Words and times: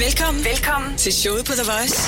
Velkommen, 0.00 0.44
velkommen 0.44 0.96
til 0.96 1.12
showet 1.12 1.44
på 1.44 1.52
The 1.52 1.66
Voice. 1.72 1.98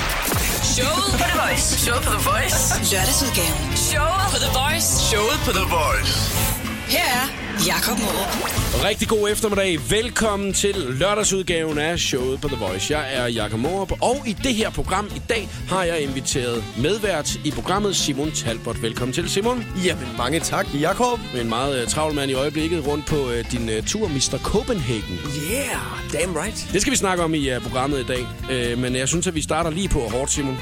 Showet 0.74 1.12
på 1.12 1.18
The 1.18 1.38
Voice. 1.42 1.66
Showet 1.84 2.02
på 2.06 2.10
The 2.16 2.22
Voice. 2.30 2.58
Lørdagsudgaven. 2.92 3.76
Showet 3.90 4.26
på 4.32 4.38
The 4.44 4.50
Voice. 4.60 4.88
Showet 5.10 5.38
på 5.46 5.52
The 5.58 5.66
Voice. 5.76 6.51
Her 6.92 6.98
er 6.98 7.28
Jakob 7.66 7.98
Morup. 7.98 8.84
Rigtig 8.84 9.08
god 9.08 9.30
eftermiddag. 9.30 9.78
Velkommen 9.90 10.52
til 10.52 10.74
lørdagsudgaven 10.74 11.78
af 11.78 11.98
showet 11.98 12.40
på 12.40 12.48
The 12.48 12.56
Voice. 12.56 12.98
Jeg 12.98 13.14
er 13.14 13.26
Jakob 13.26 13.58
Morup, 13.58 13.92
og 14.02 14.16
i 14.26 14.32
det 14.32 14.54
her 14.54 14.70
program 14.70 15.10
i 15.16 15.22
dag 15.28 15.48
har 15.68 15.84
jeg 15.84 16.00
inviteret 16.00 16.64
medvært 16.78 17.34
i 17.44 17.50
programmet 17.50 17.96
Simon 17.96 18.30
Talbot. 18.30 18.82
Velkommen 18.82 19.12
til, 19.12 19.30
Simon. 19.30 19.64
Jamen, 19.84 20.08
mange 20.18 20.40
tak, 20.40 20.66
Jakob. 20.80 21.18
En 21.40 21.48
meget 21.48 21.82
uh, 21.82 21.88
travl 21.88 22.14
mand 22.14 22.30
i 22.30 22.34
øjeblikket 22.34 22.86
rundt 22.86 23.06
på 23.06 23.16
uh, 23.16 23.50
din 23.52 23.68
uh, 23.68 23.84
tur, 23.86 24.08
Mr. 24.08 24.38
Copenhagen. 24.42 25.18
Yeah, 25.52 26.12
damn 26.12 26.36
right. 26.36 26.68
Det 26.72 26.80
skal 26.80 26.90
vi 26.90 26.96
snakke 26.96 27.24
om 27.24 27.34
i 27.34 27.56
uh, 27.56 27.62
programmet 27.62 28.00
i 28.00 28.04
dag, 28.04 28.26
uh, 28.72 28.78
men 28.78 28.96
jeg 28.96 29.08
synes, 29.08 29.26
at 29.26 29.34
vi 29.34 29.42
starter 29.42 29.70
lige 29.70 29.88
på 29.88 30.00
hårdt, 30.00 30.30
Simon. 30.30 30.58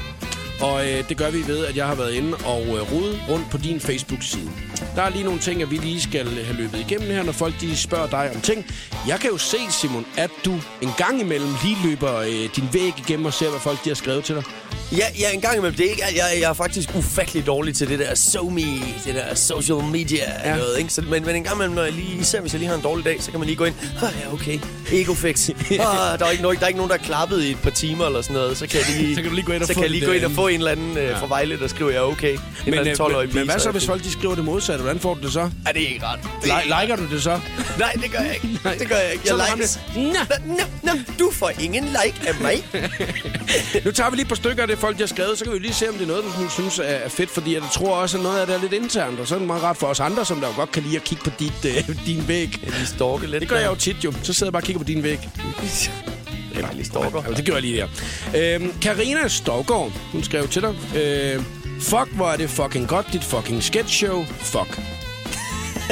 Og 0.61 0.89
øh, 0.89 1.09
det 1.09 1.17
gør 1.17 1.31
vi 1.31 1.47
ved, 1.47 1.65
at 1.65 1.77
jeg 1.77 1.87
har 1.87 1.95
været 1.95 2.13
inde 2.13 2.33
og 2.45 2.61
øh, 2.61 2.93
rodet 2.93 3.19
rundt 3.29 3.49
på 3.51 3.57
din 3.57 3.79
Facebook-side. 3.79 4.51
Der 4.95 5.01
er 5.01 5.09
lige 5.09 5.23
nogle 5.23 5.39
ting, 5.39 5.61
at 5.61 5.71
vi 5.71 5.75
lige 5.75 6.01
skal 6.01 6.27
have 6.45 6.57
løbet 6.57 6.79
igennem 6.79 7.09
her, 7.09 7.23
når 7.23 7.31
folk 7.31 7.61
de 7.61 7.77
spørger 7.77 8.07
dig 8.07 8.31
om 8.35 8.41
ting. 8.41 8.65
Jeg 9.07 9.19
kan 9.19 9.29
jo 9.29 9.37
se, 9.37 9.57
Simon, 9.69 10.05
at 10.17 10.31
du 10.45 10.53
en 10.81 10.89
gang 10.97 11.21
imellem 11.21 11.49
lige 11.63 11.77
løber 11.83 12.17
øh, 12.17 12.49
din 12.55 12.69
væg 12.73 12.93
igennem 12.97 13.25
og 13.25 13.33
ser, 13.33 13.49
hvad 13.49 13.59
folk 13.59 13.83
de 13.83 13.89
har 13.89 13.95
skrevet 13.95 14.23
til 14.23 14.35
dig. 14.35 14.43
Ja, 14.97 15.05
ja, 15.19 15.31
en 15.33 15.41
gang 15.41 15.57
imellem. 15.57 15.75
Det 15.77 15.85
er 15.85 15.89
ikke, 15.89 16.03
jeg, 16.15 16.41
jeg 16.41 16.49
er 16.49 16.53
faktisk 16.53 16.95
ufattelig 16.95 17.45
dårlig 17.45 17.75
til 17.75 17.89
det 17.89 17.99
der 17.99 18.15
so 18.15 18.49
me, 18.49 18.61
det 19.05 19.15
der 19.15 19.35
social 19.35 19.83
media 19.91 20.23
ja. 20.45 20.57
noget, 20.57 20.77
ikke? 20.79 20.93
Så, 20.93 21.01
men, 21.01 21.25
men 21.25 21.35
en 21.35 21.43
gang 21.43 21.55
imellem, 21.55 21.75
når 21.75 21.83
jeg 21.83 21.93
lige, 21.93 22.19
især 22.19 22.41
hvis 22.41 22.53
jeg 22.53 22.59
lige 22.59 22.69
har 22.69 22.75
en 22.75 22.81
dårlig 22.83 23.05
dag, 23.05 23.23
så 23.23 23.31
kan 23.31 23.39
man 23.39 23.47
lige 23.47 23.55
gå 23.55 23.65
ind. 23.65 23.75
Ah, 24.01 24.09
ja, 24.21 24.33
okay. 24.33 24.59
Ego 24.91 25.13
fix. 25.13 25.49
Ah, 25.49 26.19
der, 26.19 26.25
er 26.25 26.29
ikke 26.31 26.43
nogen, 26.43 26.57
der 26.57 26.63
er 26.63 26.67
ikke 26.67 26.77
nogen, 26.77 26.91
der 26.91 26.97
er 26.97 27.03
klappet 27.03 27.43
i 27.43 27.51
et 27.51 27.57
par 27.63 27.69
timer 27.69 28.05
eller 28.05 28.21
sådan 28.21 28.33
noget. 28.33 28.57
Så 28.57 28.67
kan, 28.67 28.79
jeg 28.79 28.97
lige, 28.97 29.15
så 29.15 29.21
kan 29.21 29.29
du 29.29 29.35
lige 29.35 29.45
gå 29.45 29.53
ind 29.53 29.61
og, 29.61 29.67
så 29.67 29.73
få, 29.73 29.79
kan 29.79 29.83
jeg 29.83 29.91
lige 29.91 30.05
gå 30.05 30.11
ind 30.11 30.25
og 30.25 30.31
få 30.31 30.47
en 30.47 30.57
eller 30.57 30.71
anden 30.71 30.97
øh, 30.97 31.03
ja. 31.03 31.17
fra 31.17 31.27
Vejle, 31.27 31.59
der 31.59 31.67
skriver, 31.67 31.91
ja, 31.91 32.07
okay. 32.07 32.33
En 32.33 32.39
men, 32.65 32.73
eller 32.73 33.03
anden 33.03 33.27
men, 33.27 33.35
men 33.35 33.45
hvad 33.45 33.59
så, 33.59 33.71
hvis 33.71 33.85
folk 33.85 34.03
de 34.03 34.11
skriver 34.11 34.35
det 34.35 34.45
modsatte? 34.45 34.70
Hvordan 34.79 34.99
får 34.99 35.13
du 35.13 35.21
det 35.21 35.33
så? 35.33 35.39
Er 35.65 35.71
det 35.73 35.83
er 35.83 35.87
ikke 35.87 36.05
ret. 36.05 36.19
Li- 36.43 36.81
liker 36.81 36.95
du 36.95 37.05
det 37.09 37.23
så? 37.23 37.39
Nej, 37.79 37.91
det 37.91 38.11
gør 38.11 38.19
jeg 38.19 38.33
ikke. 38.33 38.59
Nej. 38.63 38.75
Det 38.75 38.89
gør 38.89 38.95
jeg 38.95 39.11
ikke. 39.13 39.23
Jeg 39.25 39.47
Så 39.49 39.55
likes. 39.55 39.79
Nå. 39.95 40.03
Nå, 40.45 40.63
nå, 40.83 40.91
du 41.19 41.31
får 41.31 41.51
ingen 41.59 41.83
like 41.83 42.27
af 42.27 42.33
mig. 42.41 42.63
Nu 43.85 43.91
tager 43.91 44.09
vi 44.09 44.15
lige 44.15 44.21
et 44.23 44.27
par 44.27 44.35
stykker 44.35 44.61
af 44.61 44.67
det, 44.67 44.77
folk 44.79 44.95
de 44.97 45.01
har 45.01 45.07
skrevet, 45.07 45.37
så 45.37 45.43
kan 45.43 45.53
vi 45.53 45.59
lige 45.59 45.73
se, 45.73 45.89
om 45.89 45.93
det 45.95 46.03
er 46.03 46.07
noget, 46.07 46.23
du 46.23 46.49
synes 46.49 46.79
er 46.79 46.83
er 46.83 47.09
fedt, 47.09 47.29
fordi 47.29 47.53
jeg 47.53 47.61
tror 47.73 47.95
også, 47.95 48.17
at 48.17 48.23
noget 48.23 48.39
af 48.39 48.47
det 48.47 48.55
er 48.55 48.59
lidt 48.59 48.73
internt, 48.73 49.19
og 49.19 49.27
så 49.27 49.35
er 49.35 49.39
det 49.39 49.47
meget 49.47 49.63
rart 49.63 49.77
for 49.77 49.87
os 49.87 49.99
andre, 49.99 50.25
som 50.25 50.39
der 50.41 50.47
jo 50.47 50.53
godt 50.55 50.71
kan 50.71 50.83
lide 50.83 50.95
at 50.95 51.03
kigge 51.03 51.23
på 51.23 51.29
dit, 51.39 51.65
øh, 51.65 51.95
din 52.07 52.27
væg. 52.27 52.59
Lige 52.63 52.85
stalke 52.85 53.27
lidt. 53.27 53.41
Det 53.41 53.49
gør 53.49 53.57
jeg 53.57 53.69
jo 53.69 53.75
tit 53.75 53.97
jo. 54.03 54.13
Så 54.23 54.33
sidder 54.33 54.47
jeg 54.47 54.53
bare 54.53 54.61
og 54.61 54.65
kigger 54.65 54.79
på 54.79 54.87
din 54.87 55.03
væg. 55.03 55.19
Det 56.55 56.63
er 56.63 56.73
lige 56.73 56.85
stalker. 56.85 57.23
Ja, 57.29 57.33
det 57.35 57.45
gør 57.45 57.53
jeg 57.53 57.61
lige 57.61 57.87
der. 58.33 58.55
Øhm, 58.55 58.73
Karina 58.81 59.27
Stovgaard, 59.27 59.91
hun 60.11 60.23
skrev 60.23 60.47
til 60.47 60.61
dig. 60.61 60.75
Øh, 60.95 61.43
fuck, 61.81 62.15
hvor 62.15 62.27
er 62.27 62.37
det 62.37 62.49
fucking 62.49 62.87
godt, 62.87 63.07
dit 63.13 63.23
fucking 63.23 63.63
sketch 63.63 63.93
show. 63.93 64.23
Fuck. 64.23 64.81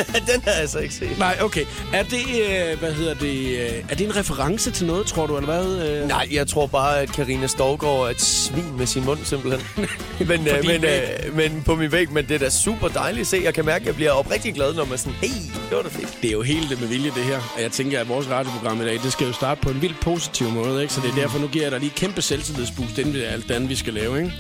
Den 0.34 0.42
har 0.44 0.60
jeg 0.60 0.70
så 0.70 0.80
ikke 0.80 0.94
set. 0.94 1.20
Nej, 1.20 1.38
okay. 1.42 1.66
Er 1.94 2.04
det, 2.04 2.26
øh, 2.28 2.80
hvad 2.80 2.94
hedder 2.94 3.14
det, 3.14 3.60
øh, 3.60 3.84
er 3.90 3.96
det 3.96 4.02
en 4.06 4.16
reference 4.16 4.72
til 4.72 4.88
noget, 4.88 5.06
tror 5.06 5.28
du, 5.28 5.38
eller 5.38 5.62
hvad? 5.62 5.90
Øh? 5.90 6.08
Nej, 6.08 6.28
jeg 6.32 6.48
tror 6.48 6.68
bare, 6.68 7.00
at 7.00 7.12
Karina 7.12 7.48
Storgård 7.48 8.08
er 8.08 8.12
et 8.12 8.22
svin 8.22 8.78
med 8.78 8.86
sin 8.86 9.06
mund, 9.06 9.20
simpelthen. 9.24 9.62
men, 10.30 10.48
øh, 10.48 10.66
men, 10.66 10.86
øh, 10.86 11.36
men 11.36 11.64
på 11.66 11.76
min 11.76 11.92
væg, 11.92 12.12
men 12.12 12.28
det 12.28 12.36
er 12.36 12.40
da 12.40 12.50
super 12.50 12.88
dejligt 12.88 13.22
at 13.22 13.28
se. 13.28 13.42
Jeg 13.44 13.54
kan 13.54 13.66
mærke, 13.66 13.82
at 13.82 13.88
jeg 13.88 13.96
bliver 13.96 14.12
oprigtig 14.12 14.54
glad, 14.54 14.74
når 14.74 14.86
man 14.86 14.98
sådan, 14.98 15.14
hey, 15.22 15.30
det 15.70 15.78
var 15.78 15.82
da 15.82 15.90
fedt. 15.90 16.18
Det 16.22 16.28
er 16.28 16.32
jo 16.32 16.42
helt 16.42 16.70
det 16.70 16.80
med 16.80 16.88
vilje, 16.88 17.12
det 17.16 17.24
her. 17.24 17.40
Og 17.56 17.62
jeg 17.62 17.72
tænker, 17.72 18.00
at 18.00 18.10
vores 18.10 18.30
radioprogram 18.30 18.82
i 18.82 18.86
dag, 18.86 18.94
det 19.04 19.12
skal 19.12 19.28
jo 19.28 19.34
starte 19.34 19.62
på 19.62 19.70
en 19.70 19.82
vildt 19.82 20.00
positiv 20.00 20.50
måde, 20.50 20.82
ikke? 20.82 20.94
Så 20.94 21.02
det 21.02 21.10
er 21.10 21.16
derfor, 21.16 21.40
nu 21.40 21.48
giver 21.48 21.66
jeg 21.66 21.72
dig 21.72 21.80
lige 21.80 21.94
kæmpe 21.96 22.22
selvtillidsboost, 22.22 22.98
inden 22.98 23.16
er 23.16 23.30
alt 23.30 23.48
det 23.48 23.56
andet, 23.56 23.70
vi 23.70 23.76
skal 23.76 23.94
lave, 23.94 24.18
ikke? 24.18 24.34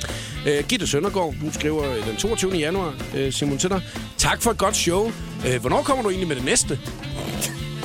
Øh, 0.47 0.63
Gitte 0.67 0.87
Søndergaard, 0.87 1.35
hun 1.41 1.53
skriver 1.53 1.91
øh, 1.91 2.07
den 2.07 2.15
22. 2.15 2.51
januar, 2.51 2.93
øh, 3.15 3.33
Simon 3.33 3.57
til 3.57 3.69
dig. 3.69 3.81
Tak 4.17 4.41
for 4.41 4.52
et 4.52 4.58
godt 4.58 4.75
show. 4.75 5.11
Øh, 5.47 5.61
hvornår 5.61 5.81
kommer 5.83 6.03
du 6.03 6.09
egentlig 6.09 6.27
med 6.27 6.36
det 6.36 6.45
næste? 6.45 6.80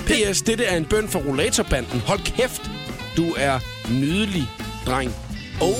P.S. 0.06 0.42
Dette 0.42 0.64
er 0.64 0.76
en 0.76 0.84
bøn 0.84 1.08
for 1.08 1.18
rollatorbanden. 1.18 2.00
Hold 2.00 2.20
kæft, 2.20 2.70
du 3.16 3.24
er 3.36 3.58
nydelig, 3.90 4.48
dreng. 4.86 5.14
Oh, 5.60 5.70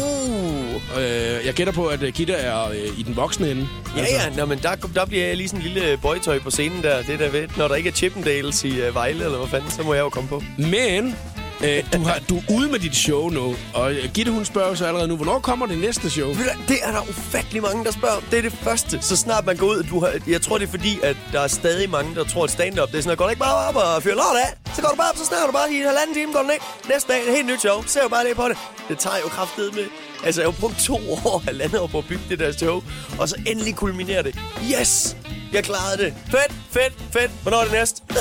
Øh, 0.98 1.46
jeg 1.46 1.54
gætter 1.54 1.72
på, 1.72 1.86
at 1.86 2.02
øh, 2.02 2.12
Gitte 2.12 2.32
er 2.32 2.68
øh, 2.68 2.98
i 2.98 3.02
den 3.02 3.16
voksne 3.16 3.50
ende. 3.50 3.68
ja, 3.96 4.02
ja. 4.02 4.36
Nå, 4.36 4.44
men 4.46 4.58
der, 4.58 4.74
der 4.94 5.04
bliver 5.06 5.26
jeg 5.26 5.36
lige 5.36 5.48
sådan 5.48 5.66
en 5.66 5.72
lille 5.72 5.96
boytøj 6.02 6.38
på 6.38 6.50
scenen 6.50 6.82
der. 6.82 7.02
Det 7.02 7.18
der 7.18 7.30
ved, 7.30 7.48
når 7.56 7.68
der 7.68 7.74
ikke 7.74 7.88
er 7.88 7.92
Chippendales 7.94 8.64
i 8.64 8.88
uh, 8.88 8.94
Vejle, 8.94 9.24
eller 9.24 9.38
hvad 9.38 9.48
fanden, 9.48 9.70
så 9.70 9.82
må 9.82 9.94
jeg 9.94 10.00
jo 10.00 10.08
komme 10.08 10.28
på. 10.28 10.42
Men 10.58 11.16
øh, 11.64 11.92
du, 11.92 11.98
har, 11.98 12.18
du 12.28 12.36
er 12.36 12.42
ude 12.56 12.68
med 12.68 12.78
dit 12.78 12.96
show 12.96 13.28
nu, 13.28 13.56
og 13.74 13.92
Gitte 14.14 14.32
hun 14.32 14.44
spørger 14.44 14.74
så 14.74 14.86
allerede 14.86 15.08
nu, 15.08 15.16
hvornår 15.16 15.38
kommer 15.38 15.66
det 15.66 15.78
næste 15.78 16.10
show? 16.10 16.28
Det 16.68 16.78
er 16.82 16.92
der 16.92 17.00
ufattelig 17.08 17.62
mange, 17.62 17.84
der 17.84 17.92
spørger 17.92 18.16
om. 18.16 18.22
Det 18.30 18.38
er 18.38 18.42
det 18.42 18.52
første. 18.52 19.02
Så 19.02 19.16
snart 19.16 19.46
man 19.46 19.56
går 19.56 19.66
ud, 19.66 19.82
du 19.82 20.00
har, 20.00 20.10
jeg 20.26 20.42
tror, 20.42 20.58
det 20.58 20.66
er 20.66 20.70
fordi, 20.70 20.98
at 21.02 21.16
der 21.32 21.40
er 21.40 21.46
stadig 21.48 21.90
mange, 21.90 22.14
der 22.14 22.24
tror, 22.24 22.44
at 22.44 22.50
stand-up, 22.50 22.88
det 22.90 22.98
er 22.98 23.02
sådan, 23.02 23.12
at 23.12 23.18
går 23.18 23.30
ikke 23.30 23.40
bare 23.40 23.68
op 23.68 23.76
og 23.76 24.02
fyrer 24.02 24.14
lort 24.14 24.36
af, 24.44 24.74
så 24.74 24.82
går 24.82 24.88
du 24.88 24.96
bare 24.96 25.10
op, 25.10 25.16
så 25.16 25.24
snakker 25.24 25.46
du 25.46 25.52
bare 25.52 25.72
i 25.72 25.76
en 25.76 25.86
halvanden 25.86 26.14
time, 26.16 26.32
går 26.32 26.40
den 26.40 26.50
ikke. 26.50 26.64
Næste 26.88 27.12
dag, 27.12 27.20
et 27.28 27.34
helt 27.36 27.46
nyt 27.46 27.60
show. 27.60 27.82
Ser 27.86 28.02
jo 28.02 28.08
bare 28.08 28.24
det 28.28 28.36
på 28.36 28.48
det. 28.48 28.56
Det 28.88 28.98
tager 28.98 29.16
jo 29.24 29.28
kraftedet 29.28 29.74
med. 29.74 29.84
Altså, 30.24 30.40
jeg 30.40 30.50
har 30.50 30.56
brugt 30.60 30.78
to 30.78 30.96
år, 31.14 31.42
halvandet 31.44 31.80
år 31.80 31.86
på 31.86 31.98
at 31.98 32.04
bygge 32.08 32.24
det 32.28 32.38
der 32.38 32.52
show, 32.52 32.82
og 33.18 33.28
så 33.28 33.36
endelig 33.46 33.76
kulminerer 33.76 34.22
det. 34.22 34.34
Yes! 34.72 35.16
Jeg 35.54 35.64
klarede 35.64 36.04
det. 36.04 36.14
Fedt, 36.30 36.52
fedt, 36.70 36.92
fedt. 37.12 37.30
Hvornår 37.42 37.58
er 37.58 37.64
det 37.64 37.72
næste? 37.72 38.02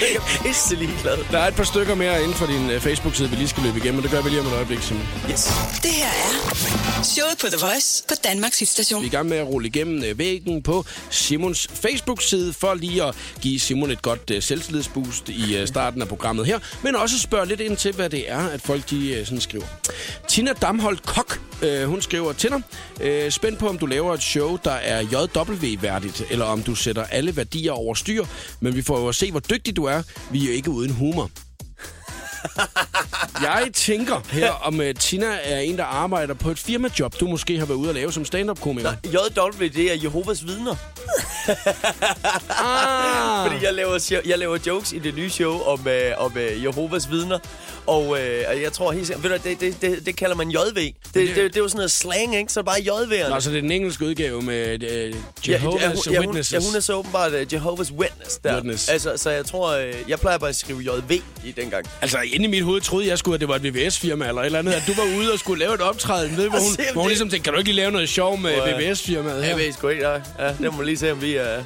jeg 0.00 0.14
er 0.14 0.42
pisse 0.42 0.74
ligeglad. 0.74 1.18
Der 1.30 1.38
er 1.38 1.48
et 1.48 1.54
par 1.54 1.64
stykker 1.64 1.94
mere 1.94 2.22
inden 2.22 2.34
for 2.34 2.46
din 2.46 2.70
uh, 2.70 2.80
Facebook-side, 2.80 3.30
vi 3.30 3.36
lige 3.36 3.48
skal 3.48 3.62
løbe 3.62 3.78
igennem, 3.78 3.98
og 3.98 4.02
det 4.02 4.10
gør 4.10 4.22
vi 4.22 4.28
lige 4.28 4.40
om 4.40 4.46
et 4.46 4.52
øjeblik, 4.52 4.82
Simon. 4.82 5.02
Yes. 5.30 5.44
Det 5.82 5.90
her 5.90 6.06
er 6.06 7.02
showet 7.02 7.38
på 7.40 7.46
The 7.46 7.66
Voice 7.66 8.04
på 8.08 8.14
Danmarks 8.24 8.58
hitstation. 8.58 9.00
Vi 9.00 9.06
er 9.06 9.10
i 9.10 9.16
gang 9.16 9.28
med 9.28 9.36
at 9.36 9.46
rulle 9.46 9.68
igennem 9.68 10.10
uh, 10.10 10.18
væggen 10.18 10.62
på 10.62 10.84
Simons 11.10 11.68
Facebook-side, 11.74 12.52
for 12.52 12.74
lige 12.74 13.04
at 13.04 13.14
give 13.40 13.60
Simon 13.60 13.90
et 13.90 14.02
godt 14.02 14.30
uh, 14.30 14.42
selvtillidsboost 14.42 15.28
i 15.28 15.60
uh, 15.60 15.68
starten 15.68 16.02
af 16.02 16.08
programmet 16.08 16.46
her, 16.46 16.58
men 16.82 16.96
også 16.96 17.20
spørge 17.20 17.46
lidt 17.46 17.60
ind 17.60 17.76
til, 17.76 17.94
hvad 17.94 18.10
det 18.10 18.30
er, 18.30 18.48
at 18.48 18.62
folk 18.62 18.90
de 18.90 19.16
uh, 19.20 19.26
sådan 19.26 19.40
skriver. 19.40 19.66
Tina 20.28 20.52
Damholdt 20.52 21.06
Kok, 21.06 21.40
uh, 21.62 21.82
hun 21.82 22.02
skriver 22.02 22.32
til 22.32 22.50
dig, 22.50 22.62
uh, 23.24 23.30
spændt 23.32 23.58
på, 23.58 23.68
om 23.68 23.78
du 23.78 23.86
laver 23.86 24.14
et 24.14 24.22
show, 24.22 24.58
der 24.64 24.72
er 24.72 25.00
W-værdigt, 25.56 26.22
eller 26.30 26.44
om 26.44 26.62
du 26.62 26.74
sætter 26.74 27.04
alle 27.04 27.36
værdier 27.36 27.72
over 27.72 27.94
styr, 27.94 28.24
men 28.60 28.76
vi 28.76 28.82
får 28.82 28.98
jo 29.00 29.08
at 29.08 29.14
se, 29.14 29.30
hvor 29.30 29.40
dygtig 29.40 29.76
du 29.76 29.84
er. 29.84 30.02
Vi 30.30 30.42
er 30.42 30.46
jo 30.46 30.52
ikke 30.52 30.70
uden 30.70 30.90
humor. 30.90 31.30
Jeg 33.42 33.68
tænker 33.74 34.20
her, 34.30 34.52
om 34.52 34.78
uh, 34.80 34.86
Tina 35.00 35.26
er 35.42 35.58
en, 35.58 35.78
der 35.78 35.84
arbejder 35.84 36.34
på 36.34 36.50
et 36.50 36.58
firmajob, 36.58 37.20
du 37.20 37.26
måske 37.26 37.58
har 37.58 37.66
været 37.66 37.78
ude 37.78 37.88
at 37.88 37.94
lave 37.94 38.12
som 38.12 38.24
stand-up-komiker. 38.24 38.92
JW, 39.04 39.64
det 39.64 39.92
er 39.92 39.94
Jehovas 40.02 40.46
vidner. 40.46 40.74
Ah. 42.50 43.46
Fordi 43.50 43.64
jeg 43.64 43.74
laver, 43.74 44.20
jeg 44.26 44.38
laver 44.38 44.58
jokes 44.66 44.92
i 44.92 44.98
det 44.98 45.14
nye 45.14 45.30
show 45.30 45.60
om, 45.60 45.88
øh, 45.88 46.12
om 46.18 46.36
øh, 46.36 46.64
Jehovas 46.64 47.10
vidner. 47.10 47.38
Og 47.86 48.18
øh, 48.20 48.62
jeg 48.62 48.72
tror 48.72 48.92
helt 48.92 49.06
sikkert, 49.06 49.44
det, 49.44 49.60
det, 49.60 49.80
det, 49.80 50.06
det 50.06 50.16
kalder 50.16 50.36
man 50.36 50.50
JV. 50.50 50.74
Det, 50.74 50.94
det, 51.14 51.28
det, 51.28 51.36
det 51.36 51.56
er 51.56 51.60
jo 51.60 51.68
sådan 51.68 51.76
noget 51.76 51.90
slang, 51.90 52.36
ikke? 52.36 52.52
Så 52.52 52.60
er 52.60 52.62
det 52.62 52.86
bare 52.86 52.96
JV'erne. 52.96 53.28
Nå, 53.28 53.40
så 53.40 53.50
det 53.50 53.56
er 53.56 53.60
den 53.60 53.70
engelske 53.70 54.04
udgave 54.04 54.42
med 54.42 54.82
uh, 54.82 54.88
Ja, 55.48 55.56
Jehovah's 55.56 55.82
ja, 55.82 55.88
hun, 55.88 56.12
ja, 56.12 56.18
hun, 56.18 56.26
Witnesses. 56.26 56.52
ja, 56.52 56.58
hun 56.58 56.76
er 56.76 56.80
så 56.80 56.94
åbenbart 56.94 57.32
uh, 57.32 57.40
Jehovah's 57.40 57.92
Witness 57.92 58.38
der. 58.44 58.54
Witness. 58.54 58.88
Altså, 58.88 59.12
så 59.16 59.30
jeg 59.30 59.44
tror, 59.44 59.78
uh, 59.78 60.10
jeg 60.10 60.20
plejer 60.20 60.38
bare 60.38 60.48
at 60.48 60.56
skrive 60.56 60.78
JV 60.78 61.20
i 61.44 61.52
dengang. 61.52 61.86
Altså, 62.00 62.18
inde 62.36 62.44
i 62.46 62.48
mit 62.48 62.62
hoved 62.62 62.80
troede 62.80 63.08
jeg 63.08 63.18
skulle, 63.18 63.34
at 63.34 63.40
det 63.40 63.48
var 63.48 63.54
et 63.56 63.64
VVS-firma 63.64 64.28
eller 64.28 64.40
et 64.40 64.46
eller 64.46 64.58
andet. 64.58 64.72
At 64.72 64.82
du 64.86 64.92
var 64.96 65.18
ude 65.18 65.32
og 65.32 65.38
skulle 65.38 65.58
lave 65.60 65.74
et 65.74 65.80
optræden. 65.80 66.36
Ved, 66.36 66.48
hvor 66.48 66.58
hun, 66.66 66.76
hvor 66.92 67.02
hun 67.02 67.08
det- 67.08 67.10
ligesom 67.10 67.28
tænkte, 67.30 67.44
kan 67.44 67.52
du 67.52 67.58
ikke 67.58 67.68
lige 67.70 67.76
lave 67.76 67.92
noget 67.92 68.08
sjov 68.08 68.38
med 68.40 68.50
at- 68.50 68.78
VVS-firmaet 68.80 69.36
Ja. 69.36 69.42
her? 69.42 69.48
Jeg 69.48 69.58
ved 69.66 69.72
sgu 69.72 69.88
ikke, 69.88 70.08
ja. 70.08 70.12
ja. 70.46 70.52
Det 70.62 70.74
må 70.76 70.82
lige 70.82 70.96
se, 70.98 71.12
om 71.12 71.22
vi 71.22 71.34
er... 71.36 71.62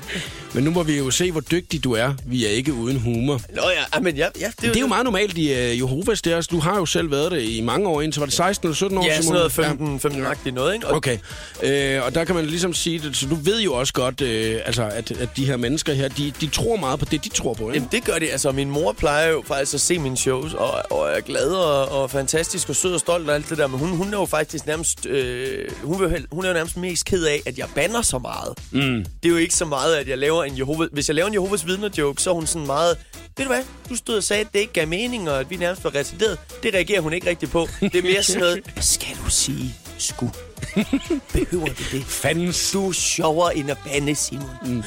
Men 0.52 0.64
nu 0.64 0.70
må 0.70 0.82
vi 0.82 0.98
jo 0.98 1.10
se, 1.10 1.32
hvor 1.32 1.40
dygtig 1.40 1.84
du 1.84 1.92
er. 1.92 2.12
Vi 2.26 2.46
er 2.46 2.50
ikke 2.50 2.72
uden 2.72 3.00
humor. 3.00 3.40
Nå 3.56 3.62
ja, 3.76 3.84
ah, 3.98 4.04
men 4.04 4.16
ja, 4.16 4.26
ja 4.40 4.50
Det 4.60 4.76
er 4.76 4.80
jo 4.80 4.86
meget 4.86 5.04
normalt 5.04 5.38
i 5.38 5.52
uh, 5.52 5.78
Jehovas 5.78 6.22
der. 6.22 6.40
Du 6.50 6.58
har 6.58 6.76
jo 6.76 6.86
selv 6.86 7.10
været 7.10 7.32
det 7.32 7.42
i 7.42 7.60
mange 7.60 7.88
år, 7.88 8.00
indtil 8.02 8.20
var 8.20 8.26
det 8.26 8.34
16 8.34 8.66
eller 8.66 8.74
17 8.74 8.98
år? 8.98 9.04
Ja, 9.06 9.16
sådan 9.22 9.32
noget 9.32 9.52
15, 9.52 10.00
15-agtigt 10.06 10.50
noget, 10.54 10.74
ikke? 10.74 10.86
Og 10.86 10.96
Okay, 10.96 11.18
øh, 11.62 12.04
og 12.06 12.14
der 12.14 12.24
kan 12.24 12.34
man 12.34 12.46
ligesom 12.46 12.74
sige 12.74 12.98
det, 12.98 13.16
så 13.16 13.26
du 13.26 13.34
ved 13.34 13.60
jo 13.60 13.74
også 13.74 13.92
godt, 13.92 14.20
øh, 14.20 14.60
altså, 14.66 14.82
at, 14.82 15.10
at 15.10 15.28
de 15.36 15.44
her 15.46 15.56
mennesker 15.56 15.92
her, 15.92 16.08
de, 16.08 16.32
de 16.40 16.46
tror 16.46 16.76
meget 16.76 16.98
på 16.98 17.04
det, 17.10 17.24
de 17.24 17.28
tror 17.28 17.54
på, 17.54 17.62
ikke? 17.62 17.74
Jamen, 17.74 17.88
det 17.92 18.04
gør 18.04 18.18
det. 18.18 18.28
Altså, 18.32 18.52
min 18.52 18.70
mor 18.70 18.92
plejer 18.92 19.28
jo 19.30 19.42
faktisk 19.46 19.74
at 19.74 19.80
se 19.80 19.98
mine 19.98 20.16
shows, 20.16 20.54
og, 20.60 20.92
og 20.98 21.10
er 21.10 21.20
glad 21.20 21.50
og, 21.50 21.88
og 21.88 22.10
fantastisk 22.10 22.68
og 22.68 22.76
sød 22.76 22.94
og 22.94 23.00
stolt 23.00 23.28
og 23.28 23.34
alt 23.34 23.48
det 23.48 23.58
der. 23.58 23.66
Men 23.66 23.78
hun, 23.78 23.88
hun 23.88 24.14
er 24.14 24.18
jo 24.18 24.26
faktisk 24.26 24.66
nærmest... 24.66 25.06
Øh, 25.06 25.70
hun, 25.82 26.00
vil, 26.00 26.26
hun 26.32 26.44
er 26.44 26.48
jo 26.48 26.54
nærmest 26.54 26.76
mest 26.76 27.04
ked 27.04 27.24
af, 27.24 27.42
at 27.46 27.58
jeg 27.58 27.66
banner 27.74 28.02
så 28.02 28.18
meget. 28.18 28.58
Mm. 28.70 29.04
Det 29.22 29.28
er 29.28 29.30
jo 29.30 29.36
ikke 29.36 29.54
så 29.54 29.64
meget, 29.64 29.96
at 29.96 30.08
jeg 30.08 30.18
laver 30.18 30.44
en 30.44 30.58
Jehova... 30.58 30.86
Hvis 30.92 31.08
jeg 31.08 31.14
laver 31.14 31.28
en 31.28 31.34
Jehovas 31.34 31.66
vidner-joke, 31.66 32.22
så 32.22 32.30
er 32.30 32.34
hun 32.34 32.46
sådan 32.46 32.66
meget... 32.66 32.96
Ved 33.36 33.44
du 33.46 33.52
hvad? 33.52 33.62
Du 33.88 33.96
stod 33.96 34.16
og 34.16 34.22
sagde, 34.22 34.40
at 34.40 34.52
det 34.52 34.58
ikke 34.58 34.72
gav 34.72 34.88
mening, 34.88 35.30
og 35.30 35.40
at 35.40 35.50
vi 35.50 35.56
nærmest 35.56 35.84
var 35.84 35.94
retarderet. 35.94 36.38
Det 36.62 36.74
reagerer 36.74 37.00
hun 37.00 37.12
ikke 37.12 37.30
rigtig 37.30 37.50
på. 37.50 37.68
Det 37.80 37.94
er 37.94 38.02
mere 38.02 38.22
sådan 38.22 38.40
noget... 38.40 38.60
Skal 38.80 39.16
du 39.24 39.30
sige 39.30 39.74
sku? 39.98 40.26
Behøver 41.32 41.66
du 41.66 41.82
det? 41.92 42.04
Fandens. 42.04 42.70
Du 42.72 42.88
er 42.88 42.92
sjovere 42.92 43.56
end 43.56 43.70
at 43.70 43.78
bande, 43.86 44.14
Simon. 44.14 44.50
Mm. 44.64 44.82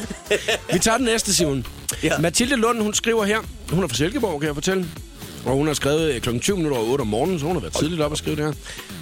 Vi 0.73 0.79
tager 0.79 0.97
den 0.97 1.05
næste, 1.05 1.35
Simon. 1.35 1.65
Ja. 2.03 2.17
Mathilde 2.17 2.55
Lund, 2.55 2.81
hun 2.81 2.93
skriver 2.93 3.25
her. 3.25 3.39
Hun 3.69 3.83
er 3.83 3.87
fra 3.87 3.95
Silkeborg, 3.95 4.39
kan 4.39 4.47
jeg 4.47 4.55
fortælle. 4.55 4.85
Og 5.45 5.53
hun 5.53 5.67
har 5.67 5.73
skrevet 5.73 6.13
øh, 6.13 6.21
kl. 6.21 6.39
20 6.39 6.57
minutter 6.57 6.77
over 6.77 6.87
8 6.91 7.01
om 7.01 7.07
morgenen, 7.07 7.39
så 7.39 7.45
hun 7.45 7.55
har 7.55 7.61
været 7.61 7.73
tidligt 7.73 8.01
op 8.01 8.11
og 8.11 8.17
skrive 8.17 8.35
det 8.35 8.45
her. 8.45 8.53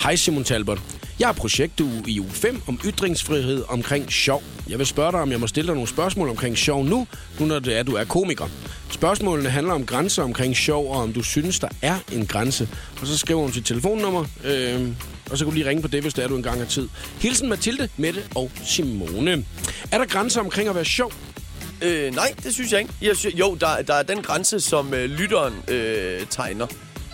Hej 0.03 0.15
Simon 0.15 0.43
Talbot. 0.43 0.79
Jeg 1.19 1.27
har 1.27 1.33
projektuge 1.33 2.03
i 2.07 2.19
uge 2.19 2.29
5 2.29 2.61
om 2.67 2.79
ytringsfrihed 2.85 3.63
omkring 3.67 4.11
sjov. 4.11 4.43
Jeg 4.69 4.79
vil 4.79 4.85
spørge 4.87 5.11
dig, 5.11 5.21
om 5.21 5.31
jeg 5.31 5.39
må 5.39 5.47
stille 5.47 5.67
dig 5.67 5.75
nogle 5.75 5.89
spørgsmål 5.89 6.29
omkring 6.29 6.57
sjov 6.57 6.85
nu, 6.85 7.07
nu 7.39 7.45
når 7.45 7.59
det 7.59 7.75
er, 7.75 7.79
at 7.79 7.87
du 7.87 7.93
er 7.95 8.03
komiker. 8.03 8.45
Spørgsmålene 8.89 9.49
handler 9.49 9.73
om 9.73 9.85
grænser 9.85 10.23
omkring 10.23 10.55
sjov, 10.55 10.91
og 10.91 11.01
om 11.01 11.13
du 11.13 11.23
synes, 11.23 11.59
der 11.59 11.67
er 11.81 11.97
en 12.11 12.25
grænse. 12.25 12.69
Og 13.01 13.07
så 13.07 13.17
skriver 13.17 13.41
hun 13.41 13.53
sit 13.53 13.65
telefonnummer, 13.65 14.25
øh, 14.43 14.87
og 15.31 15.37
så 15.37 15.45
kan 15.45 15.51
du 15.51 15.55
lige 15.55 15.69
ringe 15.69 15.81
på 15.81 15.87
det, 15.87 16.01
hvis 16.01 16.13
det 16.13 16.23
er, 16.23 16.27
du 16.27 16.35
engang 16.35 16.59
har 16.59 16.65
tid. 16.65 16.89
Hilsen 17.19 17.49
Mathilde, 17.49 17.89
Mette 17.97 18.23
og 18.35 18.51
Simone. 18.65 19.45
Er 19.91 19.97
der 19.97 20.05
grænser 20.05 20.41
omkring 20.41 20.69
at 20.69 20.75
være 20.75 20.85
sjov? 20.85 21.13
Øh, 21.81 22.15
nej, 22.15 22.33
det 22.43 22.53
synes 22.53 22.71
jeg 22.71 22.79
ikke. 22.79 22.93
Jeg 23.01 23.17
synes, 23.17 23.35
jo, 23.39 23.55
der, 23.55 23.81
der 23.81 23.93
er 23.93 24.03
den 24.03 24.21
grænse, 24.21 24.59
som 24.59 24.93
øh, 24.93 25.09
lytteren 25.09 25.53
øh, 25.67 26.21
tegner. 26.29 26.67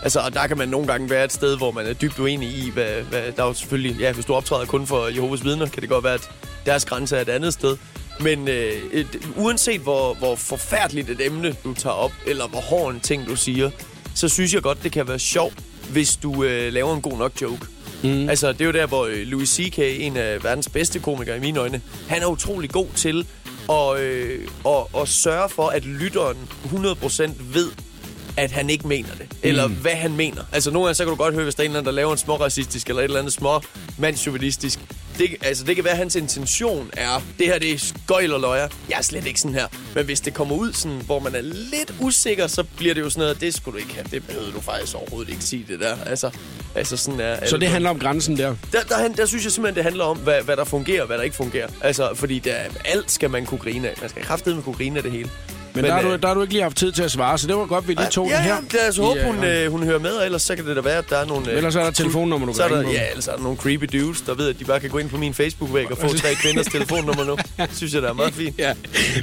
Altså, 0.03 0.19
og 0.19 0.33
der 0.33 0.47
kan 0.47 0.57
man 0.57 0.69
nogle 0.69 0.87
gange 0.87 1.09
være 1.09 1.25
et 1.25 1.33
sted, 1.33 1.57
hvor 1.57 1.71
man 1.71 1.85
er 1.85 1.93
dybt 1.93 2.19
uenig 2.19 2.49
i, 2.49 2.69
hvad, 2.69 3.01
hvad 3.01 3.31
der 3.31 3.43
er 3.43 3.47
jo 3.47 3.53
selvfølgelig... 3.53 3.99
Ja, 3.99 4.11
hvis 4.11 4.25
du 4.25 4.33
optræder 4.33 4.65
kun 4.65 4.87
for 4.87 5.07
Jehovas 5.07 5.43
vidner, 5.43 5.65
kan 5.65 5.81
det 5.81 5.89
godt 5.89 6.03
være, 6.03 6.13
at 6.13 6.29
deres 6.65 6.85
grænse 6.85 7.17
er 7.17 7.21
et 7.21 7.29
andet 7.29 7.53
sted. 7.53 7.77
Men 8.19 8.47
øh, 8.47 8.73
et, 8.91 9.07
uanset 9.35 9.81
hvor, 9.81 10.13
hvor 10.13 10.35
forfærdeligt 10.35 11.09
et 11.09 11.25
emne, 11.25 11.55
du 11.63 11.73
tager 11.73 11.93
op, 11.93 12.11
eller 12.25 12.47
hvor 12.47 12.59
hård 12.59 12.93
en 12.93 12.99
ting, 12.99 13.27
du 13.27 13.35
siger, 13.35 13.69
så 14.15 14.29
synes 14.29 14.53
jeg 14.53 14.61
godt, 14.61 14.83
det 14.83 14.91
kan 14.91 15.07
være 15.07 15.19
sjovt, 15.19 15.53
hvis 15.89 16.15
du 16.15 16.43
øh, 16.43 16.73
laver 16.73 16.95
en 16.95 17.01
god 17.01 17.17
nok 17.17 17.41
joke. 17.41 17.65
Mm. 18.03 18.29
Altså, 18.29 18.51
det 18.51 18.61
er 18.61 18.65
jo 18.65 18.71
der, 18.71 18.85
hvor 18.85 19.05
øh, 19.05 19.17
Louis 19.17 19.49
C.K., 19.49 19.79
en 19.79 20.17
af 20.17 20.43
verdens 20.43 20.69
bedste 20.69 20.99
komikere 20.99 21.37
i 21.37 21.39
mine 21.39 21.59
øjne, 21.59 21.81
han 22.07 22.21
er 22.21 22.25
utrolig 22.27 22.69
god 22.69 22.87
til 22.95 23.27
at, 23.69 23.99
øh, 23.99 24.47
og, 24.63 24.89
og 24.93 25.07
sørge 25.07 25.49
for, 25.49 25.67
at 25.67 25.85
lytteren 25.85 26.37
100% 26.65 27.31
ved, 27.53 27.71
at 28.37 28.51
han 28.51 28.69
ikke 28.69 28.87
mener 28.87 29.09
det. 29.17 29.27
Eller 29.43 29.67
mm. 29.67 29.73
hvad 29.73 29.95
han 29.95 30.13
mener. 30.13 30.43
Altså 30.51 30.71
nogle 30.71 30.85
gange, 30.85 30.95
så 30.95 31.03
kan 31.03 31.09
du 31.09 31.15
godt 31.15 31.33
høre, 31.33 31.43
hvis 31.43 31.55
der 31.55 31.63
er 31.63 31.65
en 31.65 31.71
eller 31.71 31.79
anden, 31.79 31.85
der 31.85 31.95
laver 31.95 32.11
en 32.11 32.17
småracistisk 32.17 32.89
eller 32.89 33.01
et 33.01 33.03
eller 33.03 33.19
andet 33.19 33.33
små 33.33 33.61
mandsjuvenistisk. 33.97 34.79
Det, 35.17 35.35
altså, 35.41 35.63
det 35.63 35.75
kan 35.75 35.83
være, 35.83 35.93
at 35.93 35.97
hans 35.97 36.15
intention 36.15 36.89
er, 36.93 37.21
det 37.39 37.47
her 37.47 37.59
det 37.59 37.71
er 37.71 37.77
skøjl 37.77 38.33
og 38.33 38.39
løjer. 38.39 38.67
Jeg 38.89 38.97
er 38.97 39.01
slet 39.01 39.25
ikke 39.25 39.39
sådan 39.39 39.55
her. 39.55 39.67
Men 39.95 40.05
hvis 40.05 40.19
det 40.19 40.33
kommer 40.33 40.55
ud, 40.55 40.73
sådan, 40.73 41.01
hvor 41.05 41.19
man 41.19 41.35
er 41.35 41.41
lidt 41.41 41.93
usikker, 41.99 42.47
så 42.47 42.63
bliver 42.63 42.93
det 42.93 43.01
jo 43.01 43.09
sådan 43.09 43.21
noget, 43.21 43.41
det 43.41 43.53
skulle 43.53 43.73
du 43.73 43.83
ikke 43.83 43.93
have. 43.93 44.05
Det 44.11 44.27
behøver 44.27 44.51
du 44.51 44.61
faktisk 44.61 44.95
overhovedet 44.95 45.31
ikke 45.31 45.43
sige 45.43 45.65
det 45.67 45.79
der. 45.79 45.97
Altså, 46.05 46.29
altså 46.75 46.97
sådan 46.97 47.19
er, 47.19 47.45
så 47.45 47.57
det 47.57 47.67
handler 47.67 47.89
om 47.89 47.99
grænsen 47.99 48.37
der? 48.37 48.55
Der, 48.71 48.81
der, 48.81 49.07
der 49.07 49.25
synes 49.25 49.43
jeg 49.43 49.51
simpelthen, 49.51 49.75
det 49.75 49.83
handler 49.83 50.03
om, 50.03 50.17
hvad, 50.17 50.41
hvad 50.41 50.57
der 50.57 50.63
fungerer 50.63 51.01
og 51.01 51.07
hvad 51.07 51.17
der 51.17 51.23
ikke 51.23 51.35
fungerer. 51.35 51.67
Altså, 51.81 52.09
fordi 52.15 52.39
der, 52.39 52.55
alt 52.85 53.11
skal 53.11 53.29
man 53.29 53.45
kunne 53.45 53.59
grine 53.59 53.89
af. 53.89 53.95
Man 54.01 54.09
skal 54.09 54.23
kraftedeme 54.23 54.61
kunne 54.61 54.75
grine 54.75 54.97
af 54.97 55.03
det 55.03 55.11
hele. 55.11 55.29
Men, 55.77 55.83
Men 55.83 55.91
der, 55.91 55.95
har 55.95 56.01
du, 56.01 56.15
der 56.15 56.27
har 56.27 56.33
du 56.33 56.41
ikke 56.41 56.53
lige 56.53 56.63
haft 56.63 56.77
tid 56.77 56.91
til 56.91 57.03
at 57.03 57.11
svare, 57.11 57.37
så 57.37 57.47
det 57.47 57.55
var 57.55 57.65
godt, 57.65 57.87
vi 57.87 57.93
lige 57.93 58.09
tog 58.09 58.29
ja, 58.29 58.35
den 58.35 58.43
her. 58.43 58.55
Ja, 58.73 58.77
lad 58.77 58.89
os 58.89 58.97
håbe, 58.97 59.23
hun, 59.23 59.43
øh, 59.43 59.71
hun 59.71 59.83
hører 59.83 59.99
med, 59.99 60.25
ellers 60.25 60.41
så 60.41 60.55
kan 60.55 60.67
det 60.67 60.75
da 60.75 60.81
være, 60.81 60.97
at 60.97 61.09
der 61.09 61.17
er 61.17 61.25
nogle... 61.25 61.51
Øh, 61.51 61.57
ellers 61.57 61.75
er 61.75 61.83
der 61.83 61.91
telefonnummer, 61.91 62.47
du 62.47 62.53
så 62.53 62.67
kan 62.67 62.77
der, 62.77 62.91
Ja, 62.91 63.09
ellers 63.09 63.27
er 63.27 63.35
der 63.35 63.43
nogle 63.43 63.57
creepy 63.57 63.97
dudes, 63.97 64.21
der 64.21 64.33
ved, 64.33 64.49
at 64.49 64.59
de 64.59 64.65
bare 64.65 64.79
kan 64.79 64.89
gå 64.89 64.97
ind 64.97 65.09
på 65.09 65.17
min 65.17 65.33
Facebook-væg 65.33 65.91
og 65.91 65.97
få 65.97 66.17
tre 66.17 66.35
kvinders 66.35 66.65
telefonnummer 66.65 67.23
nu. 67.23 67.37
Det 67.57 67.69
synes 67.73 67.93
jeg, 67.93 68.01
der 68.01 68.09
er 68.09 68.13
meget 68.13 68.33
fint. 68.33 68.59
ja. 68.65 68.73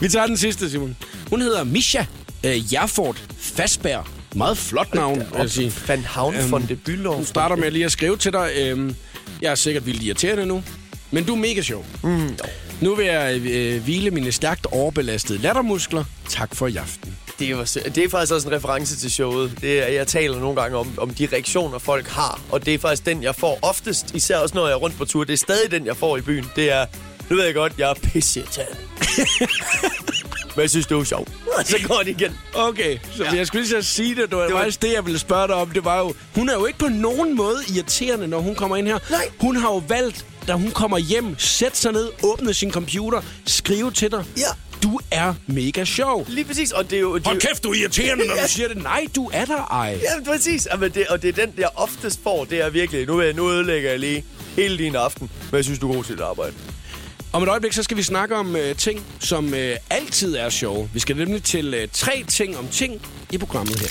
Vi 0.01 0.09
tager 0.09 0.27
den 0.27 0.37
sidste, 0.37 0.71
Simon. 0.71 0.97
Hun 1.31 1.41
hedder 1.41 1.65
Misha 1.65 2.05
øh, 2.45 2.73
Jaffort 2.73 3.25
Fastbær. 3.39 4.09
Meget 4.35 4.59
flot 4.59 4.95
navn, 4.95 5.19
vil 5.19 5.27
jeg 5.39 5.51
sige. 5.51 5.73
Van 5.89 6.05
Havn 6.05 6.35
øhm, 6.35 6.51
von 6.51 6.67
de 6.69 6.77
Bylov. 6.77 7.15
Hun 7.15 7.25
starter 7.25 7.57
med 7.57 7.71
lige 7.71 7.85
at 7.85 7.93
skrive 7.93 8.17
til 8.17 8.33
dig. 8.33 8.51
Øhm, 8.57 8.97
jeg 9.43 9.51
er 9.51 9.55
sikkert 9.55 9.87
vildt 9.87 10.03
irriterende 10.03 10.47
nu, 10.47 10.63
men 11.11 11.25
du 11.25 11.33
er 11.33 11.39
mega 11.39 11.63
sjov. 11.63 11.87
Mm. 12.03 12.37
Nu 12.81 12.95
vil 12.95 13.07
jeg 13.07 13.41
øh, 13.41 13.83
hvile 13.83 14.11
mine 14.11 14.33
stærkt 14.33 14.67
overbelastede 14.67 15.39
lattermuskler. 15.39 16.05
Tak 16.29 16.55
for 16.55 16.67
i 16.67 16.77
aften. 16.77 17.17
Det 17.39 17.51
er, 17.51 17.91
det 17.95 18.05
er 18.05 18.09
faktisk 18.09 18.33
også 18.33 18.49
en 18.49 18.55
reference 18.55 18.97
til 18.97 19.11
showet. 19.11 19.59
Det 19.61 19.83
er, 19.83 19.87
jeg 19.87 20.07
taler 20.07 20.39
nogle 20.39 20.61
gange 20.61 20.77
om, 20.77 20.95
om 20.97 21.11
de 21.11 21.29
reaktioner, 21.33 21.79
folk 21.79 22.09
har. 22.09 22.41
Og 22.51 22.67
det 22.67 22.75
er 22.75 22.79
faktisk 22.79 23.07
den, 23.07 23.23
jeg 23.23 23.35
får 23.35 23.59
oftest. 23.63 24.15
Især 24.15 24.39
også, 24.39 24.55
når 24.55 24.67
jeg 24.67 24.73
er 24.73 24.79
rundt 24.79 24.97
på 24.97 25.05
tur. 25.05 25.25
Det 25.25 25.33
er 25.33 25.37
stadig 25.37 25.71
den, 25.71 25.87
jeg 25.87 25.97
får 25.97 26.17
i 26.17 26.21
byen. 26.21 26.47
Det 26.57 26.73
er, 26.73 26.87
nu 27.31 27.37
ved 27.37 27.45
jeg 27.45 27.55
godt, 27.55 27.73
jeg 27.79 27.91
er 27.91 27.95
pisseirriterende. 27.95 28.77
Men 30.57 30.63
jeg 30.63 30.71
synes, 30.71 30.87
det 30.87 30.97
var 30.97 31.05
sjovt. 31.05 31.29
Så 31.65 31.77
går 31.89 31.99
det 31.99 32.09
igen. 32.09 32.39
Okay, 32.55 32.99
så 33.17 33.25
ja. 33.25 33.33
jeg 33.33 33.47
skulle 33.47 33.63
lige 33.63 33.83
så 33.83 33.89
sige 33.95 34.15
det. 34.15 34.31
Det 34.31 34.39
var, 34.39 34.45
det 34.45 34.55
var 34.55 34.61
faktisk 34.61 34.83
det, 34.83 34.93
jeg 34.93 35.05
ville 35.07 35.19
spørge 35.19 35.47
dig 35.49 35.57
om. 35.57 35.71
Det 35.71 35.85
var 35.85 35.99
jo, 35.99 36.15
hun 36.35 36.49
er 36.49 36.55
jo 36.55 36.67
ikke 36.67 36.79
på 36.79 36.89
nogen 36.89 37.37
måde 37.37 37.57
irriterende, 37.75 38.29
når 38.29 38.39
hun 38.39 38.55
kommer 38.55 38.77
ind 38.77 38.87
her. 38.87 38.99
Nej. 39.11 39.29
Hun 39.41 39.57
har 39.57 39.69
jo 39.69 39.83
valgt, 39.89 40.27
da 40.49 40.53
hun 40.53 40.71
kommer 40.71 40.99
hjem, 40.99 41.39
sætte 41.39 41.79
sig 41.79 41.93
ned, 41.93 42.09
åbne 42.23 42.55
sin 42.55 42.71
computer, 42.73 43.21
skrive 43.47 43.91
til 43.91 44.11
dig. 44.11 44.25
Ja. 44.37 44.43
Du 44.83 45.01
er 45.11 45.35
mega 45.47 45.85
sjov. 45.85 46.27
Lige 46.29 46.45
præcis, 46.45 46.73
og 46.73 46.91
det 46.91 46.97
er 46.97 47.01
jo... 47.01 47.15
Det 47.19 47.27
Hold 47.27 47.41
kæft, 47.41 47.65
du 47.65 47.71
er 47.71 47.75
irriterende, 47.75 48.27
når 48.27 48.35
du 48.35 48.49
siger 48.57 48.69
det. 48.69 48.83
Nej, 48.83 49.07
du 49.17 49.31
er 49.33 49.45
der 49.45 49.73
ej. 49.73 49.99
Ja, 50.03 50.31
præcis. 50.33 50.67
Og 50.67 50.95
det, 50.95 51.07
og 51.07 51.23
det 51.23 51.39
er 51.39 51.47
den, 51.47 51.55
jeg 51.59 51.69
oftest 51.75 52.21
får. 52.23 52.45
Det 52.45 52.61
er 52.61 52.71
virkelig, 52.71 53.07
nu, 53.07 53.23
nu 53.33 53.51
ødelægger 53.51 53.91
jeg 53.91 53.99
lige 53.99 54.25
hele 54.57 54.79
din 54.79 54.97
aften, 54.97 55.31
men 55.51 55.57
jeg 55.57 55.65
synes, 55.65 55.79
du 55.79 55.91
er 55.91 55.95
god 55.95 56.05
til 56.05 56.13
at 56.13 56.21
arbejde. 56.21 56.53
Om 57.33 57.43
et 57.43 57.49
øjeblik, 57.49 57.73
så 57.73 57.83
skal 57.83 57.97
vi 57.97 58.03
snakke 58.03 58.37
om 58.37 58.57
øh, 58.57 58.77
ting, 58.77 59.05
som 59.21 59.55
øh, 59.55 59.77
altid 59.91 60.37
er 60.37 60.49
sjove. 60.51 60.91
Vi 60.93 61.01
skal 61.01 61.17
nemlig 61.17 61.43
til 61.43 61.75
øh, 61.75 61.89
tre 61.93 62.25
ting 62.29 62.59
om 62.59 62.69
ting 62.69 63.03
i 63.35 63.39
programmet 63.39 63.81
her. 63.81 63.89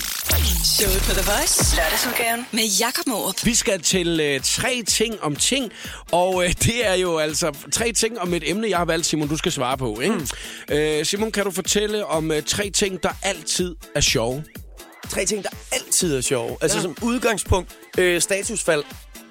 Showet 0.64 1.02
på 1.08 1.14
The 1.14 1.32
Voice. 1.32 1.76
Lørdagsudgaven 1.76 2.46
med 2.52 2.64
Jakob 2.80 3.08
Morup. 3.08 3.46
Vi 3.46 3.54
skal 3.54 3.82
til 3.82 4.20
øh, 4.20 4.42
tre 4.44 4.84
ting 4.88 5.22
om 5.22 5.36
ting, 5.36 5.72
og 6.12 6.44
øh, 6.44 6.54
det 6.64 6.88
er 6.88 6.94
jo 6.94 7.18
altså 7.18 7.56
tre 7.72 7.92
ting 7.92 8.20
om 8.20 8.34
et 8.34 8.50
emne, 8.50 8.70
jeg 8.70 8.78
har 8.78 8.86
valgt, 8.86 9.06
Simon, 9.06 9.28
du 9.28 9.38
skal 9.38 9.52
svare 9.52 9.78
på. 9.78 10.00
Ikke? 10.00 10.16
Mm. 10.16 10.76
Øh, 10.76 11.06
Simon, 11.06 11.32
kan 11.32 11.44
du 11.44 11.52
fortælle 11.52 12.06
om 12.06 12.32
øh, 12.32 12.44
tre 12.44 12.70
ting, 12.70 13.04
der 13.04 13.10
altid 13.24 13.76
er 13.96 14.02
sjove? 14.02 14.44
Tre 15.10 15.26
ting, 15.26 15.44
der 15.44 15.50
altid 15.72 16.18
er 16.18 16.22
sjove. 16.22 16.58
Altså 16.62 16.78
ja. 16.78 16.82
som 16.82 16.98
udgangspunkt, 17.02 17.72
øh, 17.98 18.22
statusfald 18.22 18.84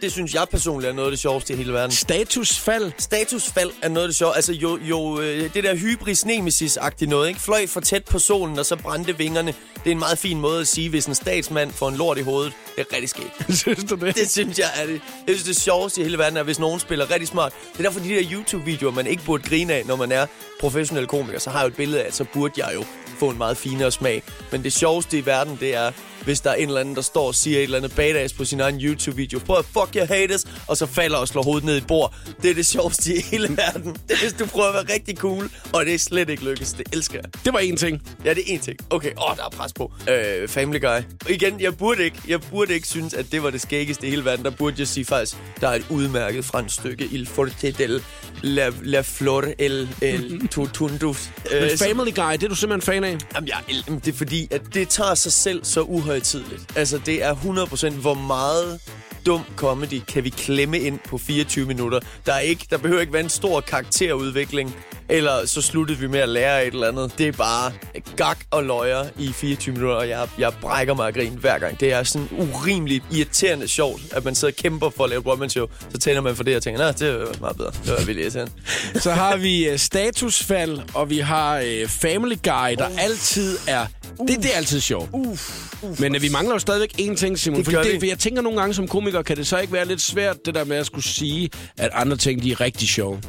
det 0.03 0.13
synes 0.13 0.35
jeg 0.35 0.47
personligt 0.51 0.91
er 0.91 0.95
noget 0.95 1.07
af 1.07 1.11
det 1.13 1.19
sjoveste 1.19 1.53
i 1.53 1.57
hele 1.57 1.73
verden. 1.73 1.91
Statusfald? 1.91 2.93
Statusfald 2.99 3.71
er 3.83 3.89
noget 3.89 4.05
af 4.05 4.09
det 4.09 4.17
sjoveste. 4.17 4.37
Altså 4.37 4.53
jo, 4.53 4.79
jo 4.83 5.21
øh, 5.21 5.55
det 5.55 5.65
der 5.65 5.77
hybris 5.77 6.25
nemesis-agtige 6.25 7.09
noget, 7.09 7.29
ikke? 7.29 7.41
Fløj 7.41 7.67
for 7.67 7.81
tæt 7.81 8.05
på 8.05 8.19
solen, 8.19 8.59
og 8.59 8.67
så 8.67 8.77
brændte 8.77 9.19
vingerne. 9.19 9.55
Det 9.75 9.87
er 9.87 9.91
en 9.91 9.99
meget 9.99 10.19
fin 10.19 10.41
måde 10.41 10.61
at 10.61 10.67
sige, 10.67 10.89
hvis 10.89 11.07
en 11.07 11.15
statsmand 11.15 11.73
får 11.73 11.89
en 11.89 11.97
lort 11.97 12.19
i 12.19 12.21
hovedet. 12.21 12.53
Det 12.77 12.87
er 12.91 12.95
rigtig 12.95 13.09
skægt. 13.09 13.47
synes 13.63 13.85
du 13.85 13.95
det? 13.95 14.15
Det 14.17 14.31
synes 14.31 14.59
jeg 14.59 14.69
er 14.77 14.87
det. 14.87 15.01
Jeg 15.27 15.35
synes, 15.35 15.45
det 15.45 15.57
sjoveste 15.57 16.01
i 16.01 16.05
hele 16.05 16.19
verden 16.19 16.37
er, 16.37 16.43
hvis 16.43 16.59
nogen 16.59 16.81
spiller 16.81 17.11
rigtig 17.11 17.29
smart. 17.29 17.53
Det 17.73 17.79
er 17.79 17.83
derfor, 17.83 18.01
de 18.01 18.09
der 18.09 18.23
YouTube-videoer, 18.33 18.93
man 18.93 19.07
ikke 19.07 19.25
burde 19.25 19.43
grine 19.43 19.75
af, 19.75 19.87
når 19.87 19.97
man 19.97 20.13
er 20.13 20.27
professionel 20.61 21.07
komiker, 21.07 21.39
så 21.39 21.51
har 21.51 21.59
jeg 21.59 21.65
jo 21.65 21.69
et 21.69 21.77
billede 21.77 22.03
af, 22.03 22.07
at 22.07 22.15
så 22.15 22.25
burde 22.33 22.55
jeg 22.57 22.75
jo 22.75 22.85
få 23.19 23.31
en 23.31 23.39
meget 23.39 23.57
finere 23.57 23.93
smag. 23.93 24.23
Men 24.53 24.65
det 24.65 24.73
sjoveste 24.73 25.19
i 25.19 25.27
verden, 25.27 25.57
det 25.61 25.75
er, 25.75 25.93
hvis 26.25 26.41
der 26.41 26.51
er 26.51 26.55
en 26.55 26.69
eller 26.69 26.81
anden, 26.81 26.97
der 26.97 27.03
står 27.03 27.27
og 27.27 27.35
siger 27.35 27.59
et 27.59 27.63
eller 27.63 27.77
andet 27.77 27.95
badass 27.95 28.35
på 28.35 28.45
sin 28.45 28.61
egen 28.61 28.81
YouTube-video. 28.81 29.39
Prøv 29.39 29.59
at 29.59 29.65
fuck 29.65 29.97
your 29.97 30.05
haters, 30.05 30.45
og 30.69 30.77
så 30.77 30.87
falder 30.87 31.17
og 31.19 31.29
slår 31.29 31.43
hovedet 31.43 31.65
ned 31.65 31.77
i 31.77 31.81
bord. 31.81 32.15
Det 32.43 32.51
er 32.51 32.55
det 32.55 32.67
sjoveste 32.67 33.17
i 33.17 33.21
hele 33.21 33.49
verden. 33.57 33.97
Det 34.09 34.15
er, 34.17 34.21
hvis 34.23 34.33
du 34.33 34.47
prøver 34.47 34.69
at 34.69 34.75
være 34.75 34.95
rigtig 34.95 35.17
cool, 35.17 35.51
og 35.73 35.87
det 35.87 35.95
er 35.95 35.99
slet 35.99 36.29
ikke 36.29 36.45
lykkes. 36.45 36.73
Det 36.73 36.87
elsker 36.93 37.19
jeg. 37.23 37.45
Det 37.45 37.53
var 37.53 37.59
en 37.59 37.77
ting. 37.77 38.03
Ja, 38.25 38.35
det 38.35 38.39
er 38.51 38.55
en 38.55 38.61
ting. 38.61 38.79
Okay, 38.91 39.11
åh, 39.17 39.31
oh, 39.31 39.37
der 39.37 39.45
er 39.45 39.51
pres 39.51 39.73
på. 39.73 39.93
Øh, 40.11 40.49
Family 40.49 40.81
Guy. 40.81 41.01
Igen, 41.29 41.61
jeg 41.61 41.77
burde 41.77 42.05
ikke, 42.05 42.19
jeg 42.29 42.41
burde 42.41 42.75
ikke 42.75 42.89
synes, 42.89 43.15
at 43.15 43.27
det 43.33 43.43
var 43.43 43.51
det 43.51 43.61
skæggeste 43.61 44.07
i 44.07 44.11
hele 44.11 44.25
verden. 44.25 44.45
Der 44.45 44.51
burde 44.51 44.77
jeg 44.79 44.89
sige 44.89 45.05
faktisk, 45.05 45.37
der 45.61 45.69
er 45.69 45.75
et 45.75 45.87
udmærket 45.91 46.45
fransk 46.45 46.75
stykke. 46.75 47.09
Il 47.13 47.27
forte 47.27 47.71
del 47.71 48.03
la, 48.43 48.71
la 48.83 49.01
flor 49.01 49.45
el, 49.59 49.89
el 50.03 50.41
tutundus. 50.53 51.31
Men 51.53 51.63
øh, 51.63 51.79
Family 51.79 52.15
Guy, 52.15 52.33
det 52.33 52.43
er 52.43 52.49
du 52.49 52.55
simpelthen 52.55 52.93
fan 52.93 53.05
af? 53.05 53.19
Jamen, 53.35 53.49
ja, 53.49 53.57
det 54.05 54.09
er 54.09 54.17
fordi, 54.17 54.49
at 54.51 54.61
det 54.75 54.89
tager 54.89 55.15
sig 55.15 55.33
selv 55.33 55.65
så 55.65 55.81
uhøjtidligt. 56.13 56.77
Altså, 56.77 57.01
det 57.07 57.25
er 57.25 57.35
100% 57.35 58.01
hvor 58.01 58.15
meget 58.15 58.81
dum 59.27 59.45
comedy 59.57 60.03
kan 60.09 60.25
vi 60.25 60.29
klemme 60.29 60.81
ind 60.81 60.99
på 61.09 61.19
24 61.19 61.67
minutter. 61.67 62.01
Der, 62.27 62.33
er 62.33 62.39
ikke, 62.39 62.67
der 62.71 62.79
behøver 62.79 63.01
ikke 63.01 63.13
være 63.13 63.23
en 63.23 63.29
stor 63.29 63.61
karakterudvikling, 63.61 64.77
eller 65.09 65.47
så 65.47 65.63
sluttede 65.63 65.99
vi 65.99 66.07
med 66.07 66.21
at 66.21 66.29
lære 66.29 66.67
et 66.67 66.75
eller 66.75 66.89
andet. 66.89 67.19
Det 67.19 67.29
er 67.29 67.33
bare 67.33 67.73
gak 68.17 68.39
og 68.51 68.65
løjer 68.65 69.05
i 69.19 69.33
24 69.33 69.75
minutter, 69.75 69.97
og 69.97 70.09
jeg, 70.09 70.29
jeg 70.39 70.53
brækker 70.61 70.95
mig 70.95 71.07
af 71.07 71.15
grin 71.15 71.33
hver 71.33 71.59
gang. 71.59 71.81
Det 71.81 71.93
er 71.93 72.03
sådan 72.03 72.29
urimeligt 72.39 73.05
irriterende 73.13 73.69
sjovt, 73.69 74.01
at 74.13 74.25
man 74.25 74.35
sidder 74.35 74.53
og 74.53 74.57
kæmper 74.57 74.91
for 74.91 75.05
at 75.05 75.11
lave 75.11 75.21
et 75.21 75.27
one 75.27 75.51
show. 75.51 75.67
Så 75.91 75.99
tænder 75.99 76.21
man 76.21 76.37
for 76.37 76.45
det 76.45 76.57
og 76.57 76.63
tænker, 76.63 76.81
nej, 76.81 76.93
det 76.93 77.09
er 77.09 77.41
meget 77.41 77.57
bedre. 77.57 77.71
Det 77.71 77.91
var 77.91 78.05
vildt 78.05 78.21
irriterende. 78.21 78.53
så 79.01 79.11
har 79.11 79.37
vi 79.37 79.71
uh, 79.71 79.77
statusfald, 79.77 80.79
og 80.95 81.11
vi 81.11 81.19
har 81.19 81.59
uh, 81.61 81.89
Family 81.89 82.37
Guy, 82.43 82.75
der 82.79 82.89
uh. 82.89 83.05
altid 83.05 83.59
er... 83.69 83.87
Det, 84.29 84.37
det 84.43 84.53
er 84.53 84.57
altid 84.57 84.81
sjovt. 84.81 85.09
Uf. 85.13 85.73
Uf, 85.83 86.01
Men 86.01 86.17
uh, 86.17 86.23
vi 86.23 86.29
mangler 86.29 86.55
jo 86.55 86.59
stadigvæk 86.59 86.93
én 87.01 87.15
ting, 87.15 87.39
Simon. 87.39 87.59
Det 87.59 87.65
fordi 87.65 87.93
det, 87.93 88.01
for 88.01 88.07
jeg 88.07 88.19
tænker 88.19 88.43
nogle 88.43 88.61
gange 88.61 88.75
som 88.75 88.89
komiker, 88.89 89.23
kan 89.23 89.37
det 89.37 89.47
så 89.47 89.59
ikke 89.59 89.73
være 89.73 89.89
lidt 89.89 90.01
svært, 90.01 90.37
det 90.47 90.55
der 90.55 90.65
med 90.65 90.77
at 90.77 90.87
skulle 90.87 91.05
sige, 91.05 91.51
at 91.79 91.91
andre 91.95 92.17
ting, 92.17 92.43
de 92.43 92.53
er 92.53 92.61
rigtig 92.61 92.89
sjove? 92.89 93.21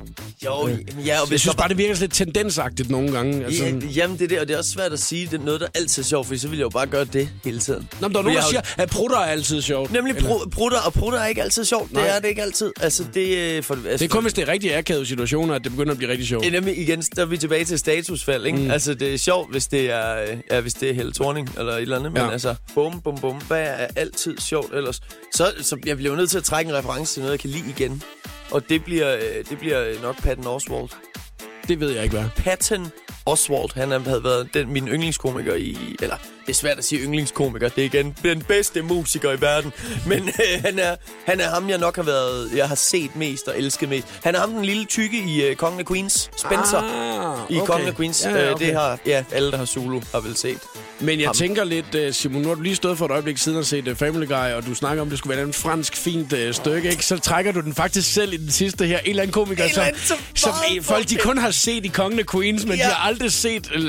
Jo, 0.45 0.69
ja. 1.05 1.21
Og 1.21 1.31
jeg 1.31 1.39
synes 1.39 1.55
bare, 1.55 1.69
det 1.69 1.77
virker 1.77 1.95
lidt 1.99 2.13
tendensagtigt 2.13 2.89
nogle 2.89 3.11
gange. 3.11 3.45
Altså, 3.45 3.63
ja, 3.63 3.71
jamen, 3.95 4.17
det 4.17 4.23
er 4.23 4.27
det, 4.27 4.39
og 4.39 4.47
det 4.47 4.53
er 4.53 4.57
også 4.57 4.71
svært 4.71 4.93
at 4.93 4.99
sige, 4.99 5.27
det 5.31 5.39
er 5.39 5.45
noget, 5.45 5.59
der 5.59 5.65
er 5.65 5.79
altid 5.79 6.03
er 6.03 6.07
sjovt, 6.07 6.27
for 6.27 6.35
så 6.37 6.47
vil 6.47 6.57
jeg 6.57 6.63
jo 6.63 6.69
bare 6.69 6.87
gøre 6.87 7.05
det 7.05 7.29
hele 7.43 7.59
tiden. 7.59 7.89
Nå, 8.01 8.07
men 8.07 8.13
der 8.13 8.19
er 8.19 8.23
nogen, 8.23 8.37
der 8.37 8.43
siger, 8.49 8.61
at 8.77 8.89
prutter 8.89 9.17
er 9.17 9.25
altid 9.25 9.61
sjovt. 9.61 9.91
Nemlig 9.91 10.15
pr- 10.15 10.49
prutter, 10.49 10.77
og 10.79 10.93
prutter 10.93 11.19
er 11.19 11.27
ikke 11.27 11.43
altid 11.43 11.65
sjovt. 11.65 11.93
Nej. 11.93 12.03
Det 12.03 12.15
er 12.15 12.19
det 12.19 12.27
ikke 12.27 12.41
altid. 12.41 12.71
Altså, 12.81 13.03
det, 13.13 13.37
øh, 13.37 13.63
for, 13.63 13.73
altså, 13.73 13.89
det 13.91 14.01
er 14.01 14.07
kun, 14.07 14.23
hvis 14.23 14.33
det 14.33 14.41
er 14.41 14.51
rigtig 14.51 14.75
akavede 14.75 15.05
situationer, 15.05 15.53
at 15.55 15.63
det 15.63 15.71
begynder 15.71 15.91
at 15.91 15.97
blive 15.97 16.11
rigtig 16.11 16.27
sjovt. 16.27 16.51
Nemlig 16.51 16.77
igen, 16.77 17.01
der 17.15 17.21
er 17.21 17.25
vi 17.25 17.37
tilbage 17.37 17.65
til 17.65 17.79
statusfald, 17.79 18.45
ikke? 18.45 18.57
Mm. 18.57 18.71
Altså, 18.71 18.93
det 18.93 19.13
er 19.13 19.17
sjovt, 19.17 19.51
hvis 19.51 19.67
det 19.67 19.91
er, 19.91 20.15
ja, 20.51 20.59
hvis 20.61 20.72
hvis 20.73 20.79
det 20.79 20.89
er 20.89 20.93
Helle 20.93 21.13
Thorning 21.13 21.49
eller 21.57 21.73
et 21.73 21.81
eller 21.81 21.97
andet. 21.99 22.11
Men 22.11 22.21
Ja. 22.21 22.31
altså, 22.31 22.55
bum, 22.73 23.01
bum, 23.01 23.17
bum. 23.17 23.41
Hvad 23.47 23.63
er 23.63 23.87
altid 23.95 24.37
sjovt 24.37 24.73
ellers? 24.73 25.01
Så, 25.35 25.53
så 25.61 25.77
jeg 25.85 25.97
bliver 25.97 26.11
jo 26.11 26.17
nødt 26.17 26.29
til 26.29 26.37
at 26.37 26.43
trække 26.43 26.69
en 26.69 26.75
reference 26.77 27.13
til 27.13 27.21
noget, 27.21 27.31
jeg 27.31 27.39
kan 27.39 27.49
lide 27.49 27.69
igen. 27.69 28.03
Og 28.51 28.69
det 28.69 28.83
bliver, 28.83 29.15
øh, 29.15 29.45
det 29.49 29.57
bliver 29.59 30.01
nok 30.01 30.21
Patton 30.23 30.47
Oswalt. 30.47 30.97
Det 31.67 31.79
ved 31.79 31.91
jeg 31.91 32.03
ikke, 32.03 32.15
hvad. 32.19 32.29
Patton 32.35 32.91
Oswalt, 33.25 33.73
han 33.73 33.91
havde 33.91 34.23
været 34.23 34.49
den, 34.53 34.73
min 34.73 34.87
yndlingskomiker 34.87 35.55
i... 35.55 35.77
Eller, 36.01 36.15
det 36.45 36.49
er 36.49 36.53
svært 36.53 36.77
at 36.77 36.85
sige 36.85 37.01
yndlingskomiker. 37.01 37.69
Det 37.69 37.81
er 37.81 37.85
igen 37.85 38.15
den 38.23 38.41
bedste 38.41 38.81
musiker 38.81 39.31
i 39.31 39.41
verden. 39.41 39.73
Men 40.07 40.27
øh, 40.27 40.61
han, 40.61 40.79
er, 40.79 40.95
han 41.25 41.39
er 41.39 41.49
ham, 41.49 41.69
jeg 41.69 41.77
nok 41.77 41.95
har 41.95 42.03
været... 42.03 42.51
Jeg 42.55 42.67
har 42.67 42.75
set 42.75 43.15
mest 43.15 43.47
og 43.47 43.57
elsket 43.57 43.89
mest. 43.89 44.07
Han 44.23 44.35
er 44.35 44.39
ham, 44.39 44.51
den 44.51 44.65
lille 44.65 44.85
tykke 44.85 45.17
i 45.17 45.43
øh, 45.43 45.55
Kongen 45.55 45.79
af 45.79 45.85
Queens. 45.85 46.31
Spencer. 46.37 46.77
Ah, 46.77 47.51
I 47.51 47.57
okay. 47.57 47.67
Kongen 47.67 47.87
af 47.87 47.95
Queens. 47.95 48.25
Ja, 48.25 48.31
okay. 48.31 48.51
okay. 48.51 48.65
Det 48.65 48.75
har 48.75 48.99
ja, 49.05 49.23
alle, 49.31 49.51
der 49.51 49.57
har 49.57 49.65
Zulu, 49.65 50.01
har 50.11 50.19
vel 50.19 50.37
set. 50.37 50.59
Men 51.03 51.19
jeg 51.19 51.27
Ham. 51.27 51.35
tænker 51.35 51.63
lidt, 51.63 51.95
øh, 51.95 52.13
Simon, 52.13 52.41
nu 52.41 52.47
har 52.47 52.55
du 52.55 52.61
lige 52.61 52.75
stået 52.75 52.97
for 52.97 53.05
et 53.05 53.11
øjeblik 53.11 53.37
siden 53.37 53.57
og 53.57 53.65
set 53.65 53.87
øh, 53.87 53.95
Family 53.95 54.25
Guy, 54.27 54.33
og 54.55 54.65
du 54.65 54.75
snakker 54.75 55.01
om, 55.01 55.07
at 55.07 55.11
det 55.11 55.19
skulle 55.19 55.37
være 55.37 55.45
en 55.47 55.53
fransk 55.53 55.95
fint 55.95 56.33
øh, 56.33 56.53
stykke, 56.53 56.89
ikke? 56.91 57.05
Så 57.05 57.17
trækker 57.17 57.51
du 57.51 57.61
den 57.61 57.73
faktisk 57.75 58.13
selv 58.13 58.33
i 58.33 58.37
den 58.37 58.51
sidste 58.51 58.85
her. 58.85 58.97
En 58.99 59.09
eller 59.09 59.21
anden 59.23 59.33
komiker, 59.33 59.63
En 59.63 59.69
som, 59.73 59.83
som 60.05 60.17
som 60.35 60.53
øh, 60.77 60.83
folk 60.83 61.09
de 61.09 61.15
kun 61.15 61.37
har 61.37 61.51
set 61.51 61.85
i 61.85 61.87
Kongen 61.87 62.19
af 62.19 62.25
Queens, 62.31 62.65
men 62.65 62.77
Ja. 62.77 62.83
de 62.83 62.89
har 62.89 63.07
aldrig 63.07 63.31
set 63.31 63.69
øh, 63.75 63.81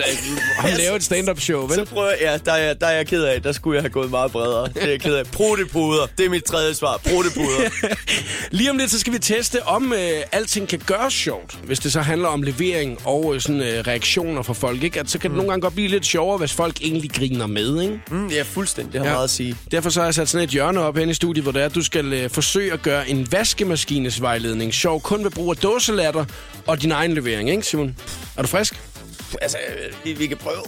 ham 0.58 0.70
lave 0.76 0.96
et 0.96 1.02
stand-up 1.04 1.40
show, 1.40 1.66
vel? 1.66 1.74
Så 1.74 1.84
prøver 1.84 2.08
jeg, 2.10 2.18
ja, 2.20 2.36
der 2.44 2.52
er, 2.52 2.74
der 2.74 2.86
er 2.86 2.96
jeg 2.96 3.06
ked 3.06 3.22
af. 3.22 3.42
Der 3.42 3.52
skulle 3.52 3.74
jeg 3.76 3.82
have 3.82 3.90
gået 3.90 4.10
meget 4.10 4.32
bredere. 4.32 4.68
Det 4.74 4.82
er 4.82 4.88
jeg 4.88 5.00
ked 5.00 5.14
af. 5.14 5.26
Prutepuder. 5.26 6.06
Det 6.18 6.26
er 6.26 6.30
mit 6.30 6.44
tredje 6.44 6.74
svar. 6.74 6.96
Prutepuder. 6.96 7.70
Lige 8.50 8.70
om 8.70 8.78
lidt, 8.78 8.90
så 8.90 8.98
skal 9.00 9.12
vi 9.12 9.18
teste, 9.18 9.62
om 9.66 9.92
øh, 9.92 9.98
alting 10.32 10.68
kan 10.68 10.78
gøres 10.86 11.14
sjovt, 11.14 11.58
hvis 11.64 11.78
det 11.78 11.92
så 11.92 12.00
handler 12.00 12.28
om 12.28 12.42
levering 12.42 12.98
og 13.04 13.34
øh, 13.34 13.40
sådan, 13.40 13.60
øh, 13.60 13.80
reaktioner 13.86 14.42
fra 14.42 14.52
folk. 14.52 14.82
Ikke? 14.82 15.00
At 15.00 15.10
så 15.10 15.18
kan 15.18 15.30
det 15.30 15.36
nogle 15.36 15.50
gange 15.50 15.62
godt 15.62 15.74
blive 15.74 15.88
lidt 15.88 16.06
sjovere, 16.06 16.38
hvis 16.38 16.52
folk 16.52 16.76
egentlig 16.82 17.03
griner 17.08 17.46
med. 17.46 17.82
Ikke? 17.82 18.00
mm, 18.10 18.28
ja, 18.28 18.42
fuldstændig. 18.42 18.92
Det 18.92 19.00
har 19.00 19.06
Ja. 19.08 19.12
meget 19.12 19.24
at 19.24 19.30
sige. 19.30 19.56
Derfor 19.70 19.90
så 19.90 20.00
har 20.00 20.06
jeg 20.06 20.14
sat 20.14 20.28
sådan 20.28 20.44
et 20.44 20.50
hjørne 20.50 20.80
op 20.80 20.96
hen 20.96 21.08
i 21.10 21.14
studiet, 21.14 21.42
hvor 21.42 21.52
det 21.52 21.62
er, 21.62 21.66
at 21.66 21.74
du 21.74 21.82
skal 21.84 22.12
øh, 22.12 22.30
forsøge 22.30 22.72
at 22.72 22.82
gøre 22.82 23.08
en 23.08 23.32
vaskemaskines 23.32 24.22
vejledning 24.22 24.74
sjov 24.74 25.00
kun 25.00 25.24
ved 25.24 25.30
brug 25.30 25.50
af 25.50 25.56
dåselatter 25.56 26.24
og 26.66 26.82
din 26.82 26.90
egen 26.92 27.12
levering, 27.14 27.50
ikke 27.50 27.62
Simon? 27.62 27.96
Er 28.36 28.42
du 28.42 28.48
frisk? 28.48 28.83
Altså, 29.42 29.58
vi, 30.04 30.12
vi 30.12 30.26
kan 30.26 30.36
prøve. 30.36 30.62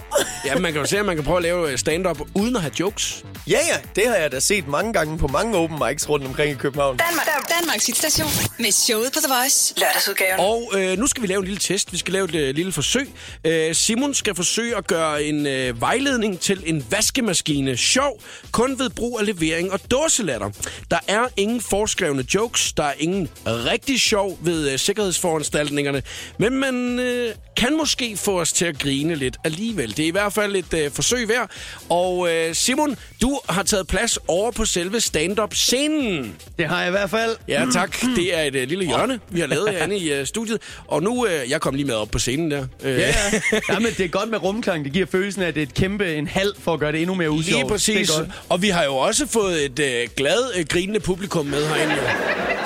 Ja, 0.46 0.58
man 0.58 0.72
kan 0.72 0.80
jo 0.80 0.86
se, 0.86 0.98
at 0.98 1.06
man 1.06 1.16
kan 1.16 1.24
prøve 1.24 1.36
at 1.36 1.42
lave 1.42 1.70
øh, 1.70 1.78
stand-up 1.78 2.20
uden 2.34 2.56
at 2.56 2.62
have 2.62 2.72
jokes. 2.80 3.24
ja, 3.46 3.58
ja. 3.72 3.76
Det 3.96 4.08
har 4.08 4.14
jeg 4.14 4.32
da 4.32 4.40
set 4.40 4.68
mange 4.68 4.92
gange 4.92 5.18
på 5.18 5.26
mange 5.26 5.56
open 5.56 5.78
mics 5.88 6.08
rundt 6.08 6.26
omkring 6.26 6.50
i 6.50 6.54
København. 6.54 6.96
Danmark, 6.96 7.26
Danmarks 7.60 7.86
hitstation 7.86 8.28
med 8.58 8.70
showet 8.72 9.12
på 9.12 9.18
The 9.20 9.34
Voice. 9.34 9.74
Lørdagsudgaven. 9.76 10.40
Og 10.40 10.72
øh, 10.74 10.98
nu 10.98 11.06
skal 11.06 11.22
vi 11.22 11.26
lave 11.26 11.38
en 11.38 11.44
lille 11.44 11.58
test. 11.60 11.92
Vi 11.92 11.98
skal 11.98 12.12
lave 12.12 12.24
et 12.24 12.34
øh, 12.34 12.54
lille 12.54 12.72
forsøg. 12.72 13.08
Øh, 13.44 13.74
Simon 13.74 14.14
skal 14.14 14.34
forsøge 14.34 14.76
at 14.76 14.86
gøre 14.86 15.24
en 15.24 15.46
øh, 15.46 15.80
vejledning 15.80 16.40
til 16.40 16.62
en 16.66 16.86
vaskemaskine 16.90 17.76
sjov, 17.76 18.20
kun 18.52 18.78
ved 18.78 18.90
brug 18.90 19.20
af 19.20 19.26
levering 19.26 19.72
og 19.72 19.80
dåselatter. 19.90 20.50
Der 20.90 20.98
er 21.08 21.26
ingen 21.36 21.60
forskrevne 21.60 22.24
jokes, 22.34 22.72
der 22.72 22.82
er 22.82 22.94
ingen 22.98 23.28
rigtig 23.46 24.00
sjov 24.00 24.38
ved 24.40 24.70
øh, 24.72 24.78
sikkerhedsforanstaltningerne, 24.78 26.02
men 26.38 26.56
man 26.56 26.98
øh, 26.98 27.34
kan 27.56 27.76
måske 27.76 28.16
få 28.16 28.40
os 28.40 28.52
til 28.56 28.64
at 28.64 28.78
grine 28.78 29.14
lidt 29.14 29.36
alligevel. 29.44 29.96
Det 29.96 30.02
er 30.02 30.06
i 30.06 30.10
hvert 30.10 30.32
fald 30.32 30.56
et 30.56 30.74
øh, 30.74 30.90
forsøg 30.90 31.28
værd. 31.28 31.50
Og 31.88 32.28
øh, 32.34 32.54
Simon, 32.54 32.96
du 33.22 33.40
har 33.48 33.62
taget 33.62 33.86
plads 33.86 34.18
over 34.28 34.50
på 34.50 34.64
selve 34.64 35.00
stand-up-scenen. 35.00 36.34
Det 36.58 36.66
har 36.66 36.78
jeg 36.80 36.88
i 36.88 36.90
hvert 36.90 37.10
fald. 37.10 37.36
Ja, 37.48 37.64
tak. 37.72 38.00
Det 38.16 38.38
er 38.38 38.42
et 38.42 38.54
øh, 38.54 38.68
lille 38.68 38.84
hjørne, 38.84 39.20
vi 39.30 39.40
har 39.40 39.46
lavet 39.46 39.70
herinde 39.74 39.96
i 39.98 40.12
øh, 40.12 40.26
studiet. 40.26 40.58
Og 40.86 41.02
nu, 41.02 41.26
øh, 41.26 41.50
jeg 41.50 41.60
kom 41.60 41.74
lige 41.74 41.86
med 41.86 41.94
op 41.94 42.10
på 42.10 42.18
scenen 42.18 42.50
der. 42.50 42.66
Øh, 42.82 42.98
Ja, 42.98 43.06
ja. 43.06 43.40
ja, 43.68 43.78
men 43.78 43.88
det 43.98 44.00
er 44.00 44.08
godt 44.08 44.30
med 44.30 44.42
rumklang. 44.42 44.84
Det 44.84 44.92
giver 44.92 45.06
følelsen 45.06 45.42
af, 45.42 45.48
at 45.48 45.54
det 45.54 45.62
er 45.62 45.66
et 45.66 45.74
kæmpe 45.74 46.14
en 46.14 46.26
halv 46.26 46.52
for 46.60 46.72
at 46.74 46.80
gøre 46.80 46.92
det 46.92 47.00
endnu 47.00 47.14
mere 47.14 47.30
usjovt. 47.30 47.60
Lige 47.62 47.68
præcis. 47.68 48.10
Er. 48.10 48.24
Og 48.48 48.62
vi 48.62 48.68
har 48.68 48.84
jo 48.84 48.96
også 48.96 49.26
fået 49.26 49.64
et 49.64 49.78
øh, 49.78 50.08
glad, 50.16 50.38
øh, 50.58 50.64
grinende 50.66 51.00
publikum 51.00 51.46
med 51.46 51.66
herinde. 51.68 51.94
jo. 51.94 52.00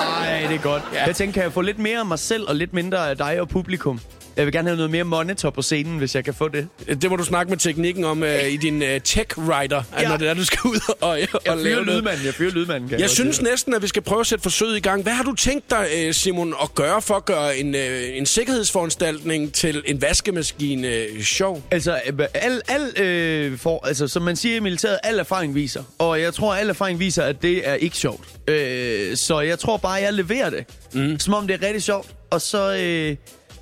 Ej, 0.01 0.47
det 0.49 0.55
er 0.55 0.61
godt. 0.61 0.83
Ja. 0.93 1.05
Jeg 1.05 1.15
tænker, 1.15 1.33
kan 1.33 1.43
jeg 1.43 1.53
få 1.53 1.61
lidt 1.61 1.79
mere 1.79 1.99
af 1.99 2.05
mig 2.05 2.19
selv 2.19 2.43
og 2.47 2.55
lidt 2.55 2.73
mindre 2.73 3.09
af 3.09 3.17
dig 3.17 3.41
og 3.41 3.49
publikum? 3.49 3.99
Jeg 4.37 4.45
vil 4.45 4.53
gerne 4.53 4.67
have 4.69 4.75
noget 4.77 4.91
mere 4.91 5.03
monitor 5.03 5.49
på 5.49 5.61
scenen, 5.61 5.97
hvis 5.97 6.15
jeg 6.15 6.25
kan 6.25 6.33
få 6.33 6.47
det. 6.47 6.67
Det 7.01 7.09
må 7.09 7.15
du 7.15 7.23
snakke 7.23 7.49
med 7.49 7.57
teknikken 7.57 8.03
om 8.03 8.23
øh, 8.23 8.47
i 8.49 8.57
din 8.57 8.81
øh, 8.83 9.01
tech-writer, 9.07 9.83
ja. 10.01 10.09
Når 10.09 10.17
det 10.17 10.29
er, 10.29 10.33
du 10.33 10.45
skal 10.45 10.59
ud 10.65 10.93
og, 11.01 11.09
og 11.09 11.19
Jeg 11.19 11.57
lave 11.57 11.85
noget. 11.85 11.85
lydmanden, 11.97 12.25
jeg 12.25 12.33
fyrer 12.33 12.51
lydmanden. 12.51 12.89
Kan 12.89 12.99
Jeg 12.99 13.03
godt 13.03 13.11
synes 13.11 13.37
dig. 13.37 13.47
næsten, 13.49 13.73
at 13.73 13.81
vi 13.81 13.87
skal 13.87 14.01
prøve 14.01 14.19
at 14.19 14.27
sætte 14.27 14.43
forsøget 14.43 14.77
i 14.77 14.79
gang. 14.79 15.03
Hvad 15.03 15.13
har 15.13 15.23
du 15.23 15.35
tænkt 15.35 15.69
dig, 15.69 15.87
øh, 15.97 16.13
Simon, 16.13 16.53
at 16.63 16.75
gøre 16.75 17.01
for 17.01 17.15
at 17.15 17.25
gøre 17.25 17.57
en, 17.57 17.75
øh, 17.75 18.17
en 18.17 18.25
sikkerhedsforanstaltning 18.25 19.53
til 19.53 19.83
en 19.85 20.01
vaskemaskine 20.01 20.87
øh, 20.87 21.21
sjov? 21.23 21.63
Altså, 21.71 22.01
øh, 22.07 22.25
al, 22.33 22.61
al, 22.67 23.01
øh, 23.03 23.57
for, 23.57 23.85
altså, 23.87 24.07
som 24.07 24.21
man 24.21 24.35
siger 24.35 24.55
i 24.55 24.59
militæret, 24.59 24.97
al 25.03 25.19
erfaring 25.19 25.55
viser. 25.55 25.83
Og 25.99 26.21
jeg 26.21 26.33
tror, 26.33 26.55
al 26.55 26.69
erfaring 26.69 26.99
viser, 26.99 27.23
at 27.23 27.41
det 27.41 27.67
er 27.69 27.73
ikke 27.73 27.97
sjovt. 27.97 28.27
Øh, 28.47 29.17
så 29.17 29.39
jeg 29.39 29.59
tror 29.59 29.77
bare, 29.77 29.93
jeg 29.93 30.13
leverer 30.13 30.49
det. 30.49 30.65
Mm. 30.93 31.19
Som 31.19 31.33
om 31.33 31.47
det 31.47 31.63
er 31.63 31.67
rigtig 31.67 31.83
sjovt. 31.83 32.07
Og 32.29 32.41
så... 32.41 32.75
Øh, 32.75 33.15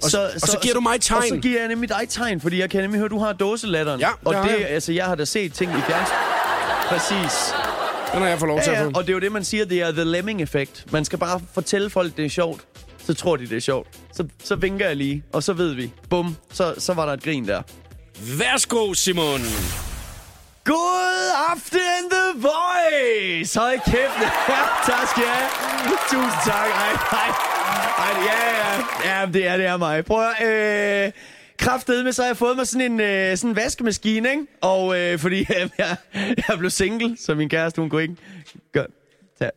Og 0.03 0.12
så- 0.12 0.29
og 0.36 0.48
så 0.48 0.60
giver 0.62 0.74
du 0.74 0.82
mig 0.82 0.96
et 0.96 1.01
tegn. 1.01 1.22
Og 1.22 1.27
så 1.29 1.36
giver 1.41 1.60
jeg 1.60 1.68
nemlig 1.68 1.89
dig 1.89 2.00
et 2.03 2.10
tegn, 2.10 2.41
fordi 2.41 2.60
jeg 2.60 2.70
kan 2.70 2.82
nemlig 2.82 2.98
høre, 3.00 3.06
at 3.06 3.12
du 3.12 3.20
har 3.20 3.34
dåselatteren. 3.34 4.00
Ja, 4.00 4.10
og 4.25 4.34
det 4.34 4.65
altså, 4.70 4.91
jeg 4.91 5.06
har 5.06 5.15
da 5.15 5.25
set 5.25 5.53
ting 5.53 5.72
i 5.72 5.82
fjernsyn. 5.82 6.13
Præcis. 6.89 7.53
Den 8.13 8.22
har 8.22 8.27
jeg 8.27 8.39
fået 8.39 8.48
lov 8.50 8.62
til 8.62 8.72
Ja, 8.72 8.75
at 8.77 8.82
ja, 8.82 8.86
få. 8.88 8.91
og 8.96 9.03
det 9.03 9.10
er 9.10 9.13
jo 9.13 9.20
det, 9.20 9.32
man 9.32 9.44
siger, 9.44 9.65
det 9.65 9.82
er 9.82 9.91
the 9.91 10.03
lemming-effekt. 10.03 10.86
Man 10.91 11.06
skal 11.06 11.20
bare 11.20 11.41
fortælle 11.53 11.89
folk, 11.89 12.18
det 12.18 12.25
er 12.25 12.29
sjovt. 12.29 12.62
Så 13.08 13.13
tror 13.13 13.36
de, 13.36 13.48
det 13.50 13.58
er 13.58 13.62
sjovt. 13.62 13.88
Så, 14.13 14.24
så 14.44 14.56
vinker 14.56 14.88
jeg 14.88 14.96
lige, 14.96 15.24
og 15.34 15.44
så 15.44 15.53
ved 15.53 15.74
vi. 15.74 15.91
Bum, 16.10 16.36
så, 16.53 16.74
så 16.77 16.94
var 16.94 17.06
der 17.06 17.13
et 17.13 17.24
grin 17.24 17.48
der. 17.48 17.62
Værsgo, 18.38 18.94
Simon. 18.94 19.41
God 20.65 21.32
aften, 21.51 22.10
The 22.12 22.41
Voice! 22.41 23.60
Hold 23.60 23.79
kæft. 23.86 24.20
Ja, 24.50 24.62
tak 24.86 25.08
skal 25.10 25.24
jeg 25.24 25.34
have. 25.34 25.98
Tusind 26.10 26.41
tak. 26.46 26.70
Ej, 26.70 27.20
ej. 27.27 27.49
Ej, 28.00 28.13
ja, 28.29 28.39
ja. 28.60 29.20
Ja, 29.20 29.25
det 29.25 29.48
er, 29.48 29.58
det 29.58 29.65
er 29.65 29.77
mig. 29.77 30.06
Prøv 30.06 30.24
at... 30.39 31.06
Øh, 31.06 31.12
kraftedeme, 31.60 32.13
så 32.13 32.22
har 32.22 32.29
jeg 32.29 32.38
fået 32.38 32.56
mig 32.58 32.68
sådan 32.68 32.91
en 32.91 33.00
øh, 33.00 33.38
sådan 33.38 33.50
en 33.50 33.56
vaskemaskine, 33.56 34.29
ikke? 34.29 34.46
Og 34.62 35.00
øh, 35.00 35.20
fordi 35.20 35.39
øh, 35.62 35.70
jeg, 35.77 35.96
jeg 36.48 36.58
blev 36.58 36.70
single, 36.70 37.18
så 37.20 37.36
min 37.36 37.50
kæreste, 37.50 37.82
hun 37.82 37.89
kunne 37.89 38.01
ikke... 38.01 38.15
Gør. 38.74 38.86
Tag. 39.39 39.51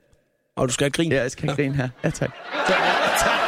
Og 0.56 0.68
du 0.68 0.72
skal 0.72 0.84
have 0.84 0.90
grin. 0.90 1.12
Ja, 1.12 1.22
jeg 1.22 1.30
skal 1.30 1.48
have 1.48 1.56
grine 1.56 1.74
her. 1.76 1.88
Ja, 2.04 2.10
tak. 2.10 2.30
tak. 2.68 2.78
tak. 3.18 3.38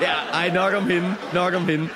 ja, 0.00 0.14
ej, 0.32 0.50
nok 0.54 0.74
om 0.74 0.90
hende. 0.90 1.14
Nok 1.34 1.54
om 1.54 1.68
hende. 1.68 1.88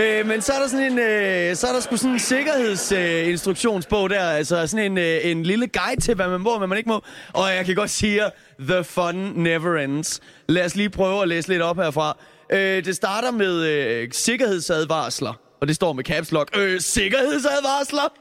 Øh, 0.00 0.26
men 0.26 0.42
så 0.42 0.52
er 0.52 0.58
der 0.58 0.68
sådan 0.68 0.92
en, 0.92 0.98
øh, 0.98 1.56
så 1.56 1.66
er 1.66 1.72
der 1.72 1.80
sgu 1.80 1.96
sådan 1.96 2.10
en 2.10 2.18
sikkerhedsinstruktionsbog 2.18 4.04
øh, 4.04 4.16
der, 4.16 4.30
altså 4.30 4.66
sådan 4.66 4.92
en, 4.92 4.98
øh, 4.98 5.20
en 5.22 5.42
lille 5.42 5.66
guide 5.66 6.00
til, 6.00 6.14
hvad 6.14 6.28
man 6.28 6.40
må 6.40 6.58
hvad 6.58 6.68
man 6.68 6.78
ikke 6.78 6.90
må. 6.90 7.04
Og 7.32 7.54
jeg 7.54 7.66
kan 7.66 7.74
godt 7.74 7.90
sige, 7.90 8.22
the 8.60 8.84
fun 8.84 9.14
never 9.36 9.76
ends. 9.76 10.20
Lad 10.48 10.64
os 10.64 10.76
lige 10.76 10.90
prøve 10.90 11.22
at 11.22 11.28
læse 11.28 11.48
lidt 11.48 11.62
op 11.62 11.76
herfra. 11.76 12.16
Øh, 12.52 12.84
det 12.84 12.96
starter 12.96 13.30
med 13.30 13.64
øh, 13.64 14.08
sikkerhedsadvarsler, 14.12 15.40
og 15.60 15.68
det 15.68 15.76
står 15.76 15.92
med 15.92 16.04
caps 16.04 16.32
lock. 16.32 16.56
Øh, 16.56 16.80
sikkerhedsadvarsler? 16.80 18.12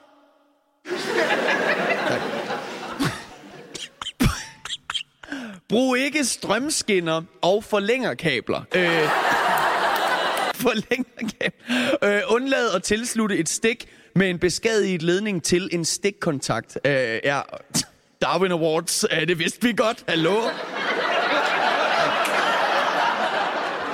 Brug 5.70 5.98
ikke 5.98 6.26
strømskinner 6.26 7.22
og 7.42 7.64
forlængerkabler. 7.64 8.62
Øh, 8.76 9.10
forlængerkabler. 10.60 11.50
Øh, 12.04 12.22
undlad 12.28 12.72
at 12.76 12.84
tilslutte 12.84 13.38
et 13.38 13.50
stik 13.50 13.88
med 14.16 14.30
en 14.30 14.40
beskadiget 14.40 15.02
ledning 15.02 15.44
til 15.44 15.70
en 15.72 15.86
stikkontakt. 15.86 16.78
Øh, 16.86 17.20
ja, 17.24 17.42
Darwin 18.22 18.52
Awards, 18.52 19.06
øh, 19.12 19.28
det 19.28 19.40
vidste 19.40 19.62
vi 19.62 19.74
godt. 19.74 20.04
Hallo? 20.08 20.36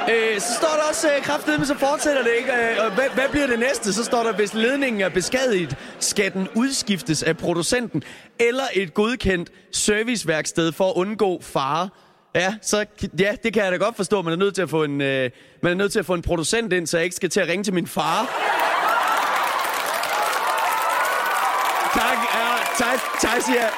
Øh, 0.09 0.39
så 0.39 0.53
står 0.53 0.67
der 0.67 0.89
også 0.89 1.15
øh, 1.15 1.23
kraftedet, 1.23 1.59
men 1.59 1.67
så 1.67 1.75
fortsætter 1.75 2.23
det 2.23 2.31
ikke. 2.37 2.51
Øh, 2.51 2.85
og 2.85 2.91
hvad, 2.91 3.05
hvad 3.13 3.29
bliver 3.31 3.47
det 3.47 3.59
næste? 3.59 3.93
Så 3.93 4.03
står 4.03 4.23
der, 4.23 4.33
hvis 4.33 4.53
ledningen 4.53 5.01
er 5.01 5.09
beskadiget, 5.09 5.75
skal 5.99 6.33
den 6.33 6.47
udskiftes 6.55 7.23
af 7.23 7.37
producenten 7.37 8.03
eller 8.39 8.63
et 8.73 8.93
godkendt 8.93 9.49
serviceværksted 9.71 10.71
for 10.71 10.89
at 10.89 10.93
undgå 10.95 11.41
fare. 11.41 11.89
Ja, 12.35 12.55
så, 12.61 12.85
ja, 13.19 13.35
det 13.43 13.53
kan 13.53 13.63
jeg 13.63 13.71
da 13.71 13.77
godt 13.77 13.95
forstå. 13.95 14.21
Man 14.21 14.33
er 14.33 14.37
nødt 14.37 14.55
til 14.55 14.61
at 14.61 14.69
få 14.69 14.83
en, 14.83 15.01
øh, 15.01 15.31
man 15.61 15.71
er 15.71 15.75
nødt 15.75 15.91
til 15.91 15.99
at 15.99 16.05
få 16.05 16.13
en 16.13 16.21
producent 16.21 16.73
ind, 16.73 16.87
så 16.87 16.97
jeg 16.97 17.03
ikke 17.03 17.15
skal 17.15 17.29
til 17.29 17.39
at 17.39 17.47
ringe 17.47 17.63
til 17.63 17.73
min 17.73 17.87
far. 17.87 18.19
Tak, 21.93 22.17
ja, 22.33 22.47
tak, 22.77 22.99
tak 23.21 23.41
siger 23.41 23.59
jeg. 23.59 23.69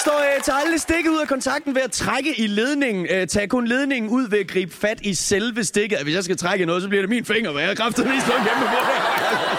Står, 0.00 0.18
øh, 0.18 0.42
tager 0.42 0.58
alle 0.58 0.78
stikket 0.78 1.10
ud 1.10 1.18
af 1.18 1.28
kontakten 1.28 1.74
ved 1.74 1.82
at 1.82 1.92
trække 1.92 2.40
i 2.40 2.46
ledningen. 2.46 3.06
Øh, 3.10 3.26
tag 3.26 3.48
kun 3.48 3.66
ledningen 3.66 4.10
ud 4.10 4.28
ved 4.28 4.38
at 4.38 4.48
gribe 4.48 4.74
fat 4.74 4.98
i 5.02 5.14
selve 5.14 5.64
stikket. 5.64 5.98
Hvis 6.02 6.14
jeg 6.14 6.24
skal 6.24 6.36
trække 6.36 6.66
noget, 6.66 6.82
så 6.82 6.88
bliver 6.88 7.02
det 7.02 7.10
min 7.10 7.24
finger, 7.24 7.52
hvad 7.52 7.62
jeg 7.62 7.70
har 7.70 7.74
kraftet 7.74 8.06
mest 8.06 8.26
slået 8.26 8.42
hjemme 8.42 8.62
på 8.62 8.76
det 8.86 9.53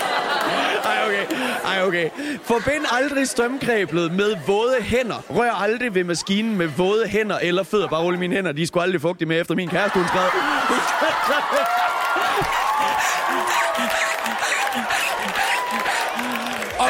okay. 1.26 1.78
Ej, 1.78 1.84
okay. 1.84 2.10
Forbind 2.44 2.86
aldrig 2.92 3.28
strømgreblet 3.28 4.12
med 4.12 4.36
våde 4.48 4.82
hænder. 4.82 5.24
Rør 5.30 5.52
aldrig 5.52 5.96
ved 5.96 6.04
maskinen 6.04 6.58
med 6.58 6.68
våde 6.68 7.08
hænder 7.08 7.40
eller 7.40 7.64
fødder. 7.64 7.88
Bare 7.88 8.04
rulle 8.04 8.20
mine 8.20 8.36
hænder. 8.36 8.52
De 8.52 8.68
skulle 8.68 8.84
aldrig 8.84 9.02
fugtige 9.02 9.28
med 9.28 9.42
efter 9.42 9.56
min 9.56 9.70
kæreste, 9.70 10.00
hun 10.00 10.08
skrev. 10.08 10.30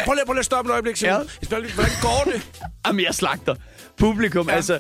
prøv 0.06 0.13
lige, 0.13 0.25
prøv 0.25 0.34
lige 0.34 0.39
at 0.39 0.46
stoppe 0.46 0.70
et 0.70 0.74
øjeblik, 0.74 0.96
Simon. 0.96 1.30
Ja. 1.51 1.58
Hvordan 1.75 1.92
går 2.01 2.32
det? 2.32 2.62
Jamen, 2.88 3.06
jeg 3.06 3.15
slagter. 3.15 3.56
Publikum, 3.98 4.50
ja. 4.50 4.56
altså... 4.56 4.80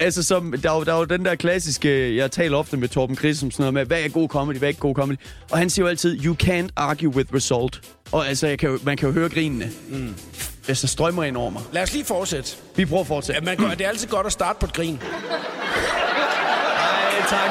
Altså, 0.00 0.22
som, 0.22 0.54
der, 0.62 0.70
er 0.70 0.84
der 0.84 0.94
er 0.94 0.98
jo 0.98 1.04
den 1.04 1.24
der 1.24 1.34
klassiske, 1.34 2.16
jeg 2.16 2.30
taler 2.30 2.56
ofte 2.56 2.76
med 2.76 2.88
Torben 2.88 3.16
Chris, 3.16 3.38
som 3.38 3.50
sådan 3.50 3.62
noget 3.62 3.74
med, 3.74 3.84
hvad 3.84 4.00
er 4.02 4.08
god 4.08 4.28
comedy, 4.28 4.56
hvad 4.56 4.66
er 4.66 4.68
ikke 4.68 4.80
god 4.80 4.94
comedy? 4.94 5.16
Og 5.50 5.58
han 5.58 5.70
siger 5.70 5.84
jo 5.84 5.88
altid, 5.88 6.24
you 6.24 6.36
can't 6.42 6.68
argue 6.76 7.08
with 7.08 7.34
result. 7.34 7.80
Og 8.12 8.28
altså, 8.28 8.46
jeg 8.46 8.58
kan 8.58 8.70
jo, 8.70 8.78
man 8.82 8.96
kan 8.96 9.08
jo 9.08 9.14
høre 9.14 9.28
grinene. 9.28 9.70
Mm. 9.88 10.14
Altså, 10.68 10.86
strømmer 10.86 11.24
ind 11.24 11.36
over 11.36 11.50
mig. 11.50 11.62
Lad 11.72 11.82
os 11.82 11.92
lige 11.92 12.04
fortsætte. 12.04 12.56
Vi 12.76 12.84
prøver 12.84 13.00
at 13.00 13.06
fortsætte. 13.06 13.40
Ja, 13.40 13.44
man 13.44 13.56
gør, 13.56 13.74
det 13.74 13.84
er 13.84 13.88
altid 13.88 14.08
godt 14.08 14.26
at 14.26 14.32
starte 14.32 14.58
på 14.60 14.66
et 14.66 14.72
grin. 14.72 14.98
Ej, 16.78 17.28
tak. 17.28 17.50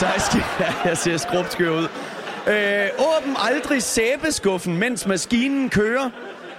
Tak 0.00 0.20
skal 0.20 0.42
jeg. 0.58 0.74
Jeg 0.84 0.98
ser 0.98 1.16
skrubskør 1.16 1.70
ud. 1.70 1.88
Øh, 2.46 2.86
åbn 2.98 3.36
aldrig 3.38 3.82
sæbeskuffen, 3.82 4.76
mens 4.76 5.06
maskinen 5.06 5.70
kører. 5.70 6.10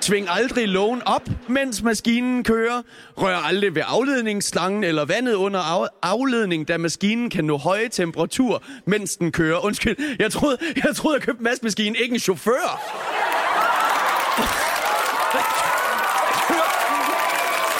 Tving 0.03 0.27
aldrig 0.29 0.67
lågen 0.67 1.01
op, 1.05 1.22
mens 1.48 1.81
maskinen 1.81 2.43
kører. 2.43 2.81
Rør 3.17 3.36
aldrig 3.38 3.75
ved 3.75 3.81
afledningsslangen 3.86 4.83
eller 4.83 5.05
vandet 5.05 5.33
under 5.33 5.60
af- 5.60 5.88
afledning, 6.01 6.67
da 6.67 6.77
maskinen 6.77 7.29
kan 7.29 7.45
nå 7.45 7.57
høje 7.57 7.89
temperatur, 7.89 8.63
mens 8.86 9.15
den 9.17 9.31
kører. 9.31 9.65
Undskyld, 9.65 9.95
jeg 10.19 10.31
troede, 10.31 10.57
jeg 10.86 10.95
troede, 10.95 11.15
jeg 11.17 11.24
købte 11.25 11.43
maskinen, 11.63 11.95
ikke 11.95 12.13
en 12.13 12.19
chauffør. 12.19 12.79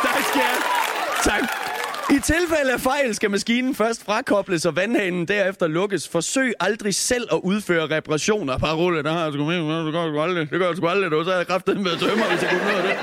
tak 0.04 0.24
skal 0.30 0.42
jeg. 0.42 0.58
Tak. 1.24 1.44
I 2.10 2.13
tilfælde 2.24 2.74
af 2.74 2.80
fejl 2.80 3.16
skal 3.16 3.32
maskinen 3.32 3.76
først 3.76 4.06
frakobles 4.06 4.66
og 4.66 4.76
vandhanen 4.76 5.28
derefter 5.28 5.68
lukkes. 5.68 6.10
Forsøg 6.10 6.54
aldrig 6.60 6.96
selv 6.96 7.28
at 7.32 7.40
udføre 7.44 7.96
reparationer. 7.96 8.58
Parole, 8.58 9.04
der 9.04 9.12
har 9.12 9.24
jeg 9.24 9.34
sgu 9.34 9.46
med, 9.46 9.86
det 9.86 9.94
gør 9.94 10.02
jeg 10.02 10.12
sgu 10.12 10.20
aldrig. 10.20 10.50
Det 10.50 10.60
gør 10.60 10.68
jeg 10.68 10.78
sgu 10.78 10.88
aldrig, 10.88 11.12
du. 11.12 11.24
Så 11.24 11.32
er 11.32 11.38
jeg 11.38 11.48
kraftet 11.48 11.78
med 11.78 11.92
at 11.92 12.00
tømme, 12.00 12.24
hvis 12.32 12.42
jeg 12.42 12.50
kunne 12.50 12.72
nå 12.72 12.88
det. 12.88 12.98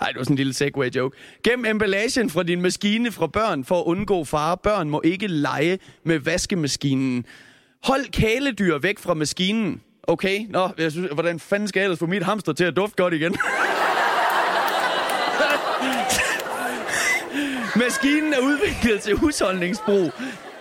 Ej, 0.00 0.08
det 0.08 0.16
var 0.16 0.22
sådan 0.22 0.32
en 0.34 0.36
lille 0.36 0.54
segway 0.54 0.90
joke. 0.90 1.16
Gem 1.44 1.64
emballagen 1.64 2.30
fra 2.30 2.42
din 2.42 2.62
maskine 2.62 3.12
fra 3.12 3.26
børn 3.26 3.64
for 3.64 3.80
at 3.80 3.84
undgå 3.84 4.24
fare. 4.24 4.56
Børn 4.56 4.90
må 4.90 5.00
ikke 5.04 5.26
lege 5.26 5.78
med 6.04 6.18
vaskemaskinen. 6.18 7.24
Hold 7.84 8.12
kæledyr 8.12 8.78
væk 8.78 8.98
fra 8.98 9.14
maskinen. 9.14 9.80
Okay, 10.02 10.46
nå, 10.48 10.68
jeg 10.78 10.92
synes, 10.92 11.10
hvordan 11.12 11.40
fanden 11.40 11.68
skal 11.68 11.80
jeg 11.80 11.84
ellers 11.84 11.98
få 11.98 12.06
mit 12.06 12.22
hamster 12.22 12.52
til 12.52 12.64
at 12.64 12.76
dufte 12.76 13.02
godt 13.02 13.14
igen? 13.14 13.36
Maskinen 17.78 18.32
er 18.34 18.38
udviklet 18.38 19.00
til 19.00 19.14
husholdningsbrug. 19.16 20.12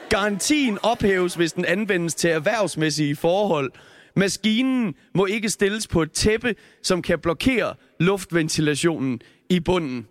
Garantien 0.10 0.78
ophæves, 0.84 1.36
hvis 1.36 1.54
den 1.54 1.66
anvendes 1.66 2.16
til 2.16 2.30
erhvervsmæssige 2.30 3.16
forhold. 3.16 3.72
Maskinen 4.16 4.96
må 5.16 5.26
ikke 5.26 5.50
stilles 5.50 5.88
på 5.88 6.02
et 6.02 6.12
tæppe, 6.12 6.56
som 6.84 7.02
kan 7.02 7.20
blokere 7.20 7.76
luftventilationen 8.00 9.20
i 9.50 9.60
bunden. 9.60 10.08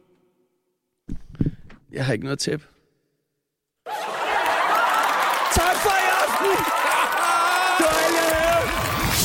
Jeg 1.92 2.04
har 2.06 2.12
ikke 2.12 2.24
noget 2.24 2.38
tæppe. 2.38 2.66
Tak 5.58 5.76
for 5.84 5.94
i 6.02 6.06
aften! 6.22 6.50
Det 7.78 7.86
var 7.86 7.98
alt, 8.04 8.14
jeg 8.20 8.28
havde. 8.36 8.66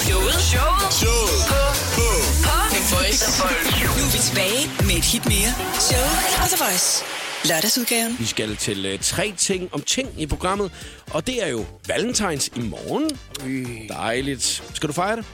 Showet. 0.05 0.33
Showet. 0.51 0.93
Showet. 1.01 1.39
På. 1.51 1.61
På. 1.97 2.07
På. 2.45 2.55
The 2.73 2.81
Voice. 2.93 3.23
Nu 3.97 4.01
er 4.05 4.11
vi 4.15 4.19
tilbage 4.27 4.61
med 4.87 4.95
et 5.01 5.05
hit 5.11 5.25
mere. 5.33 5.51
Showet 5.87 6.17
på 6.39 6.45
The 6.53 6.59
Voice. 6.63 7.20
Lørdagsudgaven. 7.49 8.15
Vi 8.19 8.25
skal 8.25 8.55
til 8.55 8.93
uh, 8.93 8.99
tre 8.99 9.33
ting 9.37 9.69
om 9.73 9.81
ting 9.81 10.09
i 10.17 10.25
programmet, 10.25 10.71
og 11.11 11.27
det 11.27 11.43
er 11.43 11.47
jo 11.47 11.65
Valentines 11.87 12.51
i 12.55 12.59
morgen. 12.59 13.09
Dejligt. 13.89 14.63
Skal 14.73 14.87
du 14.87 14.93
fejre 14.93 15.15
det? 15.15 15.25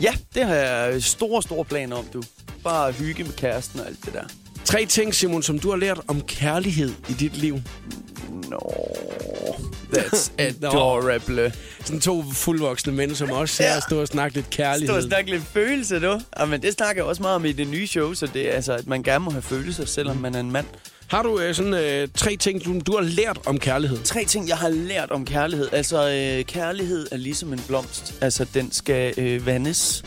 Ja, 0.00 0.14
det 0.34 0.44
har 0.44 0.54
jeg 0.54 1.02
store, 1.02 1.42
store 1.42 1.64
planer 1.64 1.96
om, 1.96 2.04
du. 2.12 2.22
Bare 2.64 2.92
hygge 2.92 3.24
med 3.24 3.32
kæresten 3.32 3.80
og 3.80 3.86
alt 3.86 4.04
det 4.04 4.12
der. 4.14 4.24
Tre 4.64 4.86
ting, 4.86 5.14
Simon, 5.14 5.42
som 5.42 5.58
du 5.58 5.70
har 5.70 5.76
lært 5.76 6.00
om 6.08 6.20
kærlighed 6.20 6.92
i 7.08 7.12
dit 7.12 7.36
liv. 7.36 7.60
Nå, 8.48 8.86
that's 9.92 10.30
adorable. 10.38 11.52
Sådan 11.84 12.00
to 12.00 12.24
fuldvoksne 12.32 12.92
mænd, 12.92 13.14
som 13.14 13.30
også 13.30 13.62
ja. 13.62 13.68
Ja. 13.68 13.74
her 13.74 13.80
stå 13.80 14.00
og 14.00 14.08
snakke 14.08 14.36
lidt 14.36 14.50
kærlighed. 14.50 14.88
Stå 14.88 14.96
og 14.96 15.02
snakke 15.02 15.30
lidt 15.30 15.42
følelse, 15.52 16.00
du. 16.00 16.20
Ja, 16.38 16.44
men 16.44 16.62
det 16.62 16.72
snakker 16.72 17.02
jeg 17.02 17.08
også 17.08 17.22
meget 17.22 17.36
om 17.36 17.44
i 17.44 17.52
det 17.52 17.68
nye 17.68 17.86
show, 17.86 18.14
så 18.14 18.26
det 18.26 18.48
er 18.48 18.52
altså, 18.52 18.72
at 18.72 18.86
man 18.86 19.02
gerne 19.02 19.24
må 19.24 19.30
have 19.30 19.42
følelser, 19.42 19.84
selvom 19.84 20.16
man 20.16 20.34
er 20.34 20.40
en 20.40 20.52
mand. 20.52 20.66
Har 21.10 21.22
du 21.22 21.34
uh, 21.34 21.54
sådan 21.54 21.72
uh, 21.72 22.08
tre 22.14 22.36
ting, 22.36 22.64
du, 22.64 22.80
du 22.86 22.92
har 22.96 23.02
lært 23.02 23.38
om 23.46 23.58
kærlighed? 23.58 24.02
Tre 24.02 24.24
ting, 24.24 24.48
jeg 24.48 24.56
har 24.56 24.68
lært 24.68 25.10
om 25.10 25.24
kærlighed. 25.24 25.68
Altså, 25.72 26.08
øh, 26.08 26.44
kærlighed 26.44 27.06
er 27.12 27.16
ligesom 27.16 27.52
en 27.52 27.60
blomst. 27.66 28.14
Altså, 28.20 28.46
den 28.54 28.72
skal 28.72 29.14
øh, 29.16 29.46
vandes. 29.46 30.04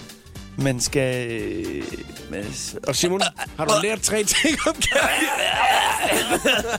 Man 0.58 0.80
skal... 0.80 1.32
Øh, 1.32 1.84
man, 2.30 2.46
Og 2.88 2.96
Simon, 2.96 3.22
har 3.58 3.66
du 3.66 3.74
lært 3.84 4.02
tre 4.02 4.24
ting 4.24 4.58
om 4.68 4.74
kærlighed? 4.74 5.30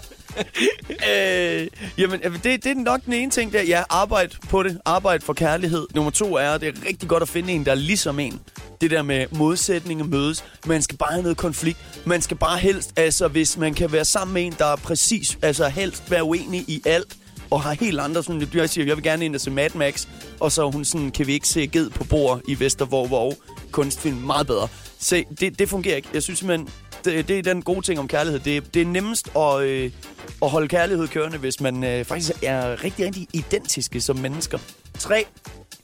øh, 1.10 1.68
jamen, 1.98 2.20
det, 2.20 2.44
det 2.44 2.66
er 2.66 2.74
nok 2.74 3.04
den 3.04 3.12
ene 3.12 3.30
ting 3.30 3.52
der. 3.52 3.62
Ja, 3.62 3.82
arbejde 3.90 4.36
på 4.48 4.62
det. 4.62 4.80
Arbejde 4.84 5.24
for 5.24 5.32
kærlighed. 5.32 5.86
Nummer 5.94 6.10
to 6.10 6.36
er, 6.36 6.58
det 6.58 6.68
er 6.68 6.88
rigtig 6.88 7.08
godt 7.08 7.22
at 7.22 7.28
finde 7.28 7.52
en, 7.52 7.64
der 7.64 7.70
er 7.70 7.76
ligesom 7.76 8.18
en. 8.18 8.40
Det 8.80 8.90
der 8.90 9.02
med 9.02 9.26
modsætninger 9.30 10.04
mødes. 10.04 10.44
Man 10.66 10.82
skal 10.82 10.98
bare 10.98 11.12
have 11.12 11.22
noget 11.22 11.36
konflikt. 11.36 11.78
Man 12.06 12.22
skal 12.22 12.36
bare 12.36 12.58
helst, 12.58 12.92
altså 12.96 13.28
hvis 13.28 13.56
man 13.56 13.74
kan 13.74 13.92
være 13.92 14.04
sammen 14.04 14.34
med 14.34 14.42
en, 14.42 14.54
der 14.58 14.66
er 14.66 14.76
præcis, 14.76 15.38
altså 15.42 15.68
helst 15.68 16.10
være 16.10 16.24
uenig 16.24 16.60
i 16.60 16.82
alt, 16.84 17.16
og 17.50 17.62
har 17.62 17.72
helt 17.72 18.00
andre, 18.00 18.22
sådan, 18.22 18.48
jeg 18.54 18.70
siger, 18.70 18.86
jeg 18.86 18.96
vil 18.96 19.04
gerne 19.04 19.24
ind 19.24 19.34
og 19.34 19.40
se 19.40 19.50
Mad 19.50 19.70
Max, 19.74 20.06
og 20.40 20.52
så 20.52 20.70
hun 20.70 20.84
sådan, 20.84 21.10
kan 21.10 21.26
vi 21.26 21.32
ikke 21.32 21.48
se 21.48 21.66
ged 21.66 21.90
på 21.90 22.04
bord 22.04 22.40
i 22.48 22.60
Vestervog, 22.60 23.08
hvor 23.08 23.34
kunstfilm 23.70 24.16
meget 24.16 24.46
bedre. 24.46 24.68
Se, 24.98 25.24
det, 25.40 25.58
det 25.58 25.68
fungerer 25.68 25.96
ikke. 25.96 26.08
Jeg 26.14 26.22
synes 26.22 26.38
simpelthen, 26.38 26.68
det, 27.04 27.28
det 27.28 27.38
er 27.38 27.42
den 27.42 27.62
gode 27.62 27.82
ting 27.82 27.98
om 27.98 28.08
kærlighed. 28.08 28.40
Det, 28.40 28.74
det 28.74 28.82
er 28.82 28.86
nemmest 28.86 29.28
at, 29.36 29.62
øh, 29.62 29.90
at 30.42 30.50
holde 30.50 30.68
kærlighed 30.68 31.08
kørende, 31.08 31.38
hvis 31.38 31.60
man 31.60 31.84
øh, 31.84 32.04
faktisk 32.04 32.32
er 32.42 32.84
rigtig, 32.84 33.06
rigtig 33.06 33.28
identiske 33.32 34.00
som 34.00 34.16
mennesker. 34.16 34.58
Tre. 34.98 35.24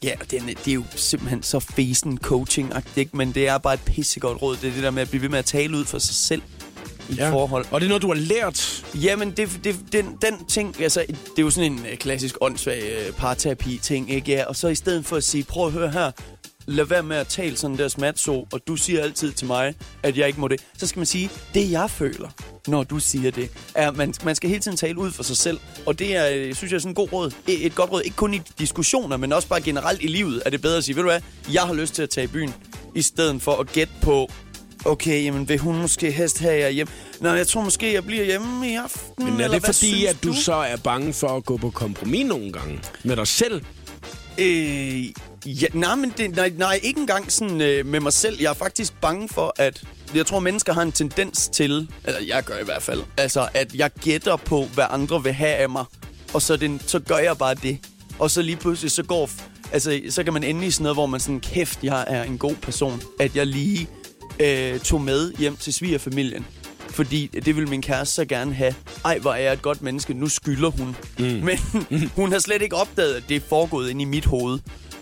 Ja, 0.02 0.12
det 0.30 0.38
er, 0.38 0.46
det 0.46 0.68
er 0.68 0.74
jo 0.74 0.84
simpelthen 0.96 1.42
så 1.42 1.60
fesen 1.60 2.18
coaching 2.18 2.72
ikke? 2.96 3.16
men 3.16 3.32
det 3.32 3.48
er 3.48 3.58
bare 3.58 3.74
et 3.74 3.80
pissegodt 3.86 4.42
råd. 4.42 4.56
Det 4.56 4.68
er 4.68 4.72
det 4.72 4.82
der 4.82 4.90
med 4.90 5.02
at 5.02 5.10
blive 5.10 5.22
ved 5.22 5.28
med 5.28 5.38
at 5.38 5.44
tale 5.44 5.76
ud 5.76 5.84
for 5.84 5.98
sig 5.98 6.14
selv 6.14 6.42
i 7.08 7.14
ja. 7.14 7.30
forhold. 7.32 7.66
Og 7.70 7.80
det 7.80 7.86
er 7.86 7.88
noget, 7.88 8.02
du 8.02 8.08
har 8.08 8.14
lært. 8.14 8.84
Jamen, 8.94 9.30
det, 9.30 9.60
det, 9.64 9.76
den, 9.92 10.18
den 10.22 10.44
ting, 10.48 10.80
altså, 10.82 11.04
det 11.08 11.38
er 11.38 11.42
jo 11.42 11.50
sådan 11.50 11.72
en 11.72 11.86
øh, 11.90 11.96
klassisk 11.96 12.36
åndssvag 12.40 12.82
øh, 12.82 13.12
parterapi-ting, 13.12 14.10
ikke? 14.10 14.32
Ja, 14.32 14.44
og 14.44 14.56
så 14.56 14.68
i 14.68 14.74
stedet 14.74 15.06
for 15.06 15.16
at 15.16 15.24
sige, 15.24 15.44
prøv 15.44 15.66
at 15.66 15.72
høre 15.72 15.90
her, 15.90 16.10
lad 16.68 16.84
være 16.84 17.02
med 17.02 17.16
at 17.16 17.26
tale 17.26 17.56
sådan 17.56 17.78
der 17.78 17.88
smatso, 17.88 18.48
og 18.52 18.60
du 18.66 18.76
siger 18.76 19.02
altid 19.02 19.32
til 19.32 19.46
mig, 19.46 19.74
at 20.02 20.18
jeg 20.18 20.26
ikke 20.26 20.40
må 20.40 20.48
det. 20.48 20.60
Så 20.78 20.86
skal 20.86 20.98
man 20.98 21.06
sige, 21.06 21.30
det 21.54 21.70
jeg 21.70 21.90
føler, 21.90 22.28
når 22.66 22.84
du 22.84 22.98
siger 22.98 23.30
det, 23.30 23.50
er, 23.74 23.88
at 23.88 23.96
man, 23.96 24.14
man 24.24 24.34
skal 24.34 24.50
hele 24.50 24.62
tiden 24.62 24.76
tale 24.76 24.98
ud 24.98 25.10
for 25.10 25.22
sig 25.22 25.36
selv. 25.36 25.60
Og 25.86 25.98
det 25.98 26.16
er, 26.16 26.54
synes 26.54 26.72
jeg, 26.72 26.76
er 26.76 26.80
sådan 26.80 26.90
en 26.90 26.94
god 26.94 27.12
råd. 27.12 27.30
Et, 27.46 27.66
et 27.66 27.74
godt 27.74 27.90
råd, 27.90 28.02
ikke 28.02 28.16
kun 28.16 28.34
i 28.34 28.40
diskussioner, 28.58 29.16
men 29.16 29.32
også 29.32 29.48
bare 29.48 29.60
generelt 29.60 30.02
i 30.02 30.06
livet, 30.06 30.42
er 30.46 30.50
det 30.50 30.62
bedre 30.62 30.76
at 30.76 30.84
sige, 30.84 30.96
ved 30.96 31.02
du 31.02 31.08
hvad, 31.08 31.20
jeg 31.52 31.62
har 31.62 31.74
lyst 31.74 31.94
til 31.94 32.02
at 32.02 32.10
tage 32.10 32.24
i 32.24 32.28
byen, 32.28 32.54
i 32.94 33.02
stedet 33.02 33.42
for 33.42 33.52
at 33.52 33.72
gætte 33.72 33.92
på, 34.02 34.30
okay, 34.84 35.24
jamen 35.24 35.48
vil 35.48 35.58
hun 35.58 35.80
måske 35.80 36.10
helst 36.10 36.38
have 36.38 36.58
jer 36.60 36.68
hjem? 36.68 36.88
Nå, 37.20 37.28
jeg 37.28 37.46
tror 37.46 37.62
måske, 37.62 37.92
jeg 37.92 38.04
bliver 38.04 38.24
hjemme 38.24 38.70
i 38.70 38.74
aften. 38.74 39.24
Men 39.24 39.40
er 39.40 39.48
det 39.48 39.64
fordi, 39.64 40.06
at 40.06 40.16
du 40.22 40.32
så 40.32 40.54
er 40.54 40.76
bange 40.76 41.12
for 41.12 41.28
at 41.28 41.44
gå 41.44 41.56
på 41.56 41.70
kompromis 41.70 42.26
nogle 42.26 42.52
gange 42.52 42.80
med 43.04 43.16
dig 43.16 43.26
selv? 43.26 43.62
Øh, 44.38 45.04
ja, 45.46 45.66
nej, 45.72 45.94
men 45.94 46.12
det, 46.16 46.36
nej, 46.36 46.52
nej, 46.56 46.80
ikke 46.82 47.00
engang 47.00 47.32
sådan 47.32 47.60
øh, 47.60 47.86
med 47.86 48.00
mig 48.00 48.12
selv. 48.12 48.40
Jeg 48.40 48.50
er 48.50 48.54
faktisk 48.54 49.00
bange 49.00 49.28
for, 49.28 49.54
at... 49.56 49.82
Jeg 50.14 50.26
tror, 50.26 50.40
mennesker 50.40 50.72
har 50.72 50.82
en 50.82 50.92
tendens 50.92 51.48
til, 51.48 51.88
eller 52.04 52.20
jeg 52.20 52.44
gør 52.44 52.58
i 52.58 52.64
hvert 52.64 52.82
fald, 52.82 53.02
altså 53.16 53.48
at 53.54 53.74
jeg 53.74 53.90
gætter 54.00 54.36
på, 54.36 54.64
hvad 54.64 54.84
andre 54.90 55.22
vil 55.22 55.32
have 55.32 55.54
af 55.54 55.68
mig. 55.68 55.84
Og 56.34 56.42
så, 56.42 56.56
den, 56.56 56.80
så 56.86 56.98
gør 56.98 57.18
jeg 57.18 57.38
bare 57.38 57.54
det. 57.54 57.78
Og 58.18 58.30
så 58.30 58.42
lige 58.42 58.56
pludselig, 58.56 58.90
så 58.90 59.02
går... 59.02 59.30
Altså, 59.72 60.00
så 60.10 60.24
kan 60.24 60.32
man 60.32 60.44
ende 60.44 60.66
i 60.66 60.70
sådan 60.70 60.82
noget, 60.82 60.96
hvor 60.96 61.06
man 61.06 61.20
sådan, 61.20 61.40
kæft, 61.40 61.78
jeg 61.82 62.04
er 62.08 62.22
en 62.22 62.38
god 62.38 62.54
person. 62.54 63.02
At 63.20 63.36
jeg 63.36 63.46
lige 63.46 63.88
øh, 64.40 64.80
tog 64.80 65.00
med 65.00 65.32
hjem 65.38 65.56
til 65.56 65.74
svigerfamilien. 65.74 66.46
Fordi 66.90 67.26
det 67.26 67.56
ville 67.56 67.70
min 67.70 67.82
kæreste 67.82 68.14
så 68.14 68.24
gerne 68.24 68.54
have. 68.54 68.74
Ej, 69.04 69.18
hvor 69.18 69.32
er 69.32 69.36
jeg 69.38 69.52
et 69.52 69.62
godt 69.62 69.82
menneske. 69.82 70.14
Nu 70.14 70.28
skylder 70.28 70.70
hun. 70.70 70.96
Mm. 71.18 71.24
Men 71.24 71.58
hun 72.16 72.32
har 72.32 72.38
slet 72.38 72.62
ikke 72.62 72.76
opdaget, 72.76 73.14
at 73.14 73.22
det 73.28 73.36
er 73.36 73.40
foregået 73.48 73.90
ind 73.90 74.02
i 74.02 74.04
mit 74.04 74.24
hoved. 74.24 74.58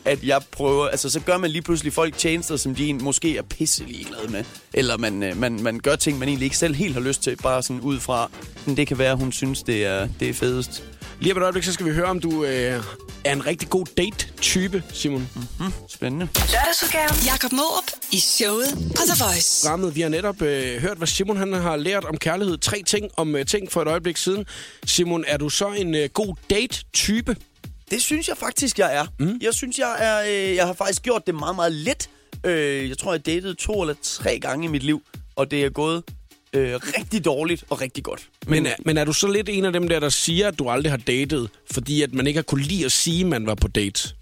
At 0.07 0.23
jeg 0.23 0.41
prøver... 0.51 0.89
Altså, 0.89 1.11
så 1.11 1.21
gør 1.21 1.39
man 1.39 1.51
lige 1.51 1.63
pludselig 1.63 1.93
folk 1.93 2.19
tjenester, 2.19 2.57
som 2.57 2.75
de 2.75 2.95
måske 2.95 3.37
er 3.37 3.43
pisselig 3.43 4.07
glade 4.07 4.33
med. 4.33 4.45
Eller 4.73 4.97
man, 4.97 5.23
øh, 5.23 5.37
man, 5.37 5.63
man 5.63 5.79
gør 5.81 5.97
ting, 5.97 6.19
man 6.19 6.29
egentlig 6.29 6.45
ikke 6.47 6.57
selv 6.57 6.75
helt 6.75 6.95
har 6.95 7.01
lyst 7.01 7.23
til. 7.23 7.37
Bare 7.37 7.63
sådan 7.63 7.81
ud 7.81 8.01
fra... 8.01 8.31
Men 8.67 8.77
det 8.77 8.87
kan 8.87 8.99
være, 8.99 9.13
at 9.13 9.19
hun 9.19 9.33
synes, 9.33 9.63
det 9.63 9.85
er, 9.85 10.09
det 10.21 10.29
er 10.29 10.35
fedest. 10.35 10.85
Lige 11.21 11.33
om 11.33 11.39
et 11.39 11.43
øjeblik, 11.43 11.65
så 11.65 11.73
skal 11.73 11.87
vi 11.87 11.91
høre, 11.91 12.07
om 12.07 12.21
du 12.21 12.45
øh, 12.45 12.83
er 13.25 13.33
en 13.33 13.47
rigtig 13.47 13.69
god 13.69 13.87
date-type, 13.97 14.83
Simon. 14.93 15.29
Mm. 15.61 15.73
Spændende. 15.89 16.29
Lørdagsudgaven. 16.53 17.17
Jakob 17.27 17.53
Måb 17.53 17.85
i 18.13 18.19
showet 18.21 18.69
på 18.75 19.03
The 19.07 19.25
Voice. 19.25 19.67
Programmet, 19.67 19.97
vi 19.97 20.01
har 20.01 20.09
netop 20.09 20.43
øh, 20.43 20.81
hørt, 20.81 20.97
hvad 20.97 21.07
Simon 21.07 21.37
han 21.37 21.53
har 21.53 21.77
lært 21.77 22.05
om 22.05 22.17
kærlighed. 22.17 22.59
Tre 22.59 22.83
ting 22.87 23.11
om 23.17 23.37
øh, 23.37 23.47
ting 23.47 23.73
for 23.73 23.83
et 23.83 23.89
øjeblik 23.89 24.17
siden. 24.17 24.45
Simon, 24.87 25.25
er 25.27 25.37
du 25.37 25.49
så 25.49 25.69
en 25.69 25.95
øh, 25.95 26.09
god 26.15 26.35
date-type? 26.51 27.37
Det 27.91 28.03
synes 28.03 28.29
jeg 28.29 28.37
faktisk, 28.37 28.79
jeg 28.79 28.97
er. 28.97 29.07
Mm. 29.19 29.39
Jeg 29.43 29.55
synes, 29.55 29.79
jeg 29.79 29.97
er... 29.99 30.49
Øh, 30.49 30.55
jeg 30.57 30.67
har 30.67 30.73
faktisk 30.73 31.03
gjort 31.03 31.27
det 31.27 31.35
meget, 31.35 31.57
meget 31.57 31.73
let 31.73 32.09
Øh, 32.45 32.89
jeg 32.89 32.99
tror, 32.99 33.13
jeg 33.13 33.27
datede 33.27 33.55
to 33.55 33.83
eller 33.83 33.95
tre 34.03 34.39
gange 34.39 34.65
i 34.65 34.69
mit 34.69 34.83
liv, 34.83 35.03
og 35.37 35.51
det 35.51 35.65
er 35.65 35.71
gået 35.71 36.03
øh, 36.53 36.75
rigtig 36.75 37.25
dårligt 37.25 37.65
og 37.71 37.81
rigtig 37.81 38.05
godt. 38.05 38.29
Men, 38.47 38.67
er, 38.67 38.75
men 38.85 38.97
er 38.97 39.05
du 39.05 39.13
så 39.13 39.27
lidt 39.29 39.49
en 39.49 39.65
af 39.65 39.73
dem 39.73 39.89
der, 39.89 40.01
der 40.01 40.09
siger, 40.09 40.49
at 40.49 40.59
du 40.59 40.69
aldrig 40.69 40.93
har 40.93 40.97
datet, 40.97 41.51
fordi 41.71 42.03
at 42.03 42.15
man 42.15 42.27
ikke 42.27 42.39
har 42.39 42.43
kunne 42.43 42.63
lide 42.63 42.85
at 42.85 42.93
sige, 42.93 43.21
at 43.21 43.27
man 43.27 43.47
var 43.47 43.55
på 43.55 43.69
date? 43.69 44.15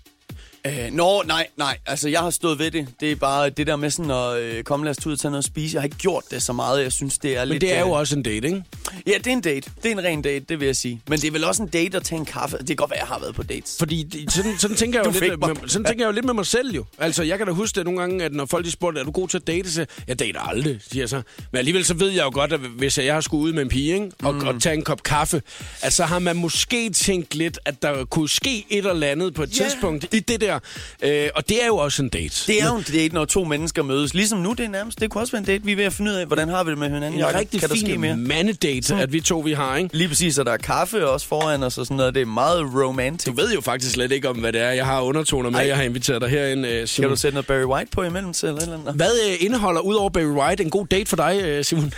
Øh, 0.66 0.72
nå, 0.92 1.22
nej, 1.26 1.46
nej. 1.56 1.78
Altså, 1.86 2.08
jeg 2.08 2.20
har 2.20 2.30
stået 2.30 2.58
ved 2.58 2.70
det. 2.70 2.88
Det 3.00 3.12
er 3.12 3.16
bare 3.16 3.50
det 3.50 3.66
der 3.66 3.76
med 3.76 3.90
sådan 3.90 4.10
at 4.10 4.36
øh, 4.38 4.64
komme, 4.64 4.84
lad 4.86 4.98
os 4.98 5.06
ud 5.06 5.12
og 5.12 5.18
tage 5.18 5.30
noget 5.30 5.42
at 5.42 5.44
spise. 5.46 5.74
Jeg 5.74 5.80
har 5.82 5.84
ikke 5.84 5.96
gjort 5.96 6.24
det 6.30 6.42
så 6.42 6.52
meget. 6.52 6.82
Jeg 6.82 6.92
synes, 6.92 7.18
det 7.18 7.36
er 7.36 7.40
Men 7.40 7.48
lidt... 7.48 7.60
det 7.60 7.74
er 7.74 7.80
jo 7.80 7.86
øh, 7.86 7.92
også 7.92 8.16
en 8.16 8.22
date, 8.22 8.46
ikke? 8.48 8.64
Ja, 9.06 9.12
det 9.18 9.26
er 9.26 9.30
en 9.32 9.40
date. 9.40 9.70
Det 9.82 9.86
er 9.92 9.92
en 9.98 10.04
ren 10.04 10.22
date, 10.22 10.44
det 10.48 10.60
vil 10.60 10.66
jeg 10.66 10.76
sige. 10.76 11.00
Men 11.08 11.18
det 11.20 11.26
er 11.28 11.30
vel 11.32 11.44
også 11.44 11.62
en 11.62 11.68
date 11.68 11.96
at 11.96 12.02
tage 12.04 12.18
en 12.18 12.24
kaffe. 12.24 12.56
Det 12.58 12.66
kan 12.66 12.76
godt 12.76 12.90
være, 12.90 12.98
jeg 13.00 13.06
har 13.08 13.18
været 13.18 13.34
på 13.34 13.42
dates. 13.42 13.76
Fordi 13.78 14.26
sådan, 14.30 14.58
sådan, 14.58 14.76
tænker 14.76 14.98
jeg 14.98 15.06
jo 15.14 15.20
lidt, 15.20 15.38
mig. 15.40 15.48
med, 15.48 15.68
sådan 15.68 15.84
tænker 15.84 16.04
jeg 16.04 16.08
jo 16.08 16.12
lidt 16.14 16.24
med 16.24 16.34
mig 16.34 16.46
selv 16.46 16.70
jo. 16.74 16.84
Altså, 16.98 17.22
jeg 17.22 17.38
kan 17.38 17.46
da 17.46 17.52
huske 17.52 17.76
det 17.76 17.84
nogle 17.84 18.00
gange, 18.00 18.24
at 18.24 18.32
når 18.32 18.46
folk 18.46 18.64
de 18.64 18.70
spurgte, 18.70 19.00
er 19.00 19.04
du 19.04 19.10
god 19.10 19.28
til 19.28 19.38
at 19.38 19.46
date? 19.46 19.72
Så 19.72 19.86
jeg 20.08 20.18
dater 20.18 20.40
aldrig, 20.40 20.78
siger 20.90 21.02
jeg 21.02 21.08
så. 21.08 21.22
Men 21.52 21.58
alligevel 21.58 21.84
så 21.84 21.94
ved 21.94 22.08
jeg 22.10 22.24
jo 22.24 22.30
godt, 22.34 22.52
at 22.52 22.60
hvis 22.60 22.98
jeg 22.98 23.14
har 23.14 23.20
skulle 23.20 23.42
ud 23.44 23.52
med 23.52 23.62
en 23.62 23.68
pige, 23.68 23.94
ikke? 23.94 24.10
Og, 24.22 24.34
mm. 24.34 24.46
og 24.46 24.62
tage 24.62 24.74
en 24.76 24.84
kop 24.84 25.02
kaffe, 25.02 25.42
at 25.82 25.92
så 25.92 26.04
har 26.04 26.18
man 26.18 26.36
måske 26.36 26.90
tænkt 26.90 27.34
lidt, 27.34 27.58
at 27.64 27.82
der 27.82 28.04
kunne 28.04 28.28
ske 28.28 28.66
et 28.70 28.86
eller 28.86 29.06
andet 29.06 29.34
på 29.34 29.42
et 29.42 29.60
Ja. 29.60 29.64
tidspunkt 29.64 30.06
i 30.14 30.20
det 30.20 30.40
der. 30.40 30.53
Øh, 31.02 31.28
og 31.34 31.48
det 31.48 31.62
er 31.62 31.66
jo 31.66 31.76
også 31.76 32.02
en 32.02 32.08
date. 32.08 32.34
Det 32.46 32.62
er 32.62 32.66
jo 32.68 32.76
en 32.76 32.84
date, 32.92 33.14
når 33.14 33.24
to 33.24 33.44
mennesker 33.44 33.82
mødes. 33.82 34.14
Ligesom 34.14 34.38
nu, 34.38 34.52
det 34.52 34.64
er 34.64 34.68
nærmest. 34.68 35.00
Det 35.00 35.10
kunne 35.10 35.22
også 35.22 35.32
være 35.32 35.40
en 35.40 35.46
date. 35.46 35.64
Vi 35.64 35.72
er 35.72 35.76
ved 35.76 35.84
at 35.84 35.92
finde 35.92 36.10
ud 36.10 36.16
af, 36.16 36.26
hvordan 36.26 36.48
har 36.48 36.64
vi 36.64 36.70
det 36.70 36.78
med 36.78 36.86
hinanden. 36.88 37.12
en 37.12 37.18
Jacob? 37.20 37.38
rigtig 37.38 37.60
kan 37.60 37.70
fin 37.70 38.00
mere? 38.00 38.16
mandedate, 38.16 38.94
at 38.94 39.12
vi 39.12 39.20
to 39.20 39.38
vi 39.38 39.52
har, 39.52 39.76
ikke? 39.76 39.96
Lige 39.96 40.08
præcis, 40.08 40.38
og 40.38 40.46
der 40.46 40.52
er 40.52 40.56
kaffe 40.56 41.08
også 41.08 41.26
foran 41.26 41.62
os 41.62 41.78
og 41.78 41.86
sådan 41.86 41.96
noget. 41.96 42.14
Det 42.14 42.20
er 42.22 42.26
meget 42.26 42.62
romantic. 42.62 43.26
Du 43.26 43.36
ved 43.36 43.54
jo 43.54 43.60
faktisk 43.60 43.92
slet 43.92 44.12
ikke 44.12 44.28
om, 44.28 44.36
hvad 44.36 44.52
det 44.52 44.60
er. 44.60 44.70
Jeg 44.70 44.86
har 44.86 45.00
undertoner 45.00 45.50
med, 45.50 45.58
Ej. 45.60 45.66
jeg 45.66 45.76
har 45.76 45.82
inviteret 45.82 46.22
dig 46.22 46.30
herind, 46.30 46.66
øh, 46.66 46.78
Kan 46.78 46.86
Simon. 46.86 47.10
du 47.10 47.16
sætte 47.16 47.34
noget 47.34 47.46
Barry 47.46 47.64
White 47.64 47.90
på 47.92 48.02
imellem 48.02 48.32
til 48.32 48.48
eller 48.48 48.62
eller? 48.62 48.92
Hvad 48.92 49.10
øh, 49.28 49.36
indeholder, 49.40 49.80
ud 49.80 49.94
over 49.94 50.10
Barry 50.10 50.24
White, 50.24 50.62
en 50.62 50.70
god 50.70 50.86
date 50.86 51.06
for 51.08 51.16
dig, 51.16 51.40
øh, 51.44 51.64
Simon? 51.64 51.92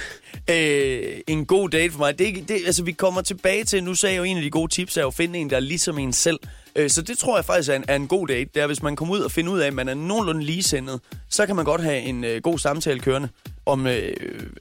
Øh, 0.50 1.20
en 1.26 1.46
god 1.46 1.68
date 1.68 1.92
for 1.92 1.98
mig. 1.98 2.18
Det, 2.18 2.48
det, 2.48 2.60
altså, 2.66 2.82
vi 2.82 2.92
kommer 2.92 3.22
tilbage 3.22 3.64
til, 3.64 3.84
nu 3.84 3.94
sagde 3.94 4.14
jeg 4.14 4.18
jo, 4.18 4.24
en 4.24 4.36
af 4.36 4.42
de 4.42 4.50
gode 4.50 4.72
tips 4.72 4.96
er 4.96 5.06
at 5.06 5.14
finde 5.14 5.38
en, 5.38 5.50
der 5.50 5.56
er 5.56 5.60
ligesom 5.60 5.98
en 5.98 6.12
selv. 6.12 6.38
Øh, 6.76 6.90
så 6.90 7.02
det 7.02 7.18
tror 7.18 7.36
jeg 7.36 7.44
faktisk 7.44 7.70
er 7.70 7.74
en, 7.74 7.84
er 7.88 7.96
en 7.96 8.08
god 8.08 8.26
date. 8.28 8.50
Det 8.54 8.62
er, 8.62 8.66
hvis 8.66 8.82
man 8.82 8.96
kommer 8.96 9.14
ud 9.14 9.20
og 9.20 9.32
finder 9.32 9.52
ud 9.52 9.58
af, 9.58 9.66
at 9.66 9.74
man 9.74 9.88
er 9.88 9.94
nogenlunde 9.94 10.44
ligesindet, 10.44 11.00
så 11.28 11.46
kan 11.46 11.56
man 11.56 11.64
godt 11.64 11.82
have 11.82 12.00
en 12.00 12.24
øh, 12.24 12.42
god 12.42 12.58
samtale 12.58 13.00
kørende. 13.00 13.28
Om, 13.66 13.86
øh, 13.86 14.12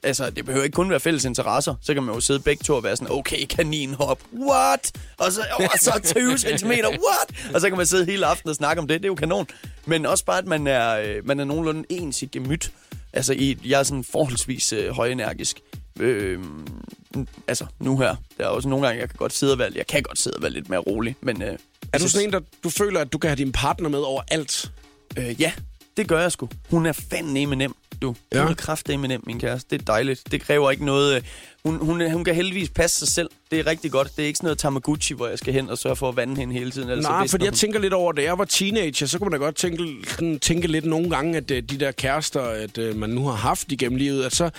altså, 0.02 0.30
det 0.30 0.44
behøver 0.44 0.64
ikke 0.64 0.74
kun 0.74 0.90
være 0.90 1.00
fælles 1.00 1.24
interesser. 1.24 1.74
Så 1.82 1.94
kan 1.94 2.02
man 2.02 2.14
jo 2.14 2.20
sidde 2.20 2.40
begge 2.40 2.64
to 2.64 2.74
og 2.74 2.84
være 2.84 2.96
sådan, 2.96 3.12
okay, 3.12 3.46
kaninhop, 3.46 4.20
what? 4.40 4.92
Og 5.18 5.32
så, 5.32 5.40
og 5.58 5.78
så 5.80 6.00
20 6.14 6.38
cm, 6.58 6.70
what? 6.70 7.54
Og 7.54 7.60
så 7.60 7.68
kan 7.68 7.76
man 7.76 7.86
sidde 7.86 8.04
hele 8.04 8.26
aftenen 8.26 8.50
og 8.50 8.56
snakke 8.56 8.82
om 8.82 8.88
det. 8.88 9.00
Det 9.00 9.04
er 9.04 9.08
jo 9.08 9.14
kanon. 9.14 9.46
Men 9.86 10.06
også 10.06 10.24
bare, 10.24 10.38
at 10.38 10.46
man 10.46 10.66
er, 10.66 10.98
øh, 10.98 11.26
man 11.26 11.40
er 11.40 11.44
nogenlunde 11.44 11.84
ens 11.88 12.22
i 12.22 12.26
gemyt. 12.26 12.72
Altså, 13.16 13.32
i, 13.32 13.58
jeg 13.64 13.78
er 13.80 13.82
sådan 13.82 14.04
forholdsvis 14.04 14.72
øh, 14.72 14.90
højenergisk. 14.90 15.60
Øh, 16.00 16.40
altså, 17.48 17.66
nu 17.80 17.98
her. 17.98 18.16
Der 18.38 18.44
er 18.44 18.48
også 18.48 18.68
nogle 18.68 18.86
gange, 18.86 19.00
jeg 19.00 19.08
kan 19.08 19.16
godt 19.16 19.32
sidde 19.32 19.52
og 19.52 19.58
være, 19.58 19.70
jeg 19.74 19.86
kan 19.86 20.02
godt 20.02 20.18
sidde 20.18 20.36
og 20.36 20.42
være 20.42 20.50
lidt 20.52 20.68
mere 20.68 20.80
rolig, 20.80 21.16
men... 21.20 21.42
Øh, 21.42 21.58
Er 21.92 21.98
du 21.98 22.08
sådan 22.08 22.26
en, 22.26 22.32
der 22.32 22.40
du 22.64 22.70
føler, 22.70 23.00
at 23.00 23.12
du 23.12 23.18
kan 23.18 23.28
have 23.30 23.36
din 23.36 23.52
partner 23.52 23.88
med 23.88 23.98
over 23.98 24.22
alt? 24.30 24.72
Øh, 25.18 25.40
ja, 25.40 25.52
det 25.96 26.08
gør 26.08 26.20
jeg 26.20 26.32
sgu. 26.32 26.48
Hun 26.70 26.86
er 26.86 26.92
fandme 26.92 27.56
nem, 27.56 27.76
du. 28.02 28.14
Ja. 28.34 28.42
Hun 28.42 28.50
er 28.50 28.54
kraftedeme 28.54 29.08
nem, 29.08 29.22
min 29.26 29.40
kæreste. 29.40 29.68
Det 29.70 29.80
er 29.80 29.84
dejligt. 29.84 30.22
Det 30.32 30.40
kræver 30.40 30.70
ikke 30.70 30.84
noget... 30.84 31.16
øh, 31.16 31.22
Hun, 31.64 31.76
hun, 31.86 32.10
hun 32.12 32.24
kan 32.24 32.34
heldigvis 32.34 32.70
passe 32.70 32.98
sig 32.98 33.08
selv. 33.08 33.30
Det 33.50 33.58
er 33.60 33.66
rigtig 33.66 33.90
godt. 33.92 34.16
Det 34.16 34.22
er 34.22 34.26
ikke 34.26 34.36
sådan 34.36 34.46
noget 34.46 34.58
Tamagotchi, 34.58 35.14
hvor 35.14 35.26
jeg 35.26 35.38
skal 35.38 35.52
hen 35.54 35.70
og 35.70 35.78
sørge 35.78 35.96
for 35.96 36.08
at 36.08 36.16
vande 36.16 36.36
hende 36.36 36.54
hele 36.54 36.70
tiden. 36.70 36.88
Ellers 36.90 37.04
så 37.04 37.10
Nej, 37.10 37.28
fordi 37.28 37.44
jeg 37.44 37.50
hun. 37.50 37.56
tænker 37.56 37.78
lidt 37.80 37.92
over, 37.92 38.12
da 38.12 38.22
jeg 38.22 38.38
var 38.38 38.44
teenager, 38.44 39.06
så 39.06 39.18
kunne 39.18 39.30
man 39.30 39.40
da 39.40 39.44
godt 39.44 39.56
tænke, 39.56 39.84
sådan, 40.08 40.38
tænke 40.38 40.66
lidt 40.68 40.84
nogle 40.84 41.10
gange, 41.10 41.36
at 41.36 41.50
øh, 41.50 41.62
de 41.62 41.80
der 41.80 41.92
kærester, 41.92 42.40
at 42.40 42.78
øh, 42.78 42.96
man 42.96 43.10
nu 43.10 43.26
har 43.26 43.34
haft 43.36 43.72
igennem 43.72 43.98
livet, 43.98 44.24
at 44.24 44.34
så, 44.34 44.50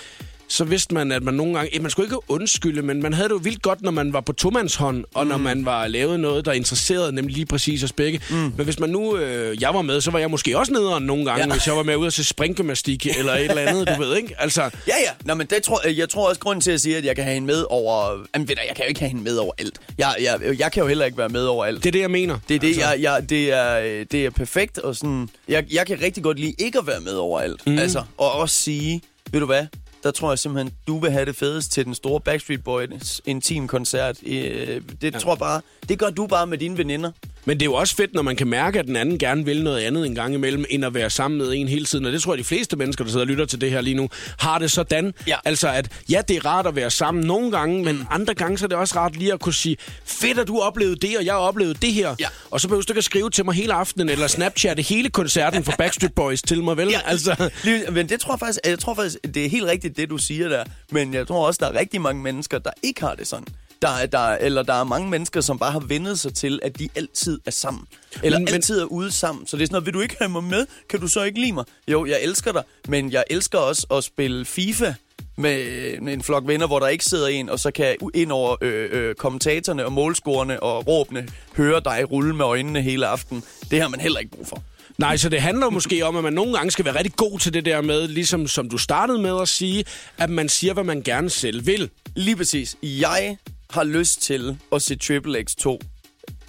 så 0.50 0.64
vidste 0.64 0.94
man, 0.94 1.12
at 1.12 1.24
man 1.24 1.34
nogle 1.34 1.54
gange... 1.54 1.76
Eh, 1.76 1.82
man 1.82 1.92
skulle 1.92 2.06
ikke 2.06 2.18
undskylde, 2.28 2.82
men 2.82 3.02
man 3.02 3.14
havde 3.14 3.30
det 3.30 3.34
jo 3.36 3.40
vildt 3.44 3.62
godt, 3.62 3.82
når 3.82 3.92
man 3.92 4.14
var 4.14 4.22
på 4.22 4.34
tomandshånd, 4.34 5.04
og 5.14 5.24
mm. 5.24 5.30
når 5.30 5.38
man 5.38 5.66
var 5.66 5.88
lavet 5.88 6.20
noget, 6.20 6.46
der 6.46 6.52
interesserede 6.52 7.12
nemlig 7.12 7.36
lige 7.36 7.46
præcis 7.46 7.84
os 7.84 7.92
begge. 7.92 8.22
Mm. 8.30 8.36
Men 8.36 8.64
hvis 8.64 8.80
man 8.80 8.90
nu... 8.90 9.18
Øh, 9.18 9.62
jeg 9.62 9.74
var 9.74 9.82
med, 9.82 10.02
så 10.02 10.12
var 10.12 10.20
jeg 10.20 10.30
måske 10.30 10.58
også 10.58 10.74
nederen 10.74 11.04
nogle 11.04 11.26
gange, 11.26 11.46
ja. 11.46 11.52
Hvis 11.52 11.68
jeg 11.68 11.76
var 11.76 11.84
med 11.84 11.96
ud 11.96 12.06
og 12.06 12.14
se 12.14 12.24
springgymnastik 12.24 13.06
eller 13.18 13.34
et 13.34 13.50
eller 13.50 13.62
andet, 13.62 13.88
du 13.88 14.02
ved, 14.02 14.16
ikke? 14.18 14.36
Altså, 14.38 14.62
Ja, 14.62 14.70
ja. 14.88 15.12
Nå, 15.26 15.34
men 15.34 15.48
det 15.48 15.64
tror, 15.64 15.88
jeg 15.88 16.10
tror 16.10 16.30
også, 16.30 16.42
grunden 16.42 16.62
til 16.62 16.72
at 16.72 16.82
sige, 16.82 16.98
at 16.98 17.06
jeg 17.06 17.16
kan 17.16 17.24
have 17.24 17.34
hende 17.34 17.48
med 17.48 17.66
over... 17.70 18.26
Jamen, 18.36 18.48
ved 18.48 18.56
du, 18.56 18.62
jeg 18.68 18.76
kan 18.76 18.86
jo 18.86 18.90
ikke 18.90 19.00
have 19.00 19.10
hende 19.10 19.24
med 19.24 19.38
over 19.38 19.54
alt. 19.58 19.80
Jeg, 19.98 20.16
jeg, 20.22 20.60
jeg 20.60 20.72
kan 20.72 20.82
jo 20.82 20.88
heller 20.88 21.06
ikke 21.06 21.18
være 21.18 21.30
med 21.30 21.46
over 21.46 21.66
alt. 21.66 21.78
det 21.84 21.90
er 21.90 21.92
det, 21.92 22.00
jeg 22.00 22.12
mener. 22.12 22.40
Det 22.50 22.56
er 22.56 22.60
det, 22.60 22.68
altså, 22.68 22.82
jeg, 22.82 23.02
jeg, 23.02 23.30
det, 23.30 23.54
er, 23.54 23.80
øh, 23.80 24.06
det 24.12 24.26
er 24.26 24.30
perfekt, 24.30 24.78
og 24.78 24.96
sådan, 24.96 25.30
jeg, 25.48 25.66
jeg 25.74 25.88
kan 25.88 26.02
rigtig 26.02 26.24
godt 26.24 26.40
lide 26.40 26.54
ikke 26.60 26.80
at 26.80 26.88
være 26.88 27.00
med 27.02 27.14
overalt. 27.14 27.68
Mm. 27.68 27.78
Altså, 27.78 28.04
og 28.18 28.32
også 28.32 28.56
sige, 28.56 29.02
ved 29.32 29.40
du 29.40 29.46
hvad, 29.46 29.66
der 30.08 30.12
tror 30.14 30.32
jeg 30.32 30.40
simpelthen, 30.40 30.74
du 30.88 31.00
vil 31.00 31.12
have 31.12 31.26
det 31.26 31.36
fedest 31.36 31.72
til 31.72 31.86
den 31.86 31.96
store 31.96 32.22
Backstreet 32.22 32.64
Boys 32.64 33.22
intim-koncert. 33.26 34.18
Øh, 34.26 34.82
Det 35.02 35.14
ja. 35.14 35.20
tror 35.20 35.32
jeg 35.32 35.40
bare, 35.40 35.62
det 35.90 36.00
gør 36.00 36.10
du 36.10 36.28
bare 36.28 36.48
med 36.48 36.58
dine 36.58 36.78
veninder. 36.78 37.12
Men 37.48 37.60
det 37.60 37.62
er 37.62 37.66
jo 37.66 37.74
også 37.74 37.96
fedt, 37.96 38.14
når 38.14 38.22
man 38.22 38.36
kan 38.36 38.48
mærke, 38.48 38.80
at 38.80 38.86
den 38.86 38.96
anden 38.96 39.20
gerne 39.20 39.46
vil 39.46 39.64
noget 39.64 39.80
andet 39.80 40.06
en 40.06 40.16
gang 40.16 40.34
imellem, 40.34 40.66
end 40.70 40.86
at 40.86 40.94
være 40.94 41.10
sammen 41.10 41.38
med 41.38 41.54
en 41.56 41.68
hele 41.68 41.86
tiden. 41.86 42.06
Og 42.06 42.12
det 42.12 42.22
tror 42.22 42.34
jeg, 42.34 42.40
de 42.40 42.44
fleste 42.44 42.76
mennesker, 42.76 43.04
der 43.04 43.12
sidder 43.12 43.26
og 43.26 43.28
lytter 43.28 43.46
til 43.46 43.62
det 43.62 43.72
her 43.72 43.82
lige 43.82 43.94
nu, 43.94 44.10
har 44.40 44.60
det 44.60 44.72
sådan. 44.72 45.14
Ja. 45.28 45.36
Altså, 45.46 45.70
at 45.70 45.92
ja, 46.10 46.22
det 46.28 46.36
er 46.38 46.46
rart 46.46 46.68
at 46.68 46.76
være 46.76 46.92
sammen 46.92 47.24
nogle 47.24 47.52
gange, 47.52 47.84
men 47.84 48.08
andre 48.12 48.34
gange 48.34 48.58
så 48.58 48.66
er 48.66 48.68
det 48.68 48.78
også 48.78 48.96
rart 48.96 49.16
lige 49.16 49.34
at 49.34 49.40
kunne 49.40 49.54
sige, 49.54 49.78
fedt, 50.06 50.40
at 50.40 50.48
du 50.48 50.60
oplevede 50.60 50.96
det, 50.96 51.18
og 51.18 51.26
jeg 51.26 51.36
oplevede 51.36 51.74
det 51.74 51.94
her. 51.94 52.16
Ja. 52.20 52.28
Og 52.52 52.62
så 52.62 52.68
behøver 52.68 52.84
du 52.84 52.92
ikke 52.92 52.98
at 52.98 53.04
skrive 53.04 53.30
til 53.30 53.46
mig 53.46 53.54
hele 53.54 53.74
aftenen, 53.74 54.10
eller 54.10 54.28
snapchatte 54.28 54.84
hele 54.84 55.10
koncerten 55.10 55.64
for 55.64 55.74
Backstreet 55.78 56.14
Boys 56.14 56.42
til 56.42 56.64
mig, 56.64 56.78
vel? 56.78 56.90
Ja, 56.90 57.00
Altså, 57.06 57.50
Men 57.92 58.10
det 58.10 58.20
tror 58.20 58.34
jeg 58.34 58.40
faktisk, 58.40 58.60
jeg 58.66 58.80
tror 58.80 58.94
faktisk, 58.94 59.18
det 59.34 59.46
er 59.46 59.50
helt 59.50 59.66
rigtigt, 59.66 59.98
det 59.98 60.10
du 60.10 60.18
siger 60.18 60.50
der. 60.50 60.64
Men 60.92 61.14
jeg 61.14 61.28
tror 61.28 61.48
også, 61.48 61.58
der 61.62 61.72
er 61.72 61.80
rigtig 61.80 62.02
mange 62.02 62.22
mennesker, 62.22 62.60
der 62.60 62.72
ikke 62.84 63.02
har 63.02 63.16
det 63.16 63.28
sådan. 63.28 63.48
Der 63.82 63.90
er, 63.90 64.06
der, 64.06 64.20
er- 64.20 64.38
eller 64.38 64.64
der 64.64 64.74
er 64.74 64.84
mange 64.84 65.10
mennesker, 65.10 65.42
som 65.42 65.60
bare 65.60 65.72
har 65.72 65.80
vendet 65.80 66.20
sig 66.20 66.34
til, 66.34 66.60
at 66.64 66.80
de 66.80 66.90
altid 66.96 67.40
er 67.46 67.52
sammen. 67.52 67.84
Eller 68.24 68.40
Men- 68.40 68.48
altid 68.48 68.80
er 68.80 68.86
ude 68.86 69.12
sammen. 69.12 69.48
Så 69.48 69.58
det 69.58 69.64
er 69.64 69.68
sådan 69.68 69.74
noget, 69.74 69.86
vil 69.86 69.94
du 69.94 70.02
ikke 70.02 70.16
have 70.20 70.30
mig 70.30 70.44
med? 70.44 70.66
Kan 70.90 71.00
du 71.00 71.08
så 71.08 71.24
ikke 71.24 71.40
lide 71.40 71.52
mig? 71.54 71.66
Jo, 71.88 72.06
jeg 72.06 72.20
elsker 72.22 72.52
dig, 72.52 72.64
men 72.88 73.12
jeg 73.12 73.24
elsker 73.30 73.58
også 73.58 73.88
at 73.92 74.04
spille 74.04 74.46
FIFA 74.46 74.94
med 75.38 76.00
med 76.02 76.14
en 76.14 76.24
flok 76.24 76.48
venner, 76.48 76.68
hvor 76.68 76.80
der 76.80 76.88
ikke 76.88 77.06
sidder 77.06 77.28
en, 77.28 77.50
og 77.50 77.60
så 77.60 77.72
kan 77.72 77.96
ind 78.14 78.32
over 78.32 78.56
øh, 78.62 78.90
øh, 78.92 79.16
kommentatorerne 79.16 79.86
og 79.86 79.94
målscorerne 79.94 80.64
og 80.64 80.88
råbene 80.88 81.28
høre 81.58 81.82
dig 81.86 82.12
rulle 82.12 82.36
med 82.36 82.46
øjnene 82.46 82.82
hele 82.82 83.08
aften. 83.08 83.44
Det 83.72 83.82
har 83.82 83.88
man 83.88 84.00
heller 84.00 84.20
ikke 84.20 84.32
brug 84.32 84.48
for. 84.48 84.64
nej, 84.98 85.18
så 85.18 85.30
det 85.30 85.42
handler 85.42 85.70
måske 85.70 86.06
om, 86.06 86.18
at 86.18 86.24
man 86.24 86.34
nogle 86.34 86.54
gange 86.58 86.72
skal 86.72 86.86
være 86.86 86.96
rigtig 86.98 87.14
god 87.16 87.40
til 87.40 87.54
det 87.54 87.66
der 87.66 87.82
med, 87.82 88.08
ligesom 88.08 88.48
som 88.48 88.70
du 88.70 88.78
startede 88.78 89.20
med 89.22 89.42
at 89.42 89.48
sige, 89.48 89.86
at 90.18 90.30
man 90.30 90.50
siger, 90.50 90.74
hvad 90.74 90.84
man 90.84 91.02
gerne 91.02 91.30
selv 91.30 91.66
vil. 91.66 91.90
Lige 92.16 92.36
præcis. 92.36 92.76
Jeg 92.84 93.38
har 93.70 93.84
lyst 93.84 94.22
til 94.22 94.58
at 94.72 94.82
se 94.82 94.96
Triple 94.96 95.44
X 95.44 95.56
2. 95.56 95.80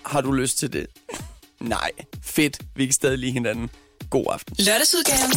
Har 0.05 0.21
du 0.21 0.33
lyst 0.33 0.59
til 0.59 0.73
det? 0.73 0.87
Nej. 1.61 1.91
Fedt. 2.23 2.59
Vi 2.77 2.87
kan 2.87 2.93
stadig 2.93 3.19
lide 3.19 3.33
hinanden. 3.33 3.71
God 4.11 4.25
aften. 4.33 4.57
Lørdagsudgaven. 4.59 5.33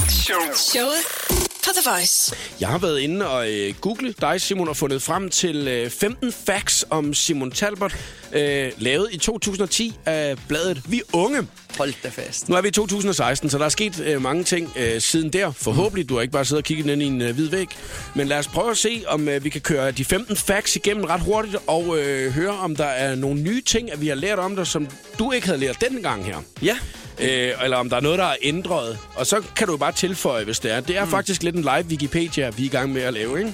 Showet 0.56 1.51
på 1.64 1.70
The 1.82 1.90
Voice. 1.92 2.36
Jeg 2.60 2.70
har 2.70 2.78
været 2.78 3.00
inde 3.00 3.28
og 3.28 3.52
øh, 3.52 3.74
google 3.82 4.14
dig, 4.22 4.42
Simon, 4.42 4.68
og 4.68 4.78
fundet 4.78 5.02
frem 5.02 5.30
til 5.30 5.68
øh, 5.68 5.90
15 5.90 6.32
facts 6.32 6.86
om 6.90 7.14
Simon 7.14 7.52
Talbot, 7.52 7.96
øh, 8.34 8.72
lavet 8.78 9.10
i 9.12 9.18
2010 9.18 9.94
af 10.06 10.36
bladet 10.48 10.82
Vi 10.88 11.02
Unge. 11.14 11.48
Hold 11.78 11.94
da 12.04 12.10
fast. 12.10 12.50
Nu 12.50 12.56
er 12.56 12.62
vi 12.62 12.68
i 12.68 12.72
2016, 12.72 13.50
så 13.50 13.58
der 13.58 13.66
er 13.66 13.70
sket 13.70 14.00
øh, 14.00 14.22
mange 14.22 14.44
ting 14.44 14.74
øh, 14.78 15.02
siden 15.02 15.34
der. 15.34 15.52
Forhåbentlig, 15.52 16.10
du 16.10 16.14
har 16.16 16.22
ikke 16.22 16.32
bare 16.32 16.46
siddet 16.46 16.62
og 16.62 16.66
kigget 16.66 16.92
ind 16.92 17.02
i 17.02 17.06
en 17.06 17.22
øh, 17.22 17.36
hvid 17.36 17.50
væg. 17.50 17.68
Men 18.16 18.28
lad 18.28 18.38
os 18.38 18.48
prøve 18.48 18.72
at 18.72 18.78
se, 18.78 19.04
om 19.08 19.28
øh, 19.28 19.44
vi 19.44 19.50
kan 19.50 19.62
køre 19.62 19.92
de 19.92 20.06
15 20.06 20.36
facts 20.36 20.76
igennem 20.76 21.04
ret 21.04 21.22
hurtigt, 21.22 21.56
og 21.68 22.00
øh, 22.00 22.32
høre, 22.32 22.52
om 22.52 22.76
der 22.76 22.86
er 22.86 23.16
nogle 23.16 23.42
nye 23.42 23.62
ting, 23.62 23.92
at 23.92 24.02
vi 24.02 24.08
har 24.08 24.16
lært 24.16 24.40
om 24.40 24.56
dig, 24.56 24.68
som 24.68 24.88
du 25.20 25.32
ikke 25.32 25.48
havde 25.48 25.60
lært 25.60 25.82
denne 25.82 26.02
gang 26.02 26.26
her. 26.26 26.38
Ja. 26.62 26.78
Øh, 27.22 27.64
eller 27.64 27.78
om 27.78 27.90
der 27.90 27.98
er 27.98 28.02
noget, 28.02 28.20
der 28.20 28.26
er 28.26 28.36
ændret. 28.42 28.98
Og 29.16 29.26
så 29.26 29.42
kan 29.56 29.68
du 29.68 29.78
bare 29.78 29.92
tilføje, 29.92 30.44
hvis 30.44 30.60
det 30.60 30.72
er. 30.72 30.80
Det 30.80 30.98
er 30.98 31.06
mm. 31.06 31.12
faktisk 31.12 31.44
lidt 31.44 31.56
en 31.56 31.62
live 31.62 31.86
Wikipedia, 31.90 32.50
vi 32.50 32.62
er 32.64 32.66
i 32.66 32.70
gang 32.70 32.94
med 32.94 33.02
at 33.02 33.14
lave, 33.14 33.40
ikke? 33.40 33.54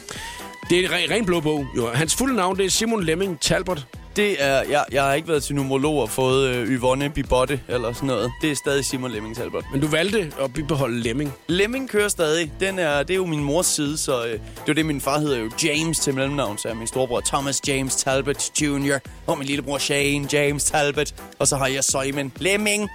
Det 0.69 0.79
er 0.79 0.83
en 0.83 0.91
ren, 0.91 1.09
ren 1.11 1.25
blå 1.25 1.39
bog. 1.39 1.65
Jo. 1.77 1.87
Hans 1.87 2.15
fulde 2.15 2.35
navn 2.35 2.57
det 2.57 2.65
er 2.65 2.69
Simon 2.69 3.03
Lemming 3.03 3.39
Talbot. 3.39 3.87
Det 4.15 4.43
er, 4.43 4.63
jeg, 4.69 4.85
jeg 4.91 5.03
har 5.03 5.13
ikke 5.13 5.27
været 5.27 5.43
til 5.43 5.55
numerolog 5.55 6.01
og 6.01 6.09
fået 6.09 6.47
øh, 6.49 6.67
Yvonne 6.67 7.09
Bibotte 7.09 7.59
eller 7.67 7.93
sådan 7.93 8.07
noget. 8.07 8.31
Det 8.41 8.51
er 8.51 8.55
stadig 8.55 8.85
Simon 8.85 9.11
Lemming 9.11 9.35
Talbot. 9.35 9.63
Men 9.71 9.81
du 9.81 9.87
valgte 9.87 10.31
at 10.41 10.53
beholde 10.67 10.99
Lemming. 10.99 11.33
Lemming 11.47 11.89
kører 11.89 12.07
stadig. 12.07 12.51
Den 12.59 12.79
er, 12.79 13.03
det 13.03 13.13
er 13.13 13.15
jo 13.15 13.25
min 13.25 13.43
mors 13.43 13.65
side, 13.65 13.97
så 13.97 14.25
øh, 14.25 14.31
det 14.31 14.69
er 14.69 14.73
det, 14.73 14.85
min 14.85 15.01
far 15.01 15.19
hedder 15.19 15.37
jo 15.37 15.51
James 15.63 15.99
til 15.99 16.13
mellemnavn. 16.13 16.57
Så 16.57 16.67
er 16.69 16.73
min 16.73 16.87
storebror 16.87 17.19
Thomas 17.19 17.61
James 17.67 17.95
Talbot 17.95 18.61
Jr. 18.61 18.97
Og 19.27 19.37
min 19.37 19.47
lillebror 19.47 19.77
Shane 19.77 20.27
James 20.33 20.63
Talbot. 20.63 21.13
Og 21.39 21.47
så 21.47 21.55
har 21.57 21.67
jeg 21.67 21.83
Simon 21.83 22.31
Lemming 22.37 22.89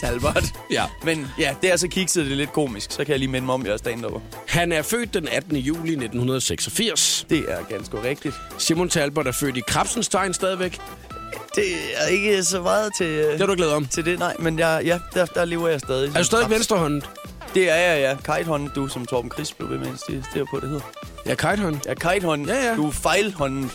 Talbot. 0.00 0.44
Ja. 0.70 0.84
Men 1.04 1.26
ja, 1.38 1.54
det 1.62 1.72
er 1.72 1.76
så 1.76 1.88
kikset, 1.88 2.24
det 2.24 2.32
er 2.32 2.36
lidt 2.36 2.52
komisk. 2.52 2.90
Så 2.90 2.96
kan 2.96 3.08
jeg 3.08 3.18
lige 3.18 3.30
minde 3.30 3.46
mig 3.46 3.54
om, 3.54 3.66
jeg 3.66 3.72
er 3.72 3.76
stand 3.76 4.04
-upper. 4.04 4.20
Han 4.46 4.72
er 4.72 4.82
født 4.82 5.14
den 5.14 5.28
18. 5.28 5.56
juli 5.56 5.90
1986. 5.92 7.26
Det 7.30 7.44
er 7.48 7.62
ganske 7.68 8.02
rigtigt. 8.02 8.34
Simon 8.58 8.88
Talbot 8.88 9.26
er 9.26 9.32
født 9.32 9.56
i 9.56 9.62
Krabsenstein 9.66 10.34
stadigvæk. 10.34 10.80
Det 11.54 11.64
er 11.94 12.06
ikke 12.06 12.42
så 12.42 12.62
meget 12.62 12.92
til, 12.96 13.06
øh, 13.06 13.32
Det 13.32 13.40
har 13.40 13.46
du 13.46 13.54
glædet 13.54 13.74
om. 13.74 13.86
til 13.86 14.04
det, 14.04 14.18
nej. 14.18 14.34
Men 14.38 14.58
jeg, 14.58 14.82
ja, 14.84 14.98
der, 15.14 15.26
der 15.26 15.44
lever 15.44 15.68
jeg 15.68 15.80
stadig. 15.80 16.10
Er 16.14 16.18
du 16.18 16.24
stadig 16.24 16.50
venstrehåndet? 16.50 17.08
Det 17.54 17.70
er 17.70 17.76
jeg, 17.76 18.00
ja. 18.00 18.34
Kitehånden, 18.34 18.70
du, 18.74 18.88
som 18.88 19.06
Torben 19.06 19.30
Chris 19.34 19.52
blev 19.52 19.70
ved 19.70 19.78
med 19.78 19.86
at 19.86 20.46
på, 20.50 20.60
det 20.60 20.68
hedder. 20.68 20.84
Ja, 21.26 21.34
kitehånd. 21.34 21.76
Ja, 21.86 21.94
kitehånden. 21.94 22.48
Ja, 22.48 22.68
ja. 22.68 22.74
Du 22.76 22.86
er 22.86 22.90
fejlhånden. 22.90 23.70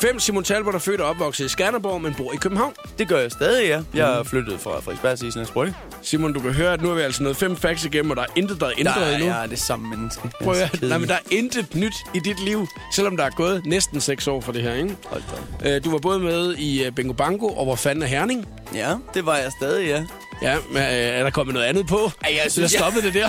5. 0.00 0.18
Simon 0.20 0.44
Talbot 0.44 0.74
er 0.74 0.78
født 0.78 1.00
og 1.00 1.08
opvokset 1.08 1.44
i 1.44 1.48
Skanderborg, 1.48 2.02
men 2.02 2.14
bor 2.14 2.32
i 2.32 2.36
København. 2.36 2.72
det 2.98 3.08
gør 3.08 3.18
jeg 3.20 3.30
stadig, 3.32 3.66
ja. 3.68 3.80
Jeg 3.94 4.12
Mm. 4.14 4.18
er 4.20 4.22
flyttet 4.22 4.60
fra 4.60 4.70
Frederiksberg 4.80 5.18
til 5.18 5.28
Islands 5.28 5.50
Brygge. 5.50 5.74
Simon, 6.02 6.32
du 6.32 6.40
kan 6.40 6.52
høre, 6.52 6.72
at 6.72 6.82
nu 6.82 6.90
er 6.90 6.94
vi 6.94 7.00
altså 7.00 7.22
nået 7.22 7.36
fem 7.36 7.56
facts 7.56 7.84
igennem, 7.84 8.10
og 8.10 8.16
der 8.16 8.22
er 8.22 8.26
intet, 8.36 8.60
der 8.60 8.66
er 8.66 8.72
ændret 8.78 8.96
Der 8.96 9.10
endnu. 9.14 9.26
jeg 9.26 9.50
det 9.50 9.58
samme 9.58 9.88
menneske. 9.90 10.20
Jeg 10.24 10.30
Prøv 10.44 10.54
at. 10.54 10.82
Nej, 10.82 10.98
men 10.98 11.08
der 11.08 11.14
er 11.14 11.18
intet 11.30 11.74
nyt 11.74 11.94
i 12.14 12.18
dit 12.18 12.44
liv, 12.44 12.66
selvom 12.94 13.16
der 13.16 13.24
er 13.24 13.30
gået 13.30 13.66
næsten 13.66 14.00
6 14.00 14.26
år 14.28 14.40
for 14.40 14.52
det 14.52 14.62
her, 14.62 14.74
ikke? 14.74 14.96
Hold 15.06 15.22
da. 15.62 15.76
Øh, 15.76 15.84
Du 15.84 15.90
var 15.90 15.98
både 15.98 16.18
med 16.18 16.54
i 16.54 16.84
øh, 16.84 16.92
Bingo 16.92 17.12
Bango 17.12 17.46
og 17.46 17.64
Hvor 17.64 17.76
fanden 17.76 18.02
er 18.02 18.06
Herning? 18.06 18.48
Ja, 18.74 18.94
det 19.14 19.26
var 19.26 19.36
jeg 19.36 19.52
stadig, 19.60 19.86
ja. 19.88 20.04
Ja, 20.42 20.56
men 20.70 20.82
øh, 20.82 20.88
er 20.88 21.22
der 21.22 21.30
kommet 21.30 21.54
noget 21.54 21.66
andet 21.66 21.86
på? 21.86 22.10
Ej, 22.24 22.38
jeg 22.44 22.52
synes, 22.52 22.72
jeg 22.72 22.80
stoppede 22.80 23.06
det 23.06 23.14
der. 23.14 23.28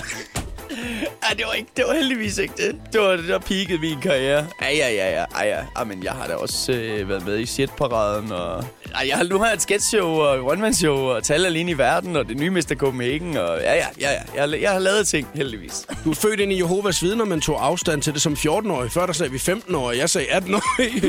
Ej, 1.22 1.34
det 1.36 1.44
var, 1.46 1.52
ikke, 1.52 1.70
det 1.76 1.84
var 1.88 1.94
heldigvis 1.94 2.38
ikke 2.38 2.54
det. 2.56 2.80
Det 2.92 3.00
var 3.00 3.16
det, 3.16 3.28
der 3.28 3.38
peakede 3.38 3.78
min 3.78 4.00
karriere. 4.00 4.46
Ja, 4.62 4.70
ja, 4.70 4.90
ja, 4.90 5.10
ja. 5.18 5.24
Ej, 5.34 5.46
ja. 5.46 5.60
Ej, 5.76 5.84
men 5.84 6.04
jeg 6.04 6.12
har 6.12 6.26
da 6.26 6.34
også 6.34 6.72
øh, 6.72 7.08
været 7.08 7.26
med 7.26 7.38
i 7.38 7.46
shitparaden, 7.46 8.32
og... 8.32 8.64
Ej, 8.94 9.04
jeg 9.08 9.16
har, 9.16 9.24
nu 9.24 9.38
har 9.38 9.46
jeg 9.46 9.54
et 9.54 9.62
sketchshow 9.62 10.08
og 10.08 10.44
one-man-show 10.44 10.96
og 10.96 11.24
Tal 11.24 11.46
alene 11.46 11.70
i 11.70 11.78
verden, 11.78 12.16
og 12.16 12.28
det 12.28 12.36
nye 12.36 12.50
Mr. 12.50 12.74
Copenhagen, 12.74 13.36
og 13.36 13.58
ja, 13.60 13.74
ja, 13.74 13.86
ja, 14.00 14.10
ja. 14.10 14.18
Jeg, 14.34 14.42
har, 14.42 14.56
jeg 14.56 14.70
har 14.70 14.78
lavet 14.78 15.08
ting, 15.08 15.28
heldigvis. 15.34 15.86
Du 16.04 16.10
er 16.10 16.14
født 16.14 16.40
ind 16.40 16.52
i 16.52 16.58
Jehovas 16.58 17.02
vidner, 17.02 17.24
men 17.24 17.40
tog 17.40 17.66
afstand 17.66 18.02
til 18.02 18.14
det 18.14 18.22
som 18.22 18.32
14-årig. 18.32 18.92
Før 18.92 19.06
der 19.06 19.12
sagde 19.12 19.32
vi 19.32 19.38
15-årig, 19.38 19.98
jeg 19.98 20.10
sagde 20.10 20.26
18-årig. 20.28 21.02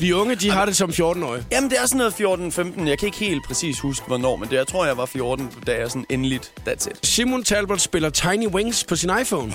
De 0.00 0.14
unge, 0.20 0.34
de 0.34 0.50
har 0.50 0.64
det 0.64 0.76
som 0.76 0.90
14-årige. 0.90 1.44
Jamen, 1.52 1.70
det 1.70 1.78
er 1.80 1.86
sådan 1.86 2.12
noget 2.18 2.82
14-15. 2.82 2.88
Jeg 2.88 2.98
kan 2.98 3.06
ikke 3.06 3.18
helt 3.18 3.44
præcis 3.46 3.80
huske, 3.80 4.06
hvornår, 4.06 4.36
men 4.36 4.48
det, 4.48 4.56
jeg 4.56 4.66
tror, 4.66 4.84
jeg 4.86 4.96
var 4.96 5.06
14, 5.06 5.50
da 5.66 5.76
jeg 5.78 5.88
sådan 5.90 6.06
endeligt, 6.10 6.52
that's 6.68 6.90
it. 6.90 7.06
Simon 7.06 7.44
Talbot 7.44 7.80
spiller 7.80 8.10
Tiny 8.10 8.46
Wings 8.46 8.84
på 8.84 8.96
sin 8.96 9.10
iPhone. 9.22 9.52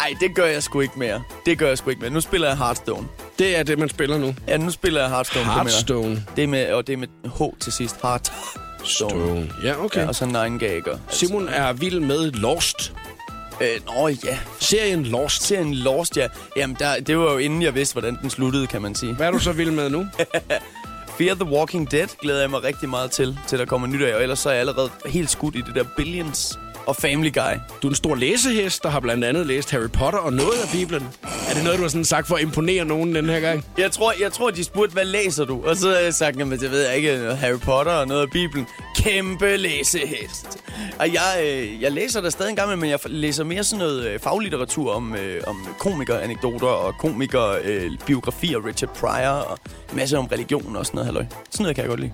Ej, 0.00 0.14
det 0.20 0.34
gør 0.34 0.46
jeg 0.46 0.62
sgu 0.62 0.80
ikke 0.80 0.98
mere. 0.98 1.22
Det 1.46 1.58
gør 1.58 1.68
jeg 1.68 1.78
sgu 1.78 1.90
ikke 1.90 2.02
mere. 2.02 2.10
Nu 2.10 2.20
spiller 2.20 2.48
jeg 2.48 2.56
Hearthstone. 2.58 3.08
Det 3.38 3.58
er 3.58 3.62
det, 3.62 3.78
man 3.78 3.88
spiller 3.88 4.18
nu. 4.18 4.34
Ja, 4.48 4.56
nu 4.56 4.70
spiller 4.70 5.00
jeg 5.00 5.10
Hearthstone. 5.10 5.44
Hearthstone. 5.44 6.24
Det 6.36 6.44
er 6.44 6.48
med, 6.48 6.72
og 6.72 6.86
det 6.86 6.92
er 6.92 6.96
med 6.96 7.08
H 7.24 7.60
til 7.60 7.72
sidst. 7.72 7.96
Hearthstone. 8.02 9.50
Ja, 9.64 9.84
okay. 9.84 10.00
Ja, 10.00 10.08
og 10.08 10.14
så 10.14 10.24
Nine 10.26 10.58
Gagger. 10.58 10.98
Simon 11.08 11.48
er 11.48 11.72
vild 11.72 12.00
med 12.00 12.30
Lost. 12.32 12.92
Øh, 13.60 13.68
nå 13.86 14.08
ja, 14.08 14.38
Serien 14.60 15.02
Lost. 15.02 15.42
serien 15.42 15.74
Lost, 15.74 16.16
ja. 16.16 16.28
Jamen, 16.56 16.76
der, 16.78 17.00
det 17.00 17.18
var 17.18 17.32
jo 17.32 17.38
inden 17.38 17.62
jeg 17.62 17.74
vidste, 17.74 17.94
hvordan 17.94 18.18
den 18.22 18.30
sluttede, 18.30 18.66
kan 18.66 18.82
man 18.82 18.94
sige. 18.94 19.14
Hvad 19.14 19.26
er 19.26 19.30
du 19.30 19.38
så 19.38 19.52
vild 19.52 19.70
med 19.70 19.90
nu? 19.90 20.06
Fear 21.18 21.34
the 21.34 21.44
Walking 21.44 21.90
Dead 21.90 22.06
glæder 22.20 22.40
jeg 22.40 22.50
mig 22.50 22.64
rigtig 22.64 22.88
meget 22.88 23.10
til, 23.10 23.38
til 23.46 23.58
der 23.58 23.64
kommer 23.64 23.86
nyt 23.86 24.02
af. 24.02 24.14
Og 24.14 24.22
ellers 24.22 24.38
så 24.38 24.48
er 24.48 24.52
jeg 24.52 24.60
allerede 24.60 24.90
helt 25.06 25.30
skudt 25.30 25.56
i 25.56 25.60
det 25.60 25.74
der 25.74 25.84
Billions 25.96 26.58
og 26.86 26.96
Family 26.96 27.32
Guy. 27.32 27.58
Du 27.82 27.86
er 27.86 27.90
en 27.90 27.94
stor 27.94 28.14
læsehest, 28.14 28.82
der 28.82 28.88
har 28.88 29.00
blandt 29.00 29.24
andet 29.24 29.46
læst 29.46 29.70
Harry 29.70 29.90
Potter 29.92 30.18
og 30.18 30.32
noget 30.32 30.58
af 30.62 30.68
Bibelen. 30.72 31.08
Er 31.22 31.54
det 31.54 31.64
noget, 31.64 31.78
du 31.78 31.82
har 31.82 31.88
sådan 31.88 32.04
sagt 32.04 32.28
for 32.28 32.34
at 32.34 32.42
imponere 32.42 32.84
nogen 32.84 33.14
den 33.14 33.28
her 33.28 33.40
gang? 33.40 33.64
Jeg 33.78 33.92
tror, 33.92 34.12
jeg 34.20 34.32
tror 34.32 34.50
de 34.50 34.64
spurgte, 34.64 34.92
hvad 34.92 35.04
læser 35.04 35.44
du? 35.44 35.62
Og 35.64 35.76
så 35.76 35.88
har 35.88 35.96
jeg 35.96 36.14
sagt, 36.14 36.40
at 36.40 36.60
det 36.60 36.70
ved 36.70 36.86
jeg 36.86 36.96
ikke, 36.96 37.16
noget 37.16 37.38
Harry 37.38 37.58
Potter 37.58 37.92
og 37.92 38.08
noget 38.08 38.22
af 38.22 38.30
Bibelen. 38.30 38.66
Kæmpe 38.96 39.56
læsehest. 39.56 40.58
Og 40.98 41.12
jeg, 41.12 41.44
øh, 41.44 41.82
jeg 41.82 41.92
læser 41.92 42.20
der 42.20 42.30
stadig 42.30 42.50
en 42.50 42.56
gang, 42.56 42.78
men 42.78 42.90
jeg 42.90 42.98
læser 43.06 43.44
mere 43.44 43.64
sådan 43.64 43.78
noget 43.78 44.06
øh, 44.06 44.18
faglitteratur 44.18 44.92
om, 44.92 45.14
øh, 45.14 45.40
om 45.46 45.66
komikeranekdoter 45.78 46.66
og 46.66 46.94
komikerbiografier, 46.98 48.58
øh, 48.58 48.64
Richard 48.64 48.90
Pryor 48.94 49.28
og 49.28 49.58
en 49.90 49.96
masse 49.96 50.18
om 50.18 50.26
religion 50.26 50.76
og 50.76 50.86
sådan 50.86 50.96
noget, 50.96 51.06
halløj. 51.06 51.24
Sådan 51.50 51.62
noget 51.62 51.76
kan 51.76 51.82
jeg 51.82 51.88
godt 51.88 52.00
lide. 52.00 52.12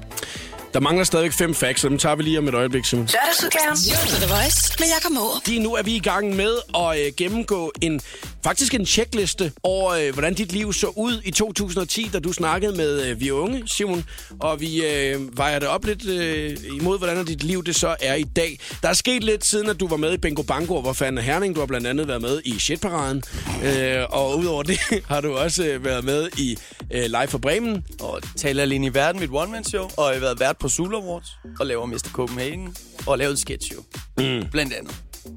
Der 0.74 0.80
mangler 0.80 1.04
stadigvæk 1.04 1.32
fem 1.32 1.54
facts, 1.54 1.80
så 1.82 1.88
dem 1.88 1.98
tager 1.98 2.16
vi 2.16 2.22
lige 2.22 2.38
om 2.38 2.48
et 2.48 2.54
øjeblik, 2.54 2.84
Simon. 2.84 3.08
Lørdagsudgaven. 3.12 3.76
The 4.20 4.34
Voice 4.34 4.76
med 4.78 4.88
Jakob 4.88 5.12
Morup. 5.12 5.46
Lige 5.46 5.62
nu 5.62 5.74
er 5.74 5.82
vi 5.82 5.96
i 5.96 5.98
gang 5.98 6.36
med 6.36 6.54
at 6.74 7.06
øh, 7.06 7.12
gennemgå 7.16 7.72
en 7.80 8.00
faktisk 8.44 8.74
en 8.74 8.86
checkliste 8.86 9.52
over, 9.62 9.92
øh, 9.92 10.12
hvordan 10.12 10.34
dit 10.34 10.52
liv 10.52 10.72
så 10.72 10.86
ud 10.86 11.20
i 11.24 11.30
2010, 11.30 12.10
da 12.12 12.18
du 12.18 12.32
snakkede 12.32 12.76
med 12.76 13.06
øh, 13.06 13.20
Vi 13.20 13.30
Unge, 13.30 13.62
Simon. 13.66 14.04
Og 14.40 14.60
vi 14.60 14.84
øh, 14.86 15.38
vejer 15.38 15.58
det 15.58 15.68
op 15.68 15.84
lidt 15.84 16.06
øh, 16.08 16.56
imod, 16.80 16.98
hvordan 16.98 17.24
dit 17.24 17.42
liv 17.42 17.64
det 17.64 17.76
så 17.76 17.96
er 18.00 18.14
i 18.14 18.22
dag. 18.22 18.58
Der 18.82 18.88
er 18.88 18.92
sket 18.92 19.24
lidt 19.24 19.44
siden, 19.44 19.68
at 19.70 19.80
du 19.80 19.88
var 19.88 19.96
med 19.96 20.12
i 20.14 20.16
Bingo 20.16 20.42
Bango, 20.42 20.80
hvor 20.80 20.92
fanden 20.92 21.18
er 21.18 21.22
Herning. 21.22 21.54
Du 21.54 21.60
har 21.60 21.66
blandt 21.66 21.86
andet 21.86 22.08
været 22.08 22.22
med 22.22 22.40
i 22.44 22.58
Shitparaden. 22.58 23.22
Øh, 23.64 24.04
og 24.10 24.38
udover 24.38 24.62
det 24.62 24.78
har 25.08 25.20
du 25.20 25.36
også 25.36 25.64
øh, 25.64 25.84
været 25.84 26.04
med 26.04 26.28
i 26.38 26.58
øh, 26.90 27.02
Live 27.02 27.28
for 27.28 27.38
Bremen. 27.38 27.84
Og 28.00 28.20
taler 28.36 28.62
alene 28.62 28.86
i 28.86 28.94
verden, 28.94 29.20
mit 29.20 29.30
one-man-show. 29.32 29.90
Og 29.96 30.06
jeg 30.06 30.14
har 30.14 30.20
været 30.20 30.40
vært 30.40 30.58
på 30.58 30.68
Sula 30.68 30.96
Awards 30.96 31.28
og 31.60 31.66
laver 31.66 31.86
Mr. 31.86 32.10
Copenhagen. 32.12 32.76
Og 33.06 33.18
lavet 33.18 33.32
et 33.32 33.38
sketch-show. 33.38 33.82
Mm. 34.18 34.44
Blandt 34.50 34.72
andet. 34.72 34.94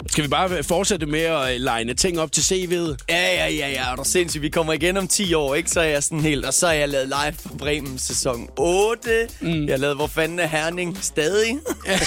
Skal 0.07 0.23
vi 0.23 0.29
bare 0.29 0.63
fortsætte 0.63 1.05
med 1.05 1.19
at 1.19 1.55
øh, 1.55 1.59
line 1.77 1.93
ting 1.93 2.19
op 2.19 2.31
til 2.31 2.41
CV'et? 2.41 2.95
Ja, 3.09 3.35
ja, 3.35 3.49
ja, 3.49 3.69
ja. 3.69 3.91
Og 3.91 3.97
der 3.97 4.03
er 4.03 4.07
sindssygt. 4.07 4.41
Vi 4.41 4.49
kommer 4.49 4.73
igen 4.73 4.97
om 4.97 5.07
10 5.07 5.33
år, 5.33 5.55
ikke? 5.55 5.69
Så 5.69 5.79
er 5.79 5.85
jeg 5.85 6.03
sådan 6.03 6.19
helt... 6.19 6.45
Og 6.45 6.53
så 6.53 6.67
har 6.67 6.73
jeg 6.73 6.89
lavet 6.89 7.07
live 7.07 7.35
på 7.47 7.57
Bremen 7.57 7.97
sæson 7.97 8.49
8. 8.57 9.27
Mm. 9.41 9.65
Jeg 9.65 9.73
har 9.73 9.77
lavet 9.77 9.95
Hvor 9.95 10.07
fanden 10.07 10.39
er 10.39 10.47
Herning 10.47 10.97
stadig? 11.01 11.57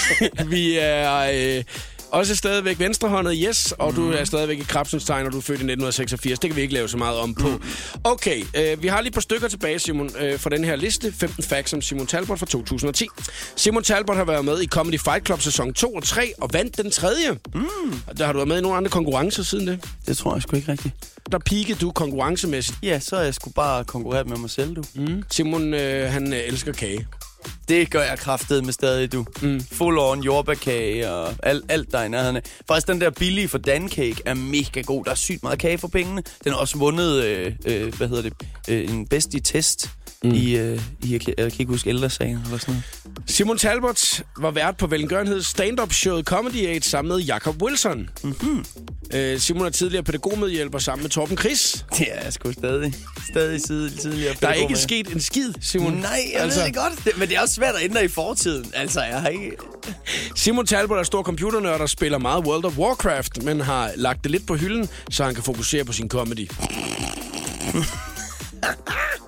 vi 0.53 0.77
er 0.77 1.57
øh, 1.57 1.63
også 2.11 2.35
stadigvæk 2.35 2.79
venstrehåndet, 2.79 3.37
yes, 3.47 3.71
og 3.71 3.89
mm. 3.89 3.95
du 3.95 4.11
er 4.11 4.23
stadigvæk 4.23 4.59
i 4.59 4.63
Krabsenstegn, 4.63 5.25
og 5.25 5.31
du 5.31 5.37
er 5.37 5.41
født 5.41 5.59
i 5.59 5.63
1986. 5.63 6.39
Det 6.39 6.49
kan 6.49 6.55
vi 6.55 6.61
ikke 6.61 6.73
lave 6.73 6.89
så 6.89 6.97
meget 6.97 7.17
om 7.17 7.33
på. 7.33 7.47
Okay, 8.03 8.43
øh, 8.55 8.83
vi 8.83 8.87
har 8.87 9.01
lige 9.01 9.07
et 9.07 9.13
par 9.13 9.21
stykker 9.21 9.47
tilbage, 9.47 9.79
Simon, 9.79 10.09
øh, 10.19 10.39
fra 10.39 10.49
den 10.49 10.63
her 10.63 10.75
liste. 10.75 11.13
15 11.13 11.43
facts 11.43 11.73
om 11.73 11.81
Simon 11.81 12.07
Talbot 12.07 12.39
fra 12.39 12.45
2010. 12.45 13.07
Simon 13.55 13.83
Talbot 13.83 14.17
har 14.17 14.25
været 14.25 14.45
med 14.45 14.61
i 14.61 14.67
Comedy 14.67 14.99
Fight 14.99 15.25
Club 15.25 15.41
sæson 15.41 15.73
2 15.73 15.93
og 15.93 16.03
3, 16.03 16.33
og 16.41 16.49
vandt 16.53 16.77
den 16.77 16.91
tredje. 16.91 17.31
Mm. 17.31 17.61
Der 18.17 18.25
har 18.25 18.33
du 18.33 18.37
været 18.37 18.47
med 18.47 18.57
i 18.57 18.61
nogle 18.61 18.77
andre 18.77 18.89
konkurrencer 18.89 19.43
siden 19.43 19.67
det. 19.67 19.85
Det 20.07 20.17
tror 20.17 20.33
jeg 20.33 20.41
sgu 20.41 20.55
ikke 20.55 20.71
rigtigt. 20.71 20.93
Der 21.31 21.37
peakede 21.37 21.77
du 21.81 21.91
konkurrencemæssigt. 21.91 22.77
Ja, 22.83 22.99
så 22.99 23.19
jeg 23.19 23.33
sgu 23.33 23.49
bare 23.49 23.83
konkurreret 23.83 24.27
med 24.27 24.37
mig 24.37 24.49
selv, 24.49 24.75
du. 24.75 24.83
Mm. 24.95 25.23
Simon, 25.31 25.73
øh, 25.73 26.11
han 26.11 26.33
øh, 26.33 26.39
elsker 26.39 26.73
kage. 26.73 27.07
Det 27.69 27.91
gør 27.91 28.01
jeg 28.01 28.17
kraftet 28.19 28.65
med 28.65 28.73
stadig, 28.73 29.11
du. 29.11 29.25
Mm. 29.41 29.61
Full 29.71 29.97
on 29.97 30.19
jordbærkage 30.23 31.11
og 31.11 31.33
alt, 31.43 31.65
alt 31.69 31.91
der 31.91 31.97
er 31.99 32.03
i 32.03 32.09
nærheden. 32.09 32.41
Faktisk, 32.67 32.87
den 32.87 33.01
der 33.01 33.09
billige 33.09 33.47
for 33.47 33.57
Dancake 33.57 34.15
er 34.25 34.33
mega 34.33 34.81
god. 34.81 35.05
Der 35.05 35.11
er 35.11 35.15
sygt 35.15 35.43
meget 35.43 35.59
kage 35.59 35.77
for 35.77 35.87
pengene. 35.87 36.23
Den 36.43 36.51
har 36.51 36.59
også 36.59 36.77
vundet, 36.77 37.23
øh, 37.23 37.53
øh, 37.65 37.95
hvad 37.95 38.07
hedder 38.07 38.21
det, 38.23 38.33
øh, 38.69 38.89
en 38.89 39.07
bedst 39.07 39.33
i 39.33 39.39
test. 39.39 39.89
Mm. 40.23 40.33
I, 40.33 40.57
øh, 40.57 40.81
i, 41.03 41.11
jeg, 41.11 41.21
kan, 41.21 41.33
ikke 41.59 41.65
huske 41.65 41.89
ældresagen 41.89 42.39
eller 42.45 42.57
sådan 42.57 42.83
noget. 43.05 43.29
Simon 43.29 43.57
Talbot 43.57 44.21
var 44.37 44.51
vært 44.51 44.77
på 44.77 44.87
Velgørenheds 44.87 45.47
stand-up 45.47 45.93
showet 45.93 46.25
Comedy 46.25 46.67
Aid 46.67 46.81
sammen 46.81 47.09
med 47.09 47.25
Jacob 47.25 47.61
Wilson. 47.61 48.09
Mm-hmm. 48.23 48.65
Øh, 49.13 49.39
Simon 49.39 49.65
er 49.65 49.69
tidligere 49.69 50.03
pædagogmedhjælper 50.03 50.79
sammen 50.79 51.03
med 51.03 51.09
Torben 51.09 51.37
Chris. 51.37 51.85
Det 51.97 52.07
er 52.11 52.23
jeg 52.23 52.33
sgu 52.33 52.51
stadig. 52.51 52.93
Stadig 53.29 53.61
side, 53.61 53.89
tidligere. 53.89 54.35
Der 54.41 54.47
er 54.47 54.53
ikke 54.53 54.73
med. 54.73 54.77
sket 54.77 55.07
en 55.07 55.21
skid, 55.21 55.53
Simon. 55.61 55.93
Nej, 55.93 56.19
jeg 56.33 56.41
altså... 56.41 56.59
ved 56.59 56.67
det 56.67 56.75
godt. 56.75 57.05
Det, 57.05 57.17
men 57.17 57.29
det 57.29 57.37
er 57.37 57.41
også 57.41 57.55
svært 57.55 57.75
at 57.75 57.83
ændre 57.83 58.05
i 58.05 58.07
fortiden. 58.07 58.71
Altså, 58.73 59.01
jeg 59.01 59.21
har 59.21 59.29
ikke... 59.29 59.51
Simon 60.35 60.65
Talbot 60.65 60.99
er 60.99 61.03
stor 61.03 61.23
computernørd 61.23 61.81
og 61.81 61.89
spiller 61.89 62.17
meget 62.17 62.45
World 62.45 62.65
of 62.65 62.77
Warcraft, 62.77 63.43
men 63.43 63.61
har 63.61 63.91
lagt 63.95 64.23
det 64.23 64.31
lidt 64.31 64.47
på 64.47 64.55
hylden, 64.55 64.89
så 65.11 65.23
han 65.23 65.35
kan 65.35 65.43
fokusere 65.43 65.85
på 65.85 65.93
sin 65.93 66.09
comedy. 66.09 66.49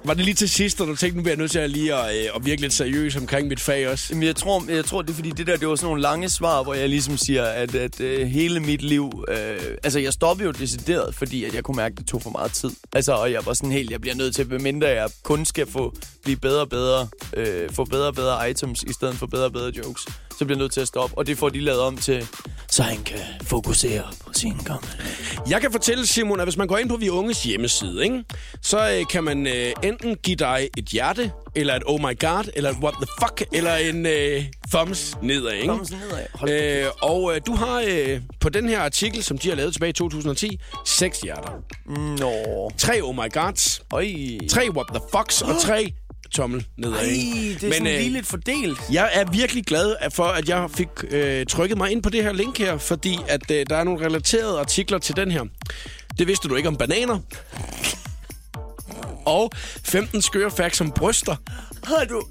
Var 0.03 0.13
det 0.13 0.25
lige 0.25 0.35
til 0.35 0.49
sidst, 0.49 0.81
og 0.81 0.87
du 0.87 0.95
tænkte, 0.95 1.17
nu 1.17 1.23
bliver 1.23 1.33
jeg 1.33 1.37
nødt 1.37 1.51
til 1.51 1.59
at 1.59 1.69
lige 1.69 1.95
at, 1.95 2.15
øh, 2.15 2.29
at 2.35 2.45
virke 2.45 2.61
lidt 2.61 2.73
seriøs 2.73 3.15
omkring 3.15 3.47
mit 3.47 3.59
fag 3.59 3.89
også? 3.89 4.05
Jamen, 4.09 4.23
jeg 4.23 4.35
tror, 4.35 4.71
jeg 4.71 4.85
tror, 4.85 5.01
det 5.01 5.09
er 5.09 5.13
fordi, 5.13 5.29
det 5.29 5.47
der, 5.47 5.57
det 5.57 5.67
var 5.67 5.75
sådan 5.75 5.87
nogle 5.87 6.01
lange 6.01 6.29
svar, 6.29 6.63
hvor 6.63 6.73
jeg 6.73 6.89
ligesom 6.89 7.17
siger, 7.17 7.45
at, 7.45 7.75
at 7.75 8.01
øh, 8.01 8.27
hele 8.27 8.59
mit 8.59 8.81
liv... 8.81 9.25
Øh, 9.27 9.59
altså, 9.83 9.99
jeg 9.99 10.13
stoppede 10.13 10.45
jo 10.47 10.51
decideret, 10.51 11.15
fordi 11.15 11.43
at 11.43 11.55
jeg 11.55 11.63
kunne 11.63 11.75
mærke, 11.75 11.93
at 11.93 11.99
det 11.99 12.07
tog 12.07 12.21
for 12.21 12.29
meget 12.29 12.51
tid. 12.51 12.71
Altså, 12.93 13.13
og 13.13 13.31
jeg 13.31 13.45
var 13.45 13.53
sådan 13.53 13.71
helt, 13.71 13.91
jeg 13.91 14.01
bliver 14.01 14.15
nødt 14.15 14.35
til, 14.35 14.49
medmindre 14.49 14.87
jeg 14.87 15.09
kun 15.23 15.45
skal 15.45 15.67
få, 15.67 15.93
blive 16.23 16.37
bedre 16.37 16.61
og 16.61 16.69
bedre, 16.69 17.07
øh, 17.33 17.69
få 17.71 17.85
bedre 17.85 18.07
og 18.07 18.15
bedre 18.15 18.49
items, 18.49 18.83
i 18.83 18.93
stedet 18.93 19.15
for 19.15 19.25
bedre 19.25 19.45
og 19.45 19.53
bedre 19.53 19.71
jokes, 19.77 20.05
så 20.39 20.45
bliver 20.45 20.59
nødt 20.59 20.71
til 20.71 20.81
at 20.81 20.87
stoppe. 20.87 21.17
Og 21.17 21.27
det 21.27 21.37
får 21.37 21.49
de 21.49 21.59
lavet 21.59 21.79
om 21.81 21.97
til, 21.97 22.27
så 22.67 22.83
han 22.83 23.03
kan 23.03 23.19
fokusere 23.43 24.03
på 24.25 24.33
sin 24.33 24.53
gamle. 24.65 24.87
Jeg 25.49 25.61
kan 25.61 25.71
fortælle, 25.71 26.07
Simon, 26.07 26.39
at 26.39 26.45
hvis 26.45 26.57
man 26.57 26.67
går 26.67 26.77
ind 26.77 26.89
på 26.89 26.95
Vi 26.95 27.09
Unges 27.09 27.43
hjemmeside, 27.43 28.03
ikke, 28.03 28.23
så 28.61 28.91
øh, 28.91 29.07
kan 29.07 29.23
man 29.23 29.47
øh, 29.47 29.71
enten 29.83 30.15
give 30.15 30.35
dig 30.35 30.69
et 30.77 30.85
hjerte, 30.85 31.31
eller 31.55 31.75
et 31.75 31.83
oh 31.85 31.99
my 31.99 32.19
god, 32.19 32.49
eller 32.53 32.69
et 32.69 32.77
what 32.77 32.93
the 32.93 33.07
fuck, 33.21 33.43
eller 33.53 33.75
en 33.75 34.05
øh, 34.05 34.43
thumbs 34.73 35.17
nedad. 35.23 35.51
Ikke? 35.51 35.67
Thumbs 35.67 35.91
nedad. 35.91 36.25
Hold 36.33 36.51
Øh, 36.51 36.85
og 37.01 37.35
øh, 37.35 37.41
du 37.45 37.53
har 37.55 37.83
øh, 37.87 38.21
på 38.39 38.49
den 38.49 38.69
her 38.69 38.79
artikel, 38.79 39.23
som 39.23 39.37
de 39.37 39.49
har 39.49 39.55
lavet 39.55 39.73
tilbage 39.73 39.89
i 39.89 39.93
2010, 39.93 40.59
seks 40.85 41.19
hjerter. 41.21 41.51
Nå. 42.19 42.71
Tre 42.77 43.01
oh 43.01 43.15
my 43.15 43.33
gods, 43.33 43.81
Øj. 43.93 44.07
tre 44.49 44.61
what 44.71 44.85
the 44.93 45.01
fucks, 45.17 45.41
og 45.41 45.61
tre 45.61 45.93
tommel 46.31 46.65
nedad. 46.77 46.97
Ej, 46.97 47.03
det 47.61 47.63
er 47.63 47.73
sådan 47.73 47.87
øh, 47.87 47.93
lige 47.93 48.09
lidt 48.09 48.25
fordelt. 48.25 48.79
jeg 48.91 49.09
er 49.13 49.31
virkelig 49.31 49.65
glad 49.65 49.95
for, 50.13 50.23
at 50.23 50.49
jeg 50.49 50.69
fik 50.71 50.87
øh, 51.11 51.45
trykket 51.45 51.77
mig 51.77 51.91
ind 51.91 52.03
på 52.03 52.09
det 52.09 52.23
her 52.23 52.33
link 52.33 52.57
her, 52.57 52.77
fordi 52.77 53.19
at 53.27 53.51
øh, 53.51 53.65
der 53.69 53.75
er 53.77 53.83
nogle 53.83 54.05
relaterede 54.05 54.59
artikler 54.59 54.97
til 54.97 55.15
den 55.15 55.31
her. 55.31 55.43
Det 56.19 56.27
vidste 56.27 56.47
du 56.47 56.55
ikke 56.55 56.69
om 56.69 56.75
bananer. 56.75 57.19
Og 59.25 59.51
15 59.83 60.21
skøre 60.21 60.51
facts 60.51 60.81
om 60.81 60.91
bryster. 60.91 61.35
Har 61.83 62.05
du... 62.05 62.21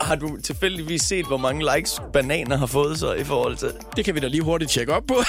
har 0.00 0.14
du 0.14 0.40
tilfældigvis 0.44 1.02
set, 1.02 1.26
hvor 1.26 1.36
mange 1.36 1.76
likes 1.76 2.00
bananer 2.12 2.56
har 2.56 2.66
fået 2.66 2.98
så 2.98 3.12
i 3.12 3.24
forhold 3.24 3.56
til? 3.56 3.72
Det 3.96 4.04
kan 4.04 4.14
vi 4.14 4.20
da 4.20 4.26
lige 4.26 4.42
hurtigt 4.42 4.70
tjekke 4.70 4.94
op 4.94 5.02
på. 5.08 5.14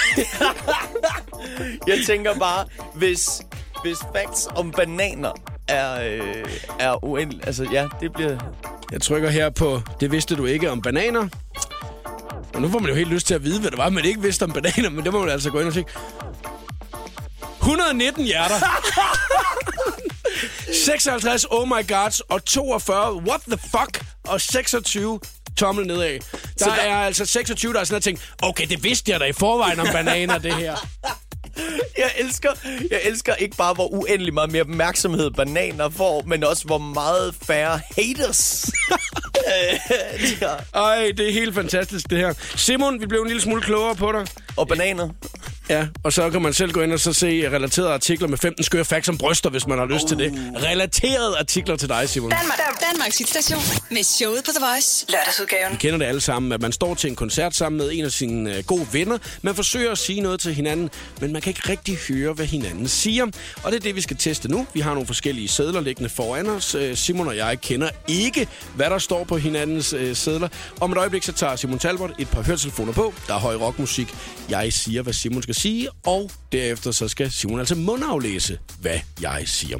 Jeg 1.86 1.98
tænker 2.06 2.38
bare, 2.38 2.64
hvis, 2.94 3.42
hvis 3.82 3.98
facts 4.16 4.48
om 4.56 4.70
bananer 4.70 5.32
er, 5.68 6.00
øh, 6.10 6.44
er 6.78 7.04
uendeligt. 7.04 7.46
Altså, 7.46 7.66
ja, 7.72 7.86
det 8.00 8.12
bliver... 8.12 8.36
Jeg 8.92 9.00
trykker 9.02 9.30
her 9.30 9.50
på, 9.50 9.80
det 10.00 10.12
vidste 10.12 10.36
du 10.36 10.46
ikke 10.46 10.70
om 10.70 10.82
bananer. 10.82 11.28
Og 12.54 12.60
nu 12.62 12.68
får 12.70 12.78
man 12.78 12.88
jo 12.90 12.94
helt 12.96 13.08
lyst 13.08 13.26
til 13.26 13.34
at 13.34 13.44
vide, 13.44 13.60
hvad 13.60 13.70
det 13.70 13.78
var, 13.78 13.88
man 13.90 14.04
ikke 14.04 14.20
vidste 14.22 14.42
om 14.42 14.52
bananer, 14.52 14.90
men 14.90 15.04
det 15.04 15.12
må 15.12 15.20
man 15.20 15.28
altså 15.28 15.50
gå 15.50 15.58
ind 15.60 15.68
og 15.68 15.74
se. 15.74 15.84
119 17.60 18.24
hjerter. 18.24 18.54
56 20.86 21.46
oh 21.50 21.68
my 21.68 21.88
gods 21.88 22.20
og 22.20 22.44
42 22.44 23.14
what 23.16 23.40
the 23.48 23.58
fuck 23.58 24.04
og 24.26 24.40
26 24.40 25.20
tommel 25.56 25.86
nedad. 25.86 26.12
Der, 26.12 26.18
Så 26.56 26.64
der 26.64 26.74
der- 26.74 26.82
er 26.82 26.96
altså 26.96 27.26
26, 27.26 27.72
der 27.72 27.80
er 27.80 27.84
sådan 27.84 27.96
at 27.96 28.02
tænke, 28.02 28.22
okay, 28.42 28.66
det 28.66 28.84
vidste 28.84 29.12
jeg 29.12 29.20
da 29.20 29.24
i 29.24 29.32
forvejen 29.32 29.80
om 29.80 29.86
bananer, 29.92 30.38
det 30.38 30.54
her. 30.54 30.76
Jeg 31.98 32.10
elsker, 32.18 32.50
jeg 32.90 33.00
elsker 33.04 33.34
ikke 33.34 33.56
bare, 33.56 33.74
hvor 33.74 33.94
uendelig 33.94 34.34
meget 34.34 34.52
mere 34.52 34.62
opmærksomhed 34.62 35.30
bananer 35.30 35.88
får, 35.88 36.22
men 36.26 36.44
også, 36.44 36.64
hvor 36.64 36.78
meget 36.78 37.34
færre 37.42 37.80
haters. 37.96 38.62
De 40.20 40.44
har. 40.46 40.64
Ej, 40.74 41.12
det 41.16 41.28
er 41.28 41.32
helt 41.32 41.54
fantastisk, 41.54 42.10
det 42.10 42.18
her. 42.18 42.34
Simon, 42.56 43.00
vi 43.00 43.06
blev 43.06 43.20
en 43.20 43.26
lille 43.26 43.42
smule 43.42 43.62
klogere 43.62 43.94
på 43.94 44.12
dig. 44.12 44.26
og 44.56 44.68
bananer. 44.68 45.08
Ja, 45.70 45.86
og 46.04 46.12
så 46.12 46.30
kan 46.30 46.42
man 46.42 46.52
selv 46.52 46.72
gå 46.72 46.80
ind 46.80 46.92
og 46.92 47.00
så 47.00 47.12
se 47.12 47.50
relaterede 47.50 47.92
artikler 47.92 48.28
med 48.28 48.38
15 48.38 48.64
skøre 48.64 48.84
facts 48.84 49.08
om 49.08 49.18
bryster, 49.18 49.50
hvis 49.50 49.66
man 49.66 49.78
har 49.78 49.86
lyst 49.86 50.04
uh. 50.04 50.08
til 50.08 50.18
det. 50.18 50.52
Relaterede 50.56 51.38
artikler 51.38 51.76
til 51.76 51.88
dig, 51.88 52.08
Simon. 52.08 52.30
Danmark, 52.30 52.58
Danmarks 52.92 53.18
hitstation 53.18 53.60
med 53.90 54.02
showet 54.02 54.44
på 54.44 54.50
The 54.58 54.66
Voice. 54.66 55.06
Lørdagsudgaven. 55.08 55.72
Vi 55.72 55.76
kender 55.76 55.98
det 55.98 56.04
alle 56.04 56.20
sammen, 56.20 56.52
at 56.52 56.60
man 56.60 56.72
står 56.72 56.94
til 56.94 57.10
en 57.10 57.16
koncert 57.16 57.54
sammen 57.56 57.78
med 57.78 57.90
en 57.92 58.04
af 58.04 58.10
sine 58.12 58.56
øh, 58.56 58.64
gode 58.64 58.86
venner. 58.92 59.18
Man 59.42 59.54
forsøger 59.54 59.92
at 59.92 59.98
sige 59.98 60.20
noget 60.20 60.40
til 60.40 60.54
hinanden, 60.54 60.90
men 61.20 61.32
man 61.32 61.42
kan 61.42 61.49
ikke 61.50 61.68
rigtig 61.68 61.96
høre, 62.08 62.32
hvad 62.32 62.46
hinanden 62.46 62.88
siger. 62.88 63.26
Og 63.62 63.72
det 63.72 63.74
er 63.78 63.80
det, 63.80 63.96
vi 63.96 64.00
skal 64.00 64.16
teste 64.16 64.48
nu. 64.50 64.66
Vi 64.74 64.80
har 64.80 64.90
nogle 64.94 65.06
forskellige 65.06 65.48
sædler 65.48 65.80
liggende 65.80 66.08
foran 66.10 66.48
os. 66.48 66.74
Øh, 66.74 66.96
Simon 66.96 67.28
og 67.28 67.36
jeg 67.36 67.60
kender 67.60 67.90
ikke, 68.08 68.48
hvad 68.74 68.90
der 68.90 68.98
står 68.98 69.24
på 69.24 69.36
hinandens 69.36 69.92
øh, 69.92 70.16
sædler. 70.16 70.48
Om 70.80 70.92
et 70.92 70.98
øjeblik, 70.98 71.22
så 71.22 71.32
tager 71.32 71.56
Simon 71.56 71.78
Talbot 71.78 72.10
et 72.18 72.28
par 72.28 72.42
høretelefoner 72.42 72.92
på. 72.92 73.14
Der 73.26 73.34
er 73.34 73.38
høj 73.38 73.54
rockmusik. 73.56 74.14
Jeg 74.50 74.72
siger, 74.72 75.02
hvad 75.02 75.12
Simon 75.12 75.42
skal 75.42 75.54
sige, 75.54 75.88
og 76.06 76.30
derefter 76.52 76.90
så 76.92 77.08
skal 77.08 77.30
Simon 77.32 77.58
altså 77.58 77.74
mundaflæse, 77.74 78.58
hvad 78.80 78.98
jeg 79.20 79.42
siger. 79.46 79.78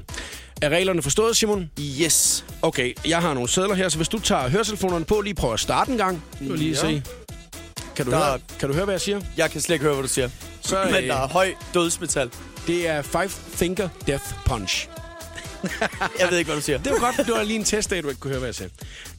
Er 0.63 0.69
reglerne 0.69 1.03
forstået, 1.03 1.37
Simon? 1.37 1.71
Yes. 2.01 2.45
Okay, 2.63 2.93
jeg 3.07 3.19
har 3.21 3.35
nogle 3.35 3.49
sædler 3.49 3.75
her, 3.75 3.89
så 3.89 3.97
hvis 3.97 4.09
du 4.09 4.19
tager 4.19 4.49
høretelefonerne 4.49 5.05
på, 5.05 5.21
lige 5.21 5.35
prøv 5.35 5.53
at 5.53 5.61
starte 5.61 5.93
en 5.93 5.99
gang. 5.99 6.23
Du 6.49 6.55
lige 6.55 6.71
Ja. 6.71 6.81
se. 6.81 7.03
Kan 7.97 8.05
du, 8.07 8.11
Der- 8.11 8.19
høre, 8.25 8.39
kan 8.59 8.69
du 8.69 8.75
høre, 8.75 8.85
hvad 8.85 8.95
jeg 8.95 9.01
siger? 9.01 9.21
Jeg 9.37 9.51
kan 9.51 9.61
slet 9.61 9.75
ikke 9.75 9.83
høre, 9.85 9.95
hvad 9.95 10.03
du 10.03 10.09
siger. 10.09 10.29
Så, 10.71 10.85
Men 10.85 10.95
øh, 10.95 11.03
der 11.03 11.15
er 11.15 11.29
høj 11.29 11.55
dødsmetal. 11.75 12.33
Det 12.67 12.89
er 12.89 13.03
Five 13.03 13.29
Finger 13.29 13.89
Death 14.07 14.25
Punch. 14.47 14.89
Jeg 16.19 16.31
ved 16.31 16.39
ikke, 16.39 16.49
hvad 16.49 16.57
du 16.57 16.63
siger. 16.63 16.79
Det 16.79 16.93
var 16.93 16.99
godt, 16.99 17.17
det 17.17 17.35
var 17.35 17.43
lige 17.43 17.59
en 17.59 17.65
test 17.65 17.91
du 17.91 17.95
ikke 17.95 18.15
kunne 18.15 18.31
høre, 18.31 18.39
hvad 18.39 18.49
jeg 18.49 18.55
sagde. 18.55 18.73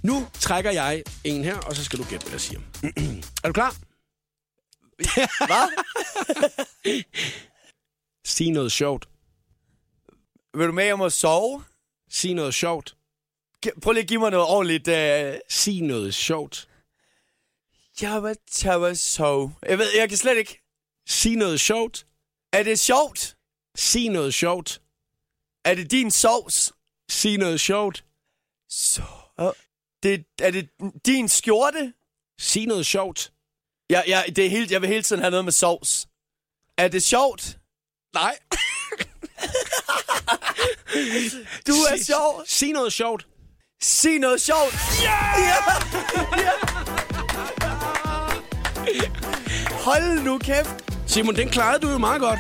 Nu 0.03 0.27
trækker 0.39 0.71
jeg 0.71 1.03
en 1.23 1.43
her, 1.43 1.57
og 1.57 1.75
så 1.75 1.83
skal 1.83 1.99
du 1.99 2.03
gætte, 2.03 2.23
hvad 2.23 2.33
jeg 2.33 2.41
siger. 2.41 2.59
er 3.43 3.47
du 3.47 3.53
klar? 3.53 3.75
Hvad? 5.45 5.67
Sig 8.35 8.51
noget 8.51 8.71
sjovt. 8.71 9.07
Vil 10.53 10.67
du 10.67 10.71
med 10.71 10.91
om 10.91 11.01
at 11.01 11.13
sove? 11.13 11.63
Sig 12.11 12.33
noget 12.33 12.53
sjovt. 12.53 12.95
Prøv 13.81 13.91
lige 13.93 14.01
at 14.01 14.07
give 14.07 14.19
mig 14.19 14.31
noget 14.31 14.47
ordentligt. 14.47 14.87
Uh... 14.87 15.39
Sig 15.49 15.81
noget 15.81 16.13
sjovt. 16.13 16.67
Jabba, 18.01 18.33
jabba, 18.63 18.93
sove. 18.93 19.53
Jeg 19.69 19.77
ved, 19.77 19.87
jeg 19.97 20.09
kan 20.09 20.17
slet 20.17 20.37
ikke. 20.37 20.60
Sig 21.11 21.35
noget 21.35 21.59
sjovt. 21.59 22.05
Er 22.53 22.63
det 22.63 22.79
sjovt? 22.79 23.37
Sig 23.75 24.09
noget 24.09 24.33
sjovt. 24.33 24.81
Er 25.65 25.75
det 25.75 25.91
din 25.91 26.11
sovs? 26.11 26.73
Sig 27.09 27.37
noget 27.37 27.61
sjovt. 27.61 28.03
Så... 28.69 29.01
Det, 30.03 30.25
er 30.41 30.51
det 30.51 30.69
din 31.05 31.29
skjorte? 31.29 31.93
Sig 32.39 32.65
noget 32.65 32.85
sjovt. 32.85 33.31
Ja, 33.89 34.01
ja, 34.07 34.23
det 34.35 34.45
er 34.45 34.49
helt, 34.49 34.71
jeg 34.71 34.81
vil 34.81 34.89
hele 34.89 35.03
tiden 35.03 35.21
have 35.21 35.31
noget 35.31 35.45
med 35.45 35.51
sovs. 35.53 36.07
Er 36.77 36.87
det 36.87 37.03
sjovt? 37.03 37.57
Nej. 38.13 38.37
Du 41.67 41.71
er 41.71 41.97
Sig- 41.97 42.05
sjov. 42.05 42.43
Sig 42.47 42.71
noget 42.71 42.93
sjovt. 42.93 43.27
Sig 43.81 44.19
noget 44.19 44.41
sjovt. 44.41 44.75
Ja! 45.03 45.19
ja! 45.39 45.63
Hold 49.71 50.23
nu 50.23 50.37
kæft. 50.37 50.90
Simon, 51.11 51.35
den 51.35 51.49
klarede 51.49 51.81
du 51.81 51.91
jo 51.91 51.97
meget 51.97 52.21
godt. 52.21 52.39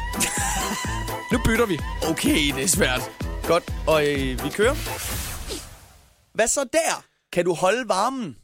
nu 1.31 1.39
bytter 1.45 1.65
vi. 1.65 1.79
Okay, 2.09 2.53
det 2.55 2.63
er 2.63 2.67
svært. 2.67 3.01
Godt, 3.47 3.63
og 3.87 4.07
øh, 4.07 4.43
vi 4.43 4.49
kører. 4.49 4.75
Hvad 6.33 6.47
så 6.47 6.63
der? 6.73 7.03
Kan 7.33 7.45
du 7.45 7.53
holde 7.53 7.89
varmen? 7.89 8.35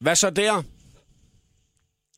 Hvad 0.00 0.16
så 0.16 0.30
der? 0.30 0.62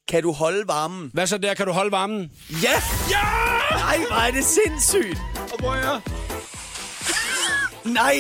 Kan 0.08 0.22
du 0.22 0.32
holde 0.32 0.68
varmen? 0.68 1.10
Hvad 1.14 1.26
så 1.26 1.38
der? 1.38 1.54
Kan 1.54 1.66
du 1.66 1.72
holde 1.72 1.90
varmen? 1.90 2.32
Ja! 2.62 2.82
Ja! 3.10 3.22
Nej, 3.70 3.96
hvor 4.08 4.16
er 4.16 4.30
det 4.30 4.44
sindssygt. 4.44 5.18
Og 5.52 5.58
hvor 5.58 5.74
er 5.74 6.00
Nej! 7.84 8.16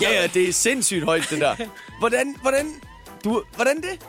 Ja, 0.00 0.20
ja, 0.20 0.26
det 0.26 0.48
er 0.48 0.52
sindssygt 0.52 1.04
højt, 1.04 1.26
det 1.30 1.40
der. 1.40 1.56
Hvordan, 1.98 2.36
hvordan, 2.42 2.80
du, 3.24 3.42
hvordan 3.56 3.76
det? 3.76 4.06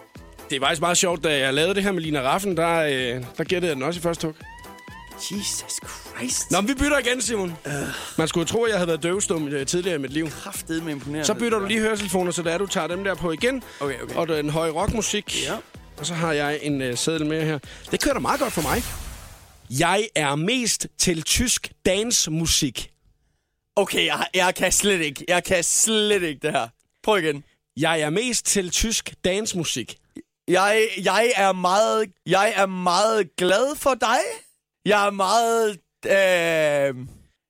Det 0.50 0.56
er 0.56 0.60
faktisk 0.60 0.82
meget 0.82 0.98
sjovt, 0.98 1.24
da 1.24 1.38
jeg 1.38 1.54
lavede 1.54 1.76
det 1.76 1.84
her 1.84 1.92
med 1.92 2.02
Lina 2.02 2.22
Raffen, 2.22 2.58
der, 2.58 2.80
øh, 2.80 3.24
der 3.38 3.44
gættede 3.44 3.70
jeg 3.70 3.76
den 3.76 3.84
også 3.84 4.00
i 4.00 4.02
første 4.02 4.28
hug. 4.28 4.36
Jesus 5.32 5.80
Christ. 6.18 6.52
Nå, 6.52 6.62
men 6.62 6.68
vi 6.68 6.74
bytter 6.74 6.98
igen, 7.00 7.22
Simon. 7.22 7.54
Man 8.18 8.28
skulle 8.28 8.46
tro, 8.46 8.64
at 8.64 8.70
jeg 8.70 8.78
havde 8.78 8.88
været 8.88 9.04
døvstum 9.04 9.48
øh, 9.48 9.66
tidligere 9.66 9.96
i 9.96 10.00
mit 10.00 10.14
liv. 10.14 10.30
Kraftet 10.30 10.84
med 10.84 10.92
imponerende. 10.94 11.26
Så 11.26 11.34
bytter 11.34 11.60
du 11.60 11.66
lige 11.66 11.80
høretelefoner, 11.80 12.32
så 12.32 12.42
der 12.42 12.58
du 12.58 12.66
tager 12.66 12.88
dem 12.88 13.04
der 13.04 13.16
på 13.16 13.32
igen. 13.32 13.64
Okay, 13.80 14.02
okay. 14.02 14.16
Og 14.16 14.28
den 14.28 14.50
høje 14.50 14.72
rockmusik. 14.72 15.46
Ja. 15.46 15.56
Og 15.98 16.06
så 16.06 16.14
har 16.14 16.34
jeg 16.34 16.60
en 16.62 16.82
øh, 16.82 16.98
seddel 16.98 17.26
med 17.26 17.46
her. 17.46 17.60
Det 17.92 18.02
kører 18.02 18.14
da 18.14 18.20
meget 18.20 18.40
godt 18.40 18.54
for 18.54 18.62
mig. 18.62 18.84
Jeg 19.80 20.08
er 20.16 20.36
mest 20.36 20.88
til 20.98 21.22
tysk 21.24 21.72
dansmusik. 21.86 22.92
Okay, 23.76 24.06
jeg, 24.06 24.28
jeg 24.34 24.56
kan 24.56 24.72
slet 24.72 25.02
ikke. 25.02 25.26
Jeg 25.28 25.44
kan 25.44 25.64
slet 25.64 26.24
ikke 26.24 26.40
det 26.42 26.52
her. 26.52 26.68
Prøv 27.04 27.18
igen. 27.18 27.44
Jeg 27.78 28.00
er 28.00 28.10
mest 28.10 28.46
til 28.46 28.70
tysk 28.70 29.14
dansmusik. 29.26 29.98
Jeg, 30.48 30.88
jeg 31.04 31.34
er 31.36 31.52
meget, 31.52 32.12
jeg 32.26 32.54
er 32.56 32.66
meget 32.66 33.36
glad 33.36 33.76
for 33.76 33.94
dig. 33.94 34.20
Jeg 34.86 35.08
er 35.08 35.12
meget, 35.12 35.72
øh, 36.06 37.08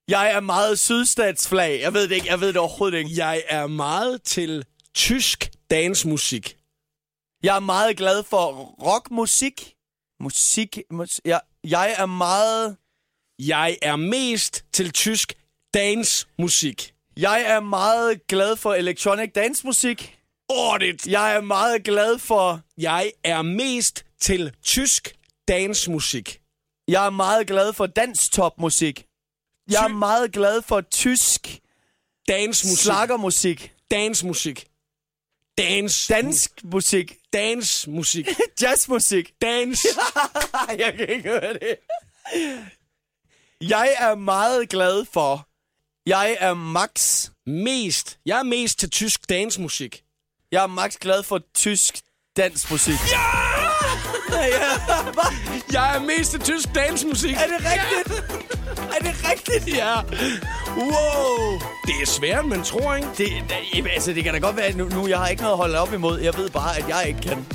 jeg 0.08 0.32
er 0.32 0.40
meget 0.40 0.80
sydstatsflag. 0.80 1.82
Jeg 1.82 1.94
ved 1.94 2.08
det 2.08 2.16
ikke. 2.16 2.28
Jeg 2.28 2.40
ved 2.42 2.48
det 2.48 2.58
overhovedet 2.58 2.98
ikke. 2.98 3.12
Jeg 3.18 3.44
er 3.48 3.68
meget 3.68 4.24
til 4.24 4.66
tysk 4.96 5.52
dansmusik. 5.72 6.58
Jeg 7.44 7.56
er 7.56 7.60
meget 7.60 7.98
glad 7.98 8.24
for 8.24 8.52
rockmusik. 8.84 9.74
Musik, 10.20 10.80
mus, 10.92 11.22
jeg, 11.26 11.42
jeg 11.64 11.96
er 11.98 12.06
meget, 12.06 12.78
Jeg 13.40 13.78
er 13.82 13.96
mest 13.96 14.66
til 14.74 14.92
tysk 14.92 15.34
dansmusik. 15.74 16.94
jeg 17.18 17.42
er 17.42 17.60
meget 17.60 18.28
glad 18.28 18.56
for 18.56 18.74
electronic 18.74 19.32
dance 19.36 19.66
musik. 19.68 20.17
Ordentligt. 20.50 21.08
Jeg 21.08 21.36
er 21.36 21.42
meget 21.42 21.84
glad 21.84 22.20
for, 22.20 22.62
Jeg 22.78 23.12
er 23.24 23.42
mest 23.42 24.06
til 24.22 24.54
tysk 24.64 25.16
dansmusik. 25.48 26.42
jeg 26.88 27.06
er 27.06 27.10
meget 27.10 27.48
glad 27.48 27.74
for 27.74 27.86
danstopmusik. 27.86 29.06
Jeg 29.72 29.84
er 29.84 29.88
meget 29.88 30.32
glad 30.32 30.62
for 30.62 30.82
tysk 30.82 31.60
Dansmusik. 32.28 32.78
slakkermusik. 32.84 33.74
Dansmusik. 33.92 34.68
Dans. 35.58 36.08
Dansk 36.08 36.52
musik. 36.64 37.18
Dansmusik. 37.34 38.28
Jazzmusik. 38.62 39.34
Dans. 39.42 39.86
jeg 40.82 40.94
kan 40.98 41.10
ikke 41.10 41.30
høre 41.30 41.54
det. 41.54 41.78
Jeg 43.62 43.96
er 44.00 44.16
meget 44.16 44.70
glad 44.70 45.06
for... 45.06 45.48
Jeg 46.10 46.38
er 46.40 46.54
max... 46.54 47.30
Mest. 47.46 48.20
Jeg 48.26 48.40
er 48.40 48.44
mest 48.44 48.80
til 48.80 48.90
tysk 48.90 49.30
dansmusik. 49.30 50.04
Jeg 50.52 50.64
er 50.64 50.68
max 50.68 50.98
glad 51.02 51.24
for 51.24 51.40
tysk 51.56 52.00
dansmusik. 52.38 52.94
Ja! 53.12 53.20
Jeg 55.72 55.96
er 55.96 56.00
mest 56.00 56.32
til 56.32 56.40
tysk 56.40 56.76
dansmusik. 56.76 57.34
Er 57.34 57.48
det 57.48 57.66
rigtigt? 57.72 58.24
Er 58.96 59.00
det 59.04 59.16
rigtigt? 59.32 59.78
Ja. 59.78 59.96
Wow! 60.78 61.60
Det 61.86 61.96
er 62.02 62.06
svært, 62.06 62.46
man 62.46 62.64
tror, 62.64 62.96
ikke? 62.96 63.08
Det, 63.18 63.28
det, 63.74 63.88
altså, 63.94 64.14
det 64.14 64.24
kan 64.24 64.34
da 64.34 64.40
godt 64.40 64.56
være, 64.56 64.66
at 64.66 64.76
nu, 64.76 64.90
nu 64.90 65.08
jeg 65.08 65.18
har 65.18 65.28
ikke 65.28 65.42
noget 65.42 65.54
at 65.54 65.58
holde 65.58 65.80
op 65.80 65.94
imod. 65.94 66.20
Jeg 66.20 66.38
ved 66.38 66.50
bare, 66.50 66.78
at 66.78 66.86
jeg 66.90 67.06
ikke 67.08 67.22
kan. 67.22 67.38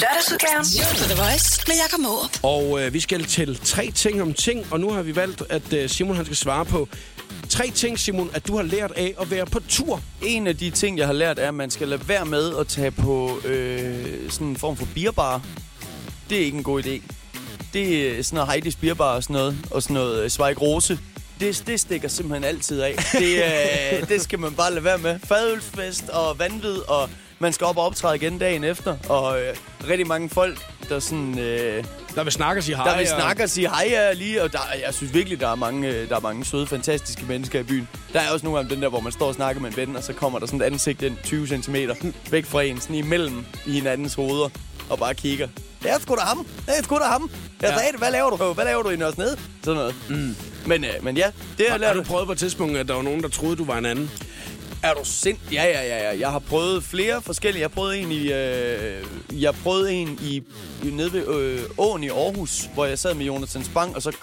Lørdagsudgaven. 0.00 0.64
The 1.08 1.22
Voice 1.22 1.64
med 1.66 1.76
Jakob 1.76 2.00
Morup. 2.00 2.38
Og 2.42 2.82
øh, 2.82 2.92
vi 2.94 3.00
skal 3.00 3.24
til 3.24 3.60
tre 3.64 3.90
ting 3.90 4.22
om 4.22 4.34
ting, 4.34 4.66
og 4.72 4.80
nu 4.80 4.92
har 4.92 5.02
vi 5.02 5.16
valgt, 5.16 5.42
at 5.50 5.72
øh, 5.72 5.88
Simon 5.88 6.16
han 6.16 6.24
skal 6.24 6.36
svare 6.36 6.64
på 6.64 6.88
tre 7.48 7.70
ting, 7.70 7.98
Simon, 7.98 8.30
at 8.34 8.46
du 8.46 8.56
har 8.56 8.62
lært 8.62 8.92
af 8.96 9.14
at 9.20 9.30
være 9.30 9.46
på 9.46 9.60
tur. 9.68 10.00
En 10.22 10.46
af 10.46 10.56
de 10.56 10.70
ting, 10.70 10.98
jeg 10.98 11.06
har 11.06 11.12
lært, 11.12 11.38
er, 11.38 11.48
at 11.48 11.54
man 11.54 11.70
skal 11.70 11.88
lade 11.88 12.08
være 12.08 12.26
med 12.26 12.56
at 12.56 12.66
tage 12.66 12.90
på 12.90 13.38
øh, 13.44 14.30
sådan 14.30 14.46
en 14.46 14.56
form 14.56 14.76
for 14.76 14.88
bierbar. 14.94 15.42
Det 16.30 16.40
er 16.40 16.44
ikke 16.44 16.58
en 16.58 16.64
god 16.64 16.82
idé. 16.82 17.02
Det 17.72 18.18
er 18.18 18.22
sådan 18.22 18.46
noget 18.46 18.66
Heidi's 18.66 18.78
bierbar 18.80 19.14
og 19.14 19.22
sådan 19.22 19.34
noget, 19.34 19.58
og 19.70 19.82
sådan 19.82 19.94
noget 19.94 20.32
Zweig 20.32 20.62
Rose. 20.62 20.98
Det, 21.40 21.62
det 21.66 21.80
stikker 21.80 22.08
simpelthen 22.08 22.44
altid 22.44 22.80
af. 22.80 22.94
Det, 23.12 23.42
øh, 24.02 24.08
det 24.10 24.22
skal 24.22 24.38
man 24.38 24.52
bare 24.52 24.70
lade 24.70 24.84
være 24.84 24.98
med. 24.98 25.18
Fadølfest 25.24 26.08
og 26.08 26.38
vanvid, 26.38 26.76
og 26.88 27.10
man 27.38 27.52
skal 27.52 27.66
op 27.66 27.76
og 27.76 27.84
optræde 27.84 28.16
igen 28.16 28.38
dagen 28.38 28.64
efter. 28.64 28.96
Og 29.08 29.40
øh, 29.40 29.56
rigtig 29.88 30.06
mange 30.06 30.30
folk, 30.30 30.58
der 30.88 30.98
sådan... 30.98 31.38
Øh, 31.38 31.84
Der 32.14 32.22
vil 32.24 32.32
snakke 32.32 32.60
og 32.60 32.64
sige 32.64 32.76
hej. 32.76 32.90
der 32.90 32.98
vil 32.98 33.06
snakke 33.06 33.42
og 33.42 33.50
sige 33.50 33.68
hej 33.68 33.86
ja, 33.90 34.12
lige, 34.12 34.42
og 34.42 34.52
der, 34.52 34.58
jeg 34.86 34.94
synes 34.94 35.14
virkelig, 35.14 35.40
der 35.40 35.48
er, 35.48 35.54
mange, 35.54 35.88
øh, 35.88 36.08
der 36.08 36.16
er 36.16 36.20
mange 36.20 36.44
søde, 36.44 36.66
fantastiske 36.66 37.24
mennesker 37.28 37.60
i 37.60 37.62
byen. 37.62 37.88
Der 38.12 38.20
er 38.20 38.30
også 38.30 38.44
nogle 38.46 38.58
af 38.60 38.64
dem, 38.64 38.74
den 38.74 38.82
der, 38.82 38.88
hvor 38.88 39.00
man 39.00 39.12
står 39.12 39.26
og 39.26 39.34
snakker 39.34 39.62
med 39.62 39.70
en 39.70 39.76
ven, 39.76 39.96
og 39.96 40.02
så 40.02 40.12
kommer 40.12 40.38
der 40.38 40.46
sådan 40.46 40.60
et 40.60 40.64
ansigt 40.64 41.02
ind 41.02 41.16
20 41.24 41.46
cm 41.46 41.74
væk 42.30 42.46
fra 42.46 42.62
en, 42.62 42.80
sådan 42.80 42.96
imellem 42.96 43.44
i 43.66 43.72
hinandens 43.72 44.14
hoveder, 44.14 44.48
og 44.90 44.98
bare 44.98 45.14
kigger. 45.14 45.48
Det 45.82 45.90
er 45.92 45.98
sgu 46.00 46.14
da 46.14 46.20
ham. 46.20 46.46
Det 46.66 46.74
er 46.78 46.82
sgu 46.82 46.98
da 46.98 47.04
ham. 47.04 47.30
Jeg 47.62 47.70
Ja. 47.70 47.76
sagde 47.76 47.92
det. 47.92 47.98
Hvad 48.00 48.10
laver 48.10 48.30
du? 48.30 48.52
Hvad 48.52 48.64
laver 48.64 48.82
du 48.82 48.88
i 48.90 48.96
Nørres 48.96 49.18
Nede? 49.18 49.36
Sådan 49.64 49.78
noget. 49.78 49.94
Mm. 50.08 50.36
Men, 50.66 50.84
øh, 50.84 50.90
men 51.02 51.16
ja, 51.16 51.30
det 51.58 51.66
har 51.68 51.78
jeg 51.78 51.86
Har 51.88 51.94
du 51.94 52.02
prøvet 52.02 52.26
på 52.26 52.32
et 52.32 52.38
tidspunkt, 52.38 52.76
at 52.76 52.88
der 52.88 52.94
var 52.94 53.02
nogen, 53.02 53.22
der 53.22 53.28
troede, 53.28 53.56
du 53.56 53.64
var 53.64 53.78
en 53.78 53.86
anden? 53.86 54.10
Er 54.84 54.94
du 54.94 55.04
sind? 55.04 55.38
Ja, 55.52 55.64
ja, 55.64 55.82
ja, 55.82 56.10
ja. 56.10 56.18
Jeg 56.18 56.30
har 56.30 56.38
prøvet 56.38 56.84
flere 56.84 57.22
forskellige. 57.22 57.62
Jeg 57.62 57.70
prøvede 57.70 57.98
en 57.98 58.12
i, 58.12 58.32
øh, 58.32 59.04
jeg 59.42 59.54
prøvede 59.54 59.92
en 59.92 60.18
i, 60.22 60.42
i 60.84 60.90
nede 60.90 61.12
ved 61.12 61.28
øh, 61.28 61.60
åen 61.78 62.04
i 62.04 62.08
Aarhus, 62.08 62.70
hvor 62.74 62.84
jeg 62.84 62.98
sad 62.98 63.14
med 63.14 63.26
Jonathan 63.26 63.64
Spang, 63.64 63.96
og 63.96 64.02
så, 64.02 64.16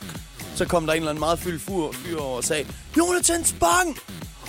så 0.56 0.66
kom 0.66 0.86
der 0.86 0.94
en 0.94 0.98
eller 0.98 1.10
anden 1.10 1.20
meget 1.20 1.40
fyldt 1.40 1.62
fyr, 1.62 1.92
fyr 1.94 2.20
over 2.20 2.38
og 2.38 2.44
sagde, 2.44 2.66
Jonathan 2.98 3.46
Spang 3.46 4.00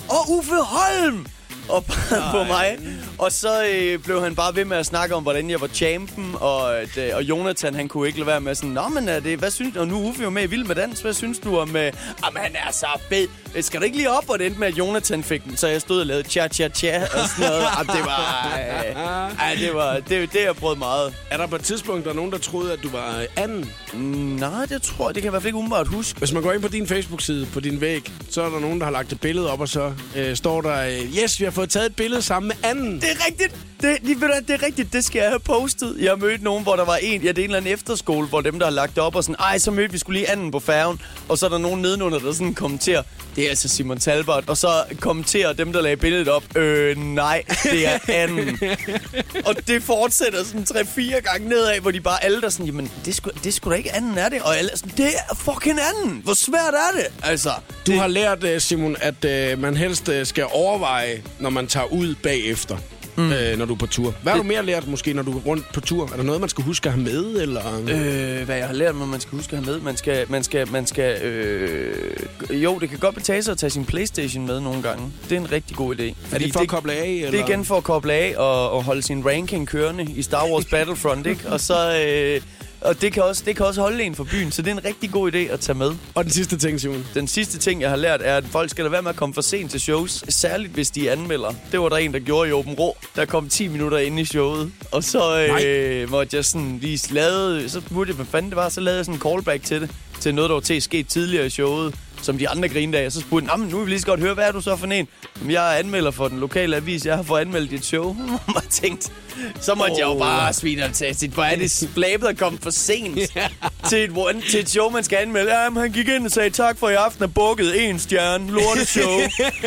og 0.08 0.30
Uffe 0.30 0.54
Holm! 0.54 1.26
Og 1.68 1.84
på 2.34 2.44
mig. 2.44 2.78
Og 3.18 3.32
så 3.32 3.64
øh, 3.66 3.98
blev 3.98 4.22
han 4.22 4.34
bare 4.34 4.56
ved 4.56 4.64
med 4.64 4.76
at 4.76 4.86
snakke 4.86 5.14
om, 5.14 5.22
hvordan 5.22 5.50
jeg 5.50 5.60
var 5.60 5.66
champion, 5.66 6.36
og, 6.40 6.78
at, 6.78 6.96
øh, 6.98 7.10
og 7.14 7.22
Jonathan, 7.22 7.74
han 7.74 7.88
kunne 7.88 8.06
ikke 8.06 8.18
lade 8.18 8.26
være 8.26 8.40
med 8.40 8.54
sådan, 8.54 8.70
Nå, 8.70 8.88
men 8.88 9.08
er 9.08 9.20
det, 9.20 9.38
hvad 9.38 9.50
synes 9.50 9.74
du? 9.74 9.80
Og 9.80 9.88
nu 9.88 9.96
er 10.04 10.08
Uffe 10.08 10.22
jo 10.22 10.30
med 10.30 10.42
i 10.42 10.46
Vild 10.46 10.64
med 10.64 10.74
Dans. 10.74 11.00
Hvad 11.00 11.12
synes 11.12 11.38
du 11.38 11.58
om... 11.58 11.76
Øh, 11.76 11.92
jamen, 12.24 12.42
han 12.42 12.56
er 12.68 12.72
så 12.72 12.86
fed. 13.08 13.28
Øh, 13.54 13.62
Skal 13.62 13.80
du 13.80 13.84
ikke 13.84 13.96
lige 13.96 14.10
op? 14.10 14.30
Og 14.30 14.38
det 14.38 14.46
endte 14.46 14.60
med, 14.60 14.68
at 14.68 14.78
Jonathan 14.78 15.22
fik 15.24 15.44
den. 15.44 15.56
Så 15.56 15.68
jeg 15.68 15.80
stod 15.80 16.00
og 16.00 16.06
lavede 16.06 16.24
cha-cha-cha 16.28 17.02
og 17.02 17.28
sådan 17.28 17.50
noget. 17.50 17.64
Jamen, 17.78 17.96
det 17.96 18.04
var... 18.04 18.58
Øh, 18.58 18.96
ej, 19.40 19.54
det 19.60 19.74
var... 19.74 19.94
Det, 19.94 20.32
det 20.32 20.42
jeg 20.44 20.56
prøvet 20.56 20.78
meget. 20.78 21.14
Er 21.30 21.36
der 21.36 21.46
på 21.46 21.56
et 21.56 21.62
tidspunkt, 21.62 22.04
der 22.04 22.10
er 22.10 22.14
nogen, 22.14 22.32
der 22.32 22.38
troede, 22.38 22.72
at 22.72 22.78
du 22.82 22.88
var 22.90 23.18
øh, 23.18 23.24
anden? 23.36 23.70
Mm, 23.92 24.00
nej, 24.40 24.66
det 24.66 24.82
tror 24.82 25.08
jeg. 25.08 25.14
Det 25.14 25.22
kan 25.22 25.26
jeg 25.26 25.30
i 25.30 25.30
hvert 25.30 25.42
fald 25.42 25.48
ikke 25.48 25.58
umiddelbart 25.58 25.86
huske. 25.88 26.18
Hvis 26.18 26.32
man 26.32 26.42
går 26.42 26.52
ind 26.52 26.62
på 26.62 26.68
din 26.68 26.86
Facebook-side, 26.86 27.46
på 27.46 27.60
din 27.60 27.80
væg, 27.80 28.12
så 28.30 28.42
er 28.42 28.48
der 28.50 28.60
nogen, 28.60 28.78
der 28.78 28.84
har 28.84 28.92
lagt 28.92 29.12
et 29.12 29.20
billede 29.20 29.50
op, 29.52 29.60
og 29.60 29.68
så 29.68 29.92
øh, 30.16 30.36
står 30.36 30.60
der, 30.60 30.82
øh, 30.86 31.16
yes, 31.22 31.40
vi 31.40 31.44
har 31.44 31.51
fået 31.52 31.70
taget 31.70 31.86
et 31.86 31.96
billede 31.96 32.22
sammen 32.22 32.48
med 32.48 32.70
anden. 32.70 33.00
Det 33.00 33.10
er 33.10 33.26
rigtigt. 33.26 33.54
Det, 33.82 33.98
det, 34.06 34.20
ved 34.20 34.28
du, 34.28 34.34
det 34.48 34.62
er 34.62 34.66
rigtigt. 34.66 34.92
Det 34.92 35.04
skal 35.04 35.18
jeg 35.18 35.28
have 35.28 35.40
postet. 35.40 35.96
Jeg 36.00 36.10
har 36.10 36.16
mødt 36.16 36.42
nogen, 36.42 36.62
hvor 36.62 36.76
der 36.76 36.84
var 36.84 36.96
en... 36.96 37.22
Ja, 37.22 37.28
det 37.28 37.38
er 37.38 37.42
en 37.42 37.44
eller 37.44 37.56
anden 37.56 37.72
efterskole, 37.72 38.26
hvor 38.26 38.40
dem, 38.40 38.58
der 38.58 38.66
har 38.66 38.70
lagt 38.72 38.94
det 38.94 39.02
op 39.02 39.16
og 39.16 39.24
sådan... 39.24 39.36
Ej, 39.40 39.58
så 39.58 39.70
mødte 39.70 39.92
vi 39.92 39.98
skulle 39.98 40.18
lige 40.18 40.30
anden 40.30 40.50
på 40.50 40.60
færgen. 40.60 41.00
Og 41.28 41.38
så 41.38 41.46
er 41.46 41.50
der 41.50 41.58
nogen 41.58 41.82
nedenunder, 41.82 42.18
der 42.18 42.32
sådan 42.32 42.54
kommenterer... 42.54 43.02
Det 43.36 43.44
er 43.44 43.48
altså 43.48 43.68
Simon 43.68 43.98
Talbot. 43.98 44.48
Og 44.48 44.56
så 44.56 44.84
kommenterer 45.00 45.52
dem, 45.52 45.72
der 45.72 45.80
lagde 45.80 45.96
billedet 45.96 46.28
op... 46.28 46.56
Øh, 46.56 46.96
nej, 46.96 47.42
det 47.62 47.86
er 47.86 47.98
anden. 48.08 48.60
og 49.46 49.54
det 49.66 49.82
fortsætter 49.82 50.44
sådan 50.44 50.66
3-4 50.70 51.20
gange 51.20 51.48
nedad, 51.48 51.80
hvor 51.80 51.90
de 51.90 52.00
bare 52.00 52.24
alle 52.24 52.40
der 52.40 52.48
sådan... 52.48 52.66
Jamen, 52.66 52.90
det 53.04 53.14
skulle 53.14 53.38
det 53.44 53.54
sgu 53.54 53.70
da 53.70 53.76
ikke 53.76 53.94
anden, 53.94 54.18
er 54.18 54.28
det? 54.28 54.42
Og 54.42 54.58
alle 54.58 54.70
er 54.72 54.76
sådan... 54.76 54.92
Det 54.96 55.06
er 55.06 55.34
fucking 55.34 55.78
anden. 55.80 56.20
Hvor 56.24 56.34
svært 56.34 56.74
er 56.74 56.98
det? 56.98 57.06
Altså... 57.22 57.50
Du 57.86 57.92
har 57.92 58.06
lært, 58.06 58.44
øh, 58.44 58.60
Simon, 58.60 58.96
at 59.00 59.24
øh, 59.24 59.58
man 59.58 59.76
helst 59.76 60.08
øh, 60.08 60.26
skal 60.26 60.44
overveje, 60.52 61.22
når 61.42 61.50
man 61.50 61.66
tager 61.66 61.92
ud 61.92 62.14
bagefter, 62.22 62.76
mm. 63.16 63.32
øh, 63.32 63.58
når 63.58 63.64
du 63.64 63.74
er 63.74 63.78
på 63.78 63.86
tur. 63.86 64.14
Hvad 64.22 64.32
har 64.32 64.38
du 64.38 64.44
mere 64.44 64.66
lært, 64.66 64.88
måske, 64.88 65.12
når 65.12 65.22
du 65.22 65.32
er 65.32 65.40
rundt 65.40 65.72
på 65.74 65.80
tur? 65.80 66.08
Er 66.12 66.16
der 66.16 66.22
noget, 66.22 66.40
man 66.40 66.50
skal 66.50 66.64
huske 66.64 66.86
at 66.88 66.92
have 66.92 67.04
med, 67.04 67.42
eller... 67.42 67.78
Øh, 67.80 68.44
hvad 68.44 68.56
jeg 68.56 68.66
har 68.66 68.74
lært 68.74 68.94
man 68.94 69.20
skal 69.20 69.36
huske 69.36 69.56
at 69.56 69.64
have 69.64 69.74
med. 69.74 69.80
Man 69.80 69.96
skal, 69.96 70.26
man 70.28 70.42
skal, 70.42 70.70
man 70.70 70.86
skal, 70.86 71.22
øh, 71.22 72.16
jo, 72.50 72.78
det 72.78 72.88
kan 72.90 72.98
godt 72.98 73.14
betale 73.14 73.42
sig 73.42 73.52
at 73.52 73.58
tage 73.58 73.70
sin 73.70 73.84
Playstation 73.84 74.46
med 74.46 74.60
nogle 74.60 74.82
gange. 74.82 75.12
Det 75.28 75.36
er 75.36 75.40
en 75.40 75.52
rigtig 75.52 75.76
god 75.76 75.94
idé. 75.94 76.34
er 76.34 76.38
det 76.38 76.52
for 76.52 76.60
at 76.60 76.68
koble 76.68 76.92
af, 76.92 77.08
eller? 77.08 77.30
Det 77.30 77.40
er 77.40 77.48
igen 77.48 77.64
for 77.64 77.76
at 77.76 77.84
koble 77.84 78.12
af 78.12 78.34
og, 78.36 78.70
og 78.70 78.84
holde 78.84 79.02
sin 79.02 79.26
ranking 79.26 79.68
kørende 79.68 80.12
i 80.16 80.22
Star 80.22 80.46
Wars 80.46 80.64
Battlefront, 80.72 81.26
ikke? 81.26 81.48
Og 81.48 81.60
så... 81.60 82.04
Øh, 82.06 82.40
og 82.84 83.00
det 83.00 83.12
kan, 83.12 83.22
også, 83.22 83.42
det 83.46 83.56
kan 83.56 83.66
også 83.66 83.80
holde 83.80 84.04
en 84.04 84.14
for 84.14 84.24
byen, 84.24 84.52
så 84.52 84.62
det 84.62 84.70
er 84.70 84.74
en 84.74 84.84
rigtig 84.84 85.10
god 85.10 85.32
idé 85.32 85.38
at 85.38 85.60
tage 85.60 85.78
med. 85.78 85.92
Og 86.14 86.24
den 86.24 86.32
sidste 86.32 86.58
ting, 86.58 86.80
Simon. 86.80 87.06
Den 87.14 87.28
sidste 87.28 87.58
ting, 87.58 87.80
jeg 87.80 87.90
har 87.90 87.96
lært, 87.96 88.20
er, 88.24 88.36
at 88.36 88.44
folk 88.44 88.70
skal 88.70 88.84
lade 88.84 88.92
være 88.92 89.02
med 89.02 89.10
at 89.10 89.16
komme 89.16 89.34
for 89.34 89.40
sent 89.40 89.70
til 89.70 89.80
shows. 89.80 90.24
Særligt, 90.28 90.72
hvis 90.72 90.90
de 90.90 91.10
anmelder. 91.10 91.54
Det 91.72 91.80
var 91.80 91.88
der 91.88 91.96
en, 91.96 92.12
der 92.12 92.18
gjorde 92.18 92.48
i 92.48 92.52
Åben 92.52 92.74
Rå. 92.74 92.96
Der 93.16 93.24
kom 93.24 93.48
10 93.48 93.68
minutter 93.68 93.98
inde 93.98 94.22
i 94.22 94.24
showet. 94.24 94.72
Og 94.90 95.04
så 95.04 95.48
øh, 95.64 96.10
måtte 96.10 96.36
jeg 96.36 96.44
sådan 96.44 96.78
lige 96.78 97.14
lave... 97.14 97.68
Så 97.68 97.80
burde 97.80 98.08
jeg, 98.08 98.16
hvad 98.16 98.26
fanden 98.26 98.50
det 98.50 98.56
var, 98.56 98.68
så 98.68 98.80
lavede 98.80 98.96
jeg 98.96 99.04
sådan 99.04 99.16
en 99.16 99.22
callback 99.22 99.64
til 99.64 99.80
det. 99.80 99.90
Til 100.20 100.34
noget, 100.34 100.48
der 100.48 100.54
var 100.54 100.60
til 100.60 100.74
at 100.74 100.82
ske 100.82 101.02
tidligere 101.02 101.46
i 101.46 101.50
showet 101.50 101.94
som 102.22 102.38
de 102.38 102.48
andre. 102.48 103.06
Og 103.06 103.12
så 103.12 103.20
spurgte 103.20 103.48
han, 103.50 103.58
"Nå, 103.58 103.64
men 103.64 103.70
nu 103.72 103.76
vil 103.78 103.86
vi 103.86 103.90
lige 103.90 104.00
så 104.00 104.06
godt 104.06 104.20
høre, 104.20 104.34
hvad 104.34 104.44
er 104.44 104.52
du 104.52 104.60
så 104.60 104.76
for 104.76 104.86
en? 104.86 105.08
Jamen, 105.38 105.50
jeg 105.52 105.74
er 105.74 105.78
anmelder 105.78 106.10
for 106.10 106.28
den 106.28 106.40
lokale 106.40 106.76
avis. 106.76 107.06
Jeg 107.06 107.16
har 107.16 107.22
fået 107.22 107.40
anmeldt 107.40 107.70
dit 107.70 107.84
show. 107.84 108.16
Og 108.56 108.62
tænkt, 108.70 109.12
så 109.60 109.74
måtte 109.74 109.92
oh. 109.92 109.98
jeg 109.98 110.06
jo 110.06 110.18
bare 110.18 110.52
svine 110.52 110.84
og 110.84 110.92
tage 110.92 111.14
sit. 111.14 111.30
Hvor 111.30 111.42
er 111.44 111.56
det 111.56 111.88
flabet 111.94 112.26
at 112.26 112.38
komme 112.38 112.58
for 112.62 112.70
sent 112.70 113.18
til, 113.88 114.04
et, 114.04 114.10
one- 114.10 114.50
til 114.50 114.60
et 114.60 114.70
show, 114.70 114.90
man 114.90 115.04
skal 115.04 115.18
anmelde. 115.18 115.54
Jamen, 115.60 115.80
han 115.82 115.92
gik 115.92 116.08
ind 116.08 116.24
og 116.26 116.30
sagde, 116.30 116.50
tak 116.50 116.78
for 116.78 116.88
i 116.88 116.94
aften 116.94 117.24
er 117.24 117.28
bukket 117.28 117.88
en 117.88 117.98
stjerne. 117.98 118.50
Lorteshow. 118.52 119.20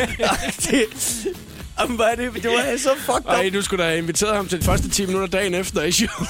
det, 0.69 0.85
Jamen, 1.79 1.95
hvad 1.95 2.05
er 2.05 2.15
det? 2.15 2.43
Det 2.43 2.51
var 2.51 2.77
så 2.77 2.89
fucked 2.97 3.25
Ej, 3.29 3.47
up. 3.47 3.53
du 3.53 3.61
skulle 3.61 3.83
da 3.83 3.89
have 3.89 3.97
inviteret 3.97 4.35
ham 4.35 4.47
til 4.47 4.59
de 4.59 4.65
første 4.65 4.89
10 4.89 5.05
minutter 5.05 5.27
dagen 5.27 5.53
efter 5.53 5.81
i 5.83 5.91
showet. 5.91 6.27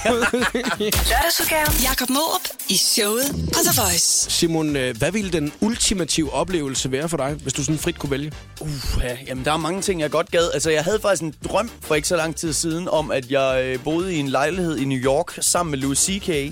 Lørdagsudgaven. 0.80 1.74
Jakob 1.84 2.10
Morup 2.10 2.42
i 2.70 2.78
showet 2.78 3.26
på 3.32 3.60
The 3.66 3.82
Voice. 3.82 4.32
Simon, 4.32 4.76
øh, 4.76 4.98
hvad 4.98 5.12
ville 5.12 5.32
den 5.32 5.54
ultimative 5.62 6.34
oplevelse 6.34 6.92
være 6.92 7.10
for 7.10 7.18
dig, 7.18 7.34
hvis 7.34 7.54
du 7.54 7.64
sådan 7.64 7.80
frit 7.80 8.00
kunne 8.00 8.12
vælge? 8.12 8.32
Uh, 8.62 8.70
ja, 9.04 9.18
jamen, 9.28 9.46
der 9.46 9.52
er 9.52 9.58
mange 9.58 9.82
ting, 9.82 10.02
jeg 10.02 10.12
godt 10.12 10.32
gad. 10.32 10.50
Altså, 10.54 10.70
jeg 10.70 10.84
havde 10.84 11.00
faktisk 11.02 11.24
en 11.24 11.34
drøm 11.50 11.72
for 11.82 11.96
ikke 11.96 12.08
så 12.08 12.16
lang 12.16 12.36
tid 12.36 12.54
siden, 12.54 12.88
om 12.90 13.12
at 13.12 13.32
jeg 13.32 13.64
øh, 13.64 13.84
boede 13.84 14.16
i 14.16 14.18
en 14.18 14.28
lejlighed 14.28 14.78
i 14.78 14.86
New 14.86 15.00
York 15.00 15.38
sammen 15.42 15.72
med 15.72 15.80
Louis 15.80 16.00
C.K., 16.00 16.30
øh, 16.30 16.52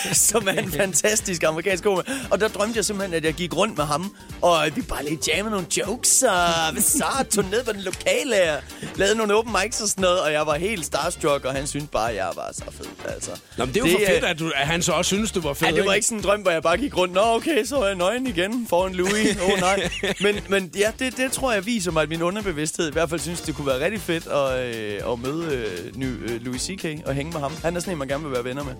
som 0.28 0.48
er 0.48 0.52
en 0.52 0.72
fantastisk 0.72 1.42
amerikansk 1.42 1.84
komiker. 1.84 2.12
Og 2.30 2.40
der 2.40 2.48
drømte 2.48 2.76
jeg 2.76 2.84
simpelthen, 2.84 3.14
at 3.14 3.24
jeg 3.24 3.34
gik 3.34 3.56
rundt 3.56 3.76
med 3.78 3.84
ham, 3.84 4.14
og 4.42 4.66
vi 4.74 4.82
bare 4.82 5.04
lige 5.04 5.18
jammede 5.28 5.50
nogle 5.50 5.66
jokes, 5.76 6.22
og 6.22 6.82
så, 6.82 7.24
tog 7.30 7.44
ned 7.44 7.64
på 7.64 7.72
den 7.72 7.80
lokale, 7.90 8.52
og 8.52 8.62
lavede 8.96 9.16
nogle 9.16 9.34
open 9.34 9.56
mics 9.62 9.80
og 9.80 9.88
sådan 9.88 10.02
noget, 10.02 10.20
og 10.20 10.32
jeg 10.32 10.46
var 10.46 10.54
helt 10.54 10.84
starstruck, 10.86 11.44
og 11.44 11.52
han 11.52 11.66
syntes 11.66 11.88
bare, 11.92 12.10
at 12.10 12.16
jeg 12.16 12.30
var 12.34 12.50
så 12.52 12.64
fed. 12.70 12.86
Altså. 13.08 13.30
Nå, 13.56 13.64
men 13.64 13.74
det 13.74 13.84
er 13.84 13.90
jo 13.90 13.98
det, 13.98 14.06
for 14.06 14.12
fedt, 14.12 14.24
at, 14.24 14.38
du, 14.38 14.52
at 14.56 14.66
han 14.66 14.82
så 14.82 14.92
også 14.92 15.08
synes, 15.08 15.32
du 15.32 15.40
var 15.40 15.54
fed. 15.54 15.68
Ja, 15.68 15.74
det 15.74 15.86
var 15.86 15.94
ikke 15.94 16.06
sådan 16.06 16.18
en 16.18 16.24
drøm, 16.24 16.40
hvor 16.40 16.50
jeg 16.50 16.62
bare 16.62 16.76
gik 16.76 16.96
rundt. 16.96 17.14
Nå, 17.14 17.20
okay, 17.20 17.64
så 17.64 17.76
er 17.76 17.86
jeg 17.86 17.94
nøgen 17.94 18.26
igen 18.26 18.66
foran 18.70 18.94
Louis. 18.94 19.36
Åh, 19.42 19.52
oh, 19.52 19.60
nej. 19.60 19.90
Men, 20.20 20.40
men 20.48 20.70
ja, 20.78 20.90
det, 20.98 21.16
det 21.16 21.32
tror 21.32 21.52
jeg 21.52 21.66
viser 21.66 21.90
mig, 21.90 22.02
at 22.02 22.08
min 22.08 22.22
underbevidsthed 22.22 22.88
i 22.88 22.92
hvert 22.92 23.10
fald 23.10 23.20
synes, 23.20 23.40
det 23.40 23.54
kunne 23.54 23.66
være 23.66 23.84
rigtig 23.84 24.00
fedt 24.00 24.26
at, 24.26 24.76
øh, 24.76 25.12
at 25.12 25.18
møde 25.18 25.54
øh, 25.54 25.96
ny, 25.96 26.04
øh, 26.04 26.40
Louis 26.44 26.62
C.K. 26.62 26.84
og 27.06 27.14
hænge 27.14 27.32
med 27.32 27.40
ham. 27.40 27.52
Han 27.62 27.76
er 27.76 27.80
sådan 27.80 27.92
en, 27.92 27.98
man 27.98 28.08
gerne 28.08 28.24
vil 28.24 28.32
være 28.32 28.44
venner 28.44 28.64
med. 28.64 28.74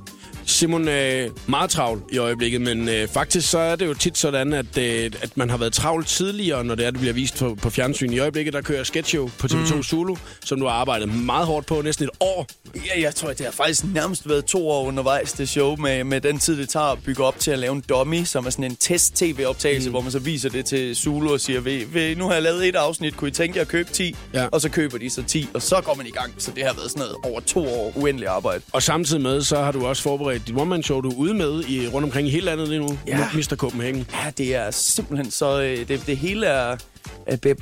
Simon, 0.49 0.89
øh, 0.89 1.31
meget 1.47 1.71
travl 1.71 2.03
i 2.13 2.19
øjeblikket, 2.19 2.61
men 2.61 2.89
øh, 2.89 3.09
faktisk 3.09 3.51
så 3.51 3.59
er 3.59 3.77
det 3.77 3.87
jo 3.87 3.95
tit 3.95 4.19
sådan, 4.19 4.53
at, 4.53 4.79
øh, 4.79 5.11
at 5.23 5.37
man 5.37 5.51
har 5.51 5.57
været 5.57 5.73
travlt 5.73 6.07
tidligere, 6.07 6.65
når 6.65 6.75
det 6.75 6.87
er, 6.87 6.91
det 6.91 7.01
bliver 7.01 7.15
vist 7.15 7.39
på, 7.39 7.55
på 7.63 7.71
fjernsyn. 7.71 8.13
I 8.13 8.19
øjeblikket, 8.19 8.55
der 8.55 8.61
kører 8.61 8.85
sketch 8.85 9.11
show 9.11 9.31
på 9.39 9.47
TV2 9.47 9.75
mm. 9.75 9.83
Zulu, 9.83 10.17
som 10.45 10.61
du 10.61 10.67
har 10.67 10.73
arbejdet 10.73 11.15
meget 11.25 11.47
hårdt 11.47 11.67
på, 11.67 11.83
næsten 11.83 12.05
et 12.05 12.11
år. 12.21 12.47
Ja, 12.75 13.01
jeg 13.01 13.15
tror, 13.15 13.29
det 13.29 13.41
har 13.41 13.53
faktisk 13.53 13.85
nærmest 13.95 14.29
været 14.29 14.45
to 14.45 14.69
år 14.69 14.87
undervejs, 14.87 15.33
det 15.33 15.49
show, 15.49 15.77
med, 15.77 16.05
med 16.05 16.21
den 16.21 16.39
tid, 16.39 16.59
det 16.59 16.69
tager 16.69 16.87
at 16.87 16.99
bygge 17.05 17.25
op 17.25 17.39
til 17.39 17.51
at 17.51 17.59
lave 17.59 17.73
en 17.73 17.85
dummy, 17.89 18.25
som 18.25 18.47
er 18.47 18.51
sådan 18.51 18.65
en 18.65 18.77
test-tv-optagelse, 18.77 19.89
mm. 19.89 19.93
hvor 19.93 20.01
man 20.01 20.13
så 20.13 20.19
viser 20.19 20.51
det 20.51 20.65
til 20.65 20.97
Zulu 20.97 21.33
og 21.33 21.41
siger, 21.41 21.61
ved, 21.61 21.87
ved, 21.87 22.17
nu 22.17 22.27
har 22.27 22.33
jeg 22.33 22.43
lavet 22.43 22.69
et 22.69 22.77
afsnit, 22.77 23.17
kunne 23.17 23.29
I 23.29 23.33
tænke 23.33 23.57
jer 23.57 23.63
at 23.63 23.69
købe 23.69 23.93
10? 23.93 24.17
Ja. 24.35 24.47
Og 24.53 24.61
så 24.61 24.69
køber 24.69 24.99
de 24.99 25.11
så 25.11 25.23
10, 25.23 25.49
og 25.55 25.63
så 25.63 25.81
går 25.85 25.95
man 25.95 26.07
i 26.07 26.11
gang. 26.11 26.35
Så 26.39 26.51
det 26.57 26.65
har 26.65 26.73
været 26.73 26.91
sådan 26.91 27.01
noget 27.01 27.17
over 27.25 27.41
to 27.41 27.69
år 27.69 27.93
uendelig 27.97 28.29
arbejde. 28.29 28.63
Og 28.73 28.83
samtidig 28.83 29.23
med, 29.23 29.43
så 29.43 29.57
har 29.57 29.73
du 29.73 29.87
også 29.87 30.03
forberedt 30.03 30.38
dit 30.47 30.57
one-man-show, 30.57 31.01
du 31.01 31.09
er 31.11 31.15
ude 31.15 31.35
med 31.35 31.65
i, 31.65 31.89
rundt 31.89 32.05
omkring 32.05 32.29
i 32.29 32.31
hele 32.31 32.45
landet 32.45 32.69
lige 32.69 32.81
nu. 32.81 32.99
Ja. 33.07 33.29
Mr. 33.35 33.57
Copenhagen. 33.57 34.07
Ja, 34.13 34.31
det 34.39 34.55
er 34.55 34.71
simpelthen 34.71 35.31
så... 35.31 35.63
Øh, 35.63 35.89
det, 35.89 36.07
det 36.07 36.17
hele 36.17 36.47
er, 36.47 36.77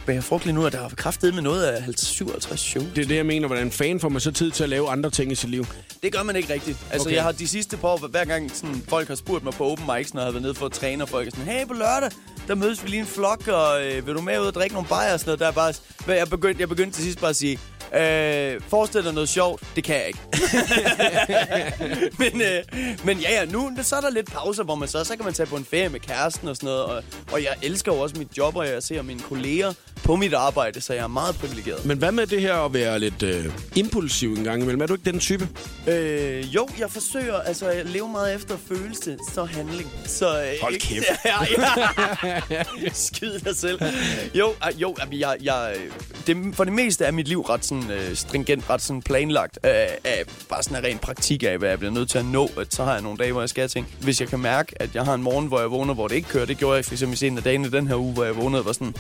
bærer 0.06 0.20
frugt 0.20 0.44
lige 0.44 0.54
nu, 0.54 0.66
at 0.66 0.72
der 0.72 0.78
har 0.78 0.88
kraftet 0.88 1.34
med 1.34 1.42
noget 1.42 1.64
af 1.64 1.82
50, 1.82 2.08
57 2.08 2.60
show. 2.60 2.82
Det 2.94 3.04
er 3.04 3.08
det, 3.08 3.16
jeg 3.16 3.26
mener. 3.26 3.46
Hvordan 3.46 3.70
fan 3.70 4.00
får 4.00 4.08
man 4.08 4.20
så 4.20 4.32
tid 4.32 4.50
til 4.50 4.62
at 4.62 4.68
lave 4.68 4.88
andre 4.88 5.10
ting 5.10 5.32
i 5.32 5.34
sit 5.34 5.50
liv? 5.50 5.66
Det 6.02 6.12
gør 6.12 6.22
man 6.22 6.36
ikke 6.36 6.52
rigtigt. 6.52 6.78
Altså, 6.90 7.08
okay. 7.08 7.16
jeg 7.16 7.22
har 7.22 7.32
de 7.32 7.48
sidste 7.48 7.76
par 7.76 7.88
år, 7.88 8.06
hver 8.06 8.24
gang 8.24 8.50
sådan, 8.56 8.82
folk 8.88 9.08
har 9.08 9.14
spurgt 9.14 9.44
mig 9.44 9.52
på 9.52 9.64
open 9.64 9.84
mics, 9.96 10.14
når 10.14 10.20
jeg 10.20 10.26
har 10.26 10.32
været 10.32 10.42
nede 10.42 10.54
for 10.54 10.66
at 10.66 10.72
træne, 10.72 11.04
og 11.04 11.08
folk 11.08 11.26
er 11.26 11.30
sådan, 11.30 11.46
hey, 11.46 11.66
på 11.66 11.74
lørdag, 11.74 12.10
der 12.48 12.54
mødes 12.54 12.84
vi 12.84 12.88
lige 12.88 13.00
en 13.00 13.06
flok, 13.06 13.48
og 13.48 13.86
øh, 13.86 14.06
vil 14.06 14.14
du 14.14 14.20
med 14.20 14.40
ud 14.40 14.46
og 14.46 14.54
drikke 14.54 14.74
nogle 14.74 14.88
bajer 14.88 15.12
og 15.12 15.20
sådan 15.20 15.28
noget? 15.28 15.40
Der 15.40 15.46
er 15.46 15.52
bare, 15.52 16.16
jeg 16.18 16.28
begyndte, 16.28 16.60
jeg 16.60 16.68
begyndte 16.68 16.96
til 16.96 17.04
sidst 17.04 17.20
bare 17.20 17.30
at 17.30 17.36
sige, 17.36 17.58
Øh, 17.94 18.60
forestil 18.68 19.04
dig 19.04 19.12
noget 19.12 19.28
sjovt. 19.28 19.62
Det 19.76 19.84
kan 19.84 19.96
jeg 19.96 20.06
ikke. 20.06 20.18
men, 22.22 22.40
øh, 22.40 22.64
men 23.04 23.18
ja, 23.18 23.32
ja, 23.32 23.44
nu 23.44 23.70
så 23.82 23.96
er 23.96 24.00
der 24.00 24.10
lidt 24.10 24.32
pauser, 24.32 24.64
hvor 24.64 24.74
man 24.74 24.88
så, 24.88 25.04
så 25.04 25.16
kan 25.16 25.24
man 25.24 25.34
tage 25.34 25.46
på 25.46 25.56
en 25.56 25.64
ferie 25.64 25.88
med 25.88 26.00
kæresten 26.00 26.48
og 26.48 26.56
sådan 26.56 26.66
noget. 26.66 26.84
Og, 26.84 27.02
og 27.32 27.42
jeg 27.42 27.54
elsker 27.62 27.92
jo 27.92 27.98
også 27.98 28.14
mit 28.18 28.38
job, 28.38 28.56
og 28.56 28.66
jeg 28.66 28.82
ser 28.82 29.02
mine 29.02 29.20
kolleger 29.20 29.35
på 30.06 30.16
mit 30.16 30.34
arbejde, 30.34 30.80
så 30.80 30.92
jeg 30.92 31.02
er 31.02 31.06
meget 31.08 31.34
privilegeret. 31.34 31.84
Men 31.84 31.98
hvad 31.98 32.12
med 32.12 32.26
det 32.26 32.40
her 32.40 32.54
at 32.54 32.74
være 32.74 32.98
lidt 32.98 33.22
øh, 33.22 33.46
impulsiv 33.76 34.32
en 34.32 34.44
gang 34.44 34.62
imellem? 34.62 34.80
Er 34.82 34.86
du 34.86 34.94
ikke 34.94 35.10
den 35.10 35.20
type? 35.20 35.48
Øh, 35.86 36.54
jo, 36.54 36.68
jeg 36.78 36.90
forsøger, 36.90 37.34
altså 37.34 37.70
jeg 37.70 37.84
lever 37.84 38.08
meget 38.08 38.34
efter 38.34 38.56
følelse, 38.68 39.18
så 39.32 39.44
handling. 39.44 39.90
Så, 40.06 40.42
øh, 40.42 40.52
Hold 40.62 40.80
kæft. 40.80 41.04
Ja, 41.24 42.40
ja. 42.50 42.62
Skid 42.92 43.38
dig 43.38 43.56
selv. 43.56 43.80
Jo, 44.34 44.48
øh, 44.48 44.82
jo 44.82 44.96
jeg, 45.12 45.36
jeg, 45.42 45.74
det, 46.26 46.54
for 46.54 46.64
det 46.64 46.72
meste 46.72 47.04
er 47.04 47.10
mit 47.10 47.28
liv 47.28 47.40
ret 47.40 47.64
sådan, 47.64 47.90
øh, 47.90 48.16
stringent, 48.16 48.70
ret 48.70 48.82
sådan 48.82 49.02
planlagt. 49.02 49.58
Øh, 49.64 49.70
af 50.04 50.22
bare 50.48 50.62
sådan 50.62 50.78
en 50.78 50.84
ren 50.84 50.98
praktik 50.98 51.42
af, 51.42 51.58
hvad 51.58 51.68
jeg 51.68 51.78
bliver 51.78 51.92
nødt 51.92 52.10
til 52.10 52.18
at 52.18 52.24
nå. 52.24 52.50
At 52.60 52.74
så 52.74 52.84
har 52.84 52.92
jeg 52.92 53.02
nogle 53.02 53.18
dage, 53.18 53.32
hvor 53.32 53.42
jeg 53.42 53.48
skal 53.48 53.68
ting. 53.68 53.86
Hvis 54.00 54.20
jeg 54.20 54.28
kan 54.28 54.38
mærke, 54.38 54.82
at 54.82 54.94
jeg 54.94 55.04
har 55.04 55.14
en 55.14 55.22
morgen, 55.22 55.46
hvor 55.46 55.60
jeg 55.60 55.70
vågner, 55.70 55.94
hvor 55.94 56.08
det 56.08 56.14
ikke 56.14 56.28
kører. 56.28 56.46
Det 56.46 56.58
gjorde 56.58 56.76
jeg 56.76 56.84
for 56.84 56.92
eksempel 56.92 57.22
i 57.22 57.26
en 57.26 57.36
af 57.36 57.42
dagene 57.42 57.70
den 57.70 57.88
her 57.88 57.96
uge, 57.96 58.12
hvor 58.12 58.24
jeg 58.24 58.36
vågnede 58.36 58.60
og 58.60 58.66
var 58.66 58.72
sådan 58.72 58.94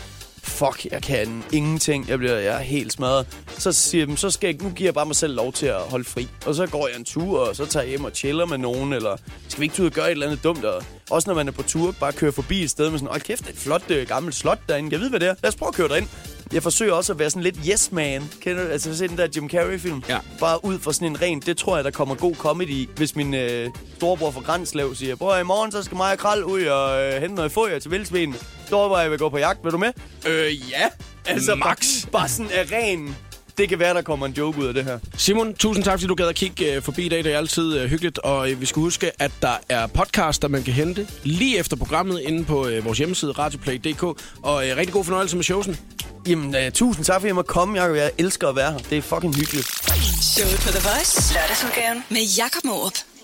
fuck, 0.46 0.86
jeg 0.92 1.02
kan 1.02 1.44
ingenting. 1.52 2.08
Jeg 2.08 2.18
bliver 2.18 2.34
jeg 2.34 2.54
er 2.54 2.58
helt 2.58 2.92
smadret. 2.92 3.26
Så 3.58 3.72
siger 3.72 4.06
jeg, 4.08 4.18
så 4.18 4.30
skal 4.30 4.48
jeg, 4.48 4.62
nu 4.62 4.70
giver 4.70 4.86
jeg 4.86 4.94
bare 4.94 5.06
mig 5.06 5.16
selv 5.16 5.34
lov 5.34 5.52
til 5.52 5.66
at 5.66 5.80
holde 5.80 6.04
fri. 6.04 6.28
Og 6.46 6.54
så 6.54 6.66
går 6.66 6.88
jeg 6.88 6.98
en 6.98 7.04
tur, 7.04 7.38
og 7.38 7.56
så 7.56 7.66
tager 7.66 7.82
jeg 7.82 7.90
hjem 7.90 8.04
og 8.04 8.10
chiller 8.14 8.46
med 8.46 8.58
nogen, 8.58 8.92
eller 8.92 9.16
skal 9.48 9.60
vi 9.60 9.64
ikke 9.64 9.82
ud 9.82 9.86
og 9.86 9.92
gøre 9.92 10.06
et 10.06 10.10
eller 10.10 10.26
andet 10.26 10.44
dumt? 10.44 10.64
Og 10.64 10.82
også 11.10 11.30
når 11.30 11.34
man 11.34 11.48
er 11.48 11.52
på 11.52 11.62
tur, 11.62 11.94
bare 12.00 12.12
køre 12.12 12.32
forbi 12.32 12.62
et 12.62 12.70
sted 12.70 12.90
med 12.90 12.98
sådan, 12.98 13.14
åh 13.14 13.20
kæft, 13.20 13.40
det 13.40 13.48
er 13.48 13.52
et 13.52 13.58
flot 13.58 13.90
øh, 13.90 14.06
gammelt 14.08 14.36
slot 14.36 14.58
derinde. 14.68 14.88
Jeg 14.92 15.00
ved, 15.00 15.10
hvad 15.10 15.20
det 15.20 15.28
er. 15.28 15.34
Lad 15.42 15.48
os 15.48 15.56
prøve 15.56 15.68
at 15.68 15.74
køre 15.74 15.88
derind. 15.88 16.06
Jeg 16.52 16.62
forsøger 16.62 16.92
også 16.92 17.12
at 17.12 17.18
være 17.18 17.30
sådan 17.30 17.42
lidt 17.42 17.56
yes 17.68 17.92
man. 17.92 18.22
Kender 18.40 18.64
du? 18.64 18.68
Altså, 18.68 18.96
se 18.96 19.08
den 19.08 19.18
der 19.18 19.28
Jim 19.36 19.48
Carrey-film? 19.50 20.02
Ja. 20.08 20.18
Bare 20.40 20.64
ud 20.64 20.78
fra 20.78 20.92
sådan 20.92 21.08
en 21.08 21.22
ren, 21.22 21.40
det 21.40 21.56
tror 21.56 21.76
jeg, 21.76 21.84
der 21.84 21.90
kommer 21.90 22.14
god 22.14 22.34
comedy 22.34 22.68
i. 22.68 22.88
Hvis 22.96 23.16
min 23.16 23.34
øh, 23.34 23.70
storebror 23.96 24.30
fra 24.30 24.40
Grænslev 24.40 24.94
siger, 24.94 25.16
bror, 25.16 25.36
i 25.36 25.44
morgen 25.44 25.72
så 25.72 25.82
skal 25.82 25.96
mig 25.96 26.12
og 26.12 26.18
Kral 26.18 26.44
ud 26.44 26.64
og 26.64 27.02
øh, 27.02 27.20
hente 27.20 27.34
noget 27.34 27.52
foder 27.52 27.78
til 27.78 27.90
vildsvin. 28.70 28.96
Så 28.96 28.98
jeg 29.00 29.10
vil 29.10 29.18
gå 29.18 29.28
på 29.28 29.38
jagt. 29.38 29.64
Vil 29.64 29.72
du 29.72 29.78
med? 29.78 29.92
Øh, 30.26 30.70
ja. 30.70 30.88
Altså, 31.26 31.54
Max. 31.54 32.02
Bare, 32.02 32.12
bare 32.12 32.28
sådan 32.28 32.52
af 32.52 32.66
ren 32.72 33.16
det 33.58 33.68
kan 33.68 33.78
være, 33.78 33.94
der 33.94 34.02
kommer 34.02 34.26
en 34.26 34.32
joke 34.32 34.58
ud 34.58 34.66
af 34.66 34.74
det 34.74 34.84
her. 34.84 34.98
Simon, 35.16 35.54
tusind 35.54 35.84
tak, 35.84 35.92
fordi 35.92 36.06
du 36.06 36.14
gad 36.14 36.28
at 36.28 36.34
kigge 36.34 36.74
øh, 36.74 36.82
forbi 36.82 37.06
i 37.06 37.08
dag. 37.08 37.24
Det 37.24 37.32
er 37.32 37.38
altid 37.38 37.78
øh, 37.78 37.90
hyggeligt. 37.90 38.18
Og 38.18 38.50
øh, 38.50 38.60
vi 38.60 38.66
skal 38.66 38.80
huske, 38.80 39.22
at 39.22 39.32
der 39.42 39.56
er 39.68 39.86
podcast, 39.86 40.42
der 40.42 40.48
man 40.48 40.62
kan 40.62 40.72
hente 40.72 41.08
lige 41.22 41.58
efter 41.58 41.76
programmet 41.76 42.20
inde 42.20 42.44
på 42.44 42.66
øh, 42.66 42.84
vores 42.84 42.98
hjemmeside, 42.98 43.32
radioplay.dk. 43.32 44.02
Og 44.42 44.68
øh, 44.68 44.76
rigtig 44.76 44.92
god 44.92 45.04
fornøjelse 45.04 45.36
med 45.36 45.44
showsen. 45.44 45.76
Jamen, 46.28 46.54
uh, 46.66 46.72
tusind 46.72 47.04
tak, 47.04 47.14
fordi 47.14 47.26
jeg 47.26 47.34
må 47.34 47.42
komme, 47.42 47.82
Jacob. 47.82 47.96
Jeg 47.96 48.10
elsker 48.18 48.48
at 48.48 48.56
være 48.56 48.72
her. 48.72 48.78
Det 48.78 48.98
er 48.98 49.02
fucking 49.02 49.36
hyggeligt. 49.36 49.66
Showet 50.22 50.60
på 50.60 50.68
The 50.68 50.88
Voice. 50.88 51.34
Lørdagsudgaven 51.34 52.04
med 52.10 52.20
Jakob 52.38 52.64
Morup. 52.64 53.15